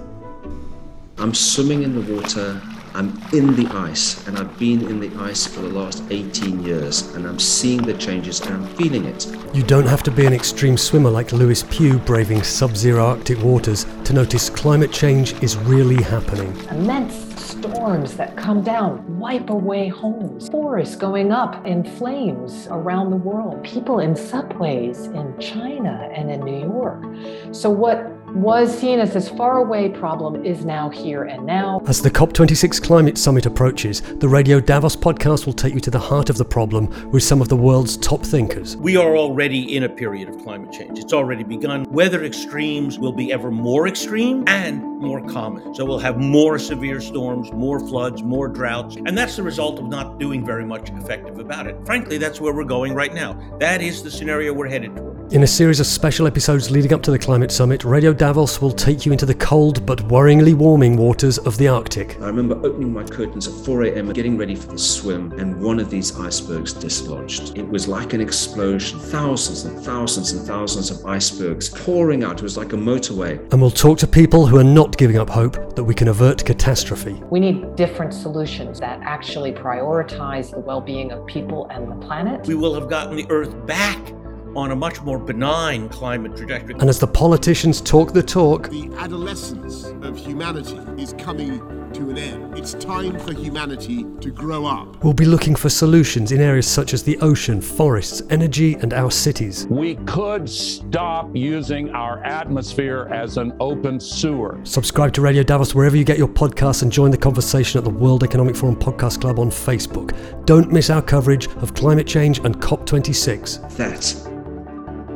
I'm 1.18 1.34
swimming 1.34 1.82
in 1.82 1.94
the 1.94 2.14
water 2.14 2.60
I'm 2.92 3.16
in 3.32 3.54
the 3.54 3.68
ice 3.72 4.26
and 4.26 4.36
I've 4.36 4.58
been 4.58 4.82
in 4.88 4.98
the 4.98 5.10
ice 5.22 5.46
for 5.46 5.60
the 5.60 5.68
last 5.68 6.02
18 6.10 6.64
years 6.64 7.02
and 7.14 7.26
I'm 7.26 7.38
seeing 7.38 7.82
the 7.82 7.94
changes 7.94 8.40
and 8.40 8.54
I'm 8.54 8.66
feeling 8.76 9.04
it. 9.04 9.26
You 9.54 9.62
don't 9.62 9.86
have 9.86 10.02
to 10.04 10.10
be 10.10 10.26
an 10.26 10.32
extreme 10.32 10.76
swimmer 10.76 11.10
like 11.10 11.32
Lewis 11.32 11.64
Pugh 11.70 11.98
braving 11.98 12.42
sub 12.42 12.76
zero 12.76 13.06
Arctic 13.06 13.40
waters 13.42 13.86
to 14.04 14.12
notice 14.12 14.50
climate 14.50 14.92
change 14.92 15.40
is 15.42 15.56
really 15.56 16.02
happening. 16.02 16.56
Immense 16.70 17.30
storms 17.40 18.16
that 18.16 18.36
come 18.36 18.62
down 18.62 19.18
wipe 19.18 19.50
away 19.50 19.88
homes, 19.88 20.48
forests 20.48 20.96
going 20.96 21.30
up 21.30 21.64
in 21.66 21.84
flames 21.84 22.66
around 22.70 23.10
the 23.10 23.16
world, 23.16 23.62
people 23.62 24.00
in 24.00 24.16
subways 24.16 25.06
in 25.06 25.38
China 25.38 26.08
and 26.14 26.30
in 26.30 26.40
New 26.40 26.60
York. 26.60 27.04
So, 27.52 27.70
what 27.70 28.19
was 28.34 28.76
seen 28.76 29.00
as 29.00 29.12
this 29.12 29.28
faraway 29.28 29.88
problem 29.88 30.44
is 30.44 30.64
now 30.64 30.88
here 30.88 31.24
and 31.24 31.44
now. 31.44 31.82
As 31.86 32.00
the 32.00 32.10
COP26 32.10 32.82
climate 32.82 33.18
summit 33.18 33.46
approaches, 33.46 34.00
the 34.00 34.28
Radio 34.28 34.60
Davos 34.60 34.96
podcast 34.96 35.46
will 35.46 35.52
take 35.52 35.74
you 35.74 35.80
to 35.80 35.90
the 35.90 35.98
heart 35.98 36.30
of 36.30 36.36
the 36.36 36.44
problem 36.44 37.10
with 37.10 37.22
some 37.22 37.40
of 37.40 37.48
the 37.48 37.56
world's 37.56 37.96
top 37.96 38.22
thinkers. 38.24 38.76
We 38.76 38.96
are 38.96 39.16
already 39.16 39.76
in 39.76 39.84
a 39.84 39.88
period 39.88 40.28
of 40.28 40.38
climate 40.42 40.72
change. 40.72 40.98
It's 40.98 41.12
already 41.12 41.42
begun. 41.42 41.84
Weather 41.90 42.24
extremes 42.24 42.98
will 42.98 43.12
be 43.12 43.32
ever 43.32 43.50
more 43.50 43.88
extreme 43.88 44.44
and 44.46 44.82
more 45.00 45.26
common. 45.26 45.74
So 45.74 45.84
we'll 45.84 45.98
have 45.98 46.18
more 46.18 46.58
severe 46.58 47.00
storms, 47.00 47.50
more 47.52 47.80
floods, 47.80 48.22
more 48.22 48.48
droughts, 48.48 48.96
and 48.96 49.16
that's 49.16 49.36
the 49.36 49.42
result 49.42 49.78
of 49.78 49.86
not 49.86 50.18
doing 50.18 50.44
very 50.44 50.64
much 50.64 50.90
effective 50.90 51.38
about 51.38 51.66
it. 51.66 51.76
Frankly, 51.84 52.18
that's 52.18 52.40
where 52.40 52.54
we're 52.54 52.64
going 52.64 52.94
right 52.94 53.12
now. 53.12 53.32
That 53.58 53.82
is 53.82 54.02
the 54.02 54.10
scenario 54.10 54.52
we're 54.52 54.68
headed 54.68 54.96
toward. 54.96 55.19
In 55.30 55.44
a 55.44 55.46
series 55.46 55.78
of 55.78 55.86
special 55.86 56.26
episodes 56.26 56.72
leading 56.72 56.92
up 56.92 57.02
to 57.02 57.12
the 57.12 57.18
climate 57.18 57.52
summit, 57.52 57.84
Radio 57.84 58.12
Davos 58.12 58.60
will 58.60 58.72
take 58.72 59.06
you 59.06 59.12
into 59.12 59.24
the 59.24 59.34
cold 59.34 59.86
but 59.86 60.00
worryingly 60.08 60.54
warming 60.54 60.96
waters 60.96 61.38
of 61.38 61.56
the 61.56 61.68
Arctic. 61.68 62.20
I 62.20 62.26
remember 62.26 62.56
opening 62.66 62.92
my 62.92 63.04
curtains 63.04 63.46
at 63.46 63.54
4 63.64 63.84
a.m. 63.84 64.12
getting 64.12 64.36
ready 64.36 64.56
for 64.56 64.66
the 64.66 64.78
swim, 64.78 65.30
and 65.38 65.62
one 65.62 65.78
of 65.78 65.88
these 65.88 66.18
icebergs 66.18 66.72
dislodged. 66.72 67.56
It 67.56 67.62
was 67.62 67.86
like 67.86 68.12
an 68.12 68.20
explosion. 68.20 68.98
Thousands 68.98 69.66
and 69.66 69.80
thousands 69.80 70.32
and 70.32 70.44
thousands 70.44 70.90
of 70.90 71.06
icebergs 71.06 71.68
pouring 71.68 72.24
out. 72.24 72.38
It 72.38 72.42
was 72.42 72.56
like 72.56 72.72
a 72.72 72.76
motorway. 72.76 73.38
And 73.52 73.60
we'll 73.60 73.70
talk 73.70 73.98
to 73.98 74.08
people 74.08 74.48
who 74.48 74.58
are 74.58 74.64
not 74.64 74.96
giving 74.96 75.16
up 75.16 75.30
hope 75.30 75.76
that 75.76 75.84
we 75.84 75.94
can 75.94 76.08
avert 76.08 76.44
catastrophe. 76.44 77.22
We 77.30 77.38
need 77.38 77.76
different 77.76 78.14
solutions 78.14 78.80
that 78.80 78.98
actually 79.04 79.52
prioritize 79.52 80.50
the 80.50 80.58
well 80.58 80.80
being 80.80 81.12
of 81.12 81.24
people 81.28 81.68
and 81.70 81.88
the 81.88 82.04
planet. 82.04 82.48
We 82.48 82.56
will 82.56 82.74
have 82.74 82.90
gotten 82.90 83.14
the 83.14 83.30
Earth 83.30 83.54
back 83.64 84.12
on 84.56 84.70
a 84.72 84.76
much 84.76 85.00
more 85.02 85.18
benign 85.18 85.88
climate 85.88 86.36
trajectory. 86.36 86.74
And 86.78 86.88
as 86.88 86.98
the 86.98 87.06
politicians 87.06 87.80
talk 87.80 88.12
the 88.12 88.22
talk, 88.22 88.68
the 88.70 88.90
adolescence 88.96 89.84
of 90.02 90.16
humanity 90.16 90.78
is 91.00 91.14
coming 91.14 91.60
to 91.92 92.10
an 92.10 92.18
end. 92.18 92.58
It's 92.58 92.74
time 92.74 93.18
for 93.18 93.32
humanity 93.32 94.06
to 94.20 94.30
grow 94.30 94.66
up. 94.66 95.02
We'll 95.02 95.12
be 95.12 95.24
looking 95.24 95.54
for 95.54 95.68
solutions 95.68 96.32
in 96.32 96.40
areas 96.40 96.66
such 96.66 96.94
as 96.94 97.02
the 97.02 97.18
ocean, 97.18 97.60
forests, 97.60 98.22
energy, 98.30 98.74
and 98.74 98.92
our 98.92 99.10
cities. 99.10 99.66
We 99.68 99.96
could 100.06 100.48
stop 100.48 101.34
using 101.34 101.90
our 101.90 102.22
atmosphere 102.24 103.08
as 103.10 103.36
an 103.38 103.52
open 103.60 103.98
sewer. 103.98 104.60
Subscribe 104.64 105.12
to 105.14 105.20
Radio 105.20 105.42
Davos 105.42 105.74
wherever 105.74 105.96
you 105.96 106.04
get 106.04 106.18
your 106.18 106.28
podcasts 106.28 106.82
and 106.82 106.92
join 106.92 107.10
the 107.10 107.18
conversation 107.18 107.78
at 107.78 107.84
the 107.84 107.90
World 107.90 108.22
Economic 108.22 108.56
Forum 108.56 108.76
Podcast 108.76 109.20
Club 109.20 109.38
on 109.38 109.50
Facebook. 109.50 110.16
Don't 110.46 110.72
miss 110.72 110.90
our 110.90 111.02
coverage 111.02 111.48
of 111.56 111.74
climate 111.74 112.06
change 112.06 112.38
and 112.40 112.56
COP26. 112.58 113.76
That 113.76 114.39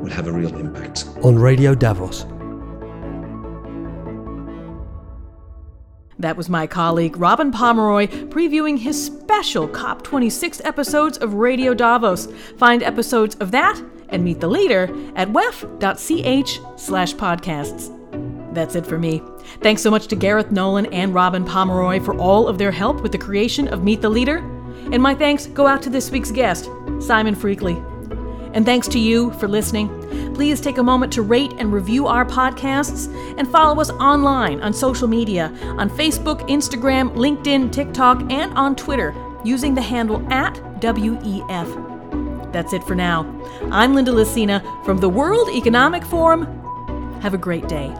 will 0.04 0.10
have 0.10 0.26
a 0.26 0.32
real 0.32 0.54
impact. 0.56 1.06
On 1.22 1.36
Radio 1.36 1.74
Davos. 1.74 2.26
That 6.18 6.36
was 6.36 6.48
my 6.48 6.66
colleague 6.66 7.16
Robin 7.16 7.50
Pomeroy 7.50 8.06
previewing 8.28 8.78
his 8.78 9.02
special 9.02 9.66
COP26 9.68 10.60
episodes 10.64 11.18
of 11.18 11.34
Radio 11.34 11.74
Davos. 11.74 12.28
Find 12.58 12.82
episodes 12.82 13.34
of 13.36 13.50
that 13.50 13.82
and 14.10 14.22
meet 14.22 14.40
the 14.40 14.46
leader 14.46 14.84
at 15.16 15.28
wef.ch 15.28 16.80
slash 16.80 17.14
podcasts. 17.14 18.54
That's 18.54 18.76
it 18.76 18.86
for 18.86 18.98
me. 18.98 19.22
Thanks 19.60 19.82
so 19.82 19.90
much 19.90 20.06
to 20.08 20.16
Gareth 20.16 20.52
Nolan 20.52 20.86
and 20.86 21.12
Robin 21.12 21.44
Pomeroy 21.44 22.00
for 22.00 22.16
all 22.18 22.46
of 22.46 22.58
their 22.58 22.70
help 22.70 23.02
with 23.02 23.10
the 23.10 23.18
creation 23.18 23.68
of 23.68 23.82
Meet 23.82 24.02
the 24.02 24.10
Leader. 24.10 24.38
And 24.92 25.02
my 25.02 25.14
thanks 25.14 25.46
go 25.46 25.66
out 25.66 25.82
to 25.82 25.90
this 25.90 26.10
week's 26.10 26.30
guest, 26.30 26.68
Simon 27.00 27.34
Freakley. 27.34 27.93
And 28.54 28.64
thanks 28.64 28.88
to 28.88 28.98
you 28.98 29.32
for 29.32 29.48
listening. 29.48 29.88
Please 30.34 30.60
take 30.60 30.78
a 30.78 30.82
moment 30.82 31.12
to 31.12 31.22
rate 31.22 31.52
and 31.58 31.72
review 31.72 32.06
our 32.06 32.24
podcasts 32.24 33.12
and 33.36 33.50
follow 33.50 33.80
us 33.80 33.90
online 33.90 34.60
on 34.62 34.72
social 34.72 35.08
media 35.08 35.52
on 35.76 35.90
Facebook, 35.90 36.48
Instagram, 36.48 37.14
LinkedIn, 37.14 37.72
TikTok, 37.72 38.22
and 38.32 38.52
on 38.54 38.74
Twitter 38.76 39.14
using 39.44 39.74
the 39.74 39.82
handle 39.82 40.26
at 40.32 40.54
WEF. 40.80 42.52
That's 42.52 42.72
it 42.72 42.84
for 42.84 42.94
now. 42.94 43.22
I'm 43.72 43.94
Linda 43.94 44.12
Lacina 44.12 44.62
from 44.84 44.98
the 44.98 45.08
World 45.08 45.50
Economic 45.50 46.04
Forum. 46.04 47.20
Have 47.20 47.34
a 47.34 47.38
great 47.38 47.68
day. 47.68 47.92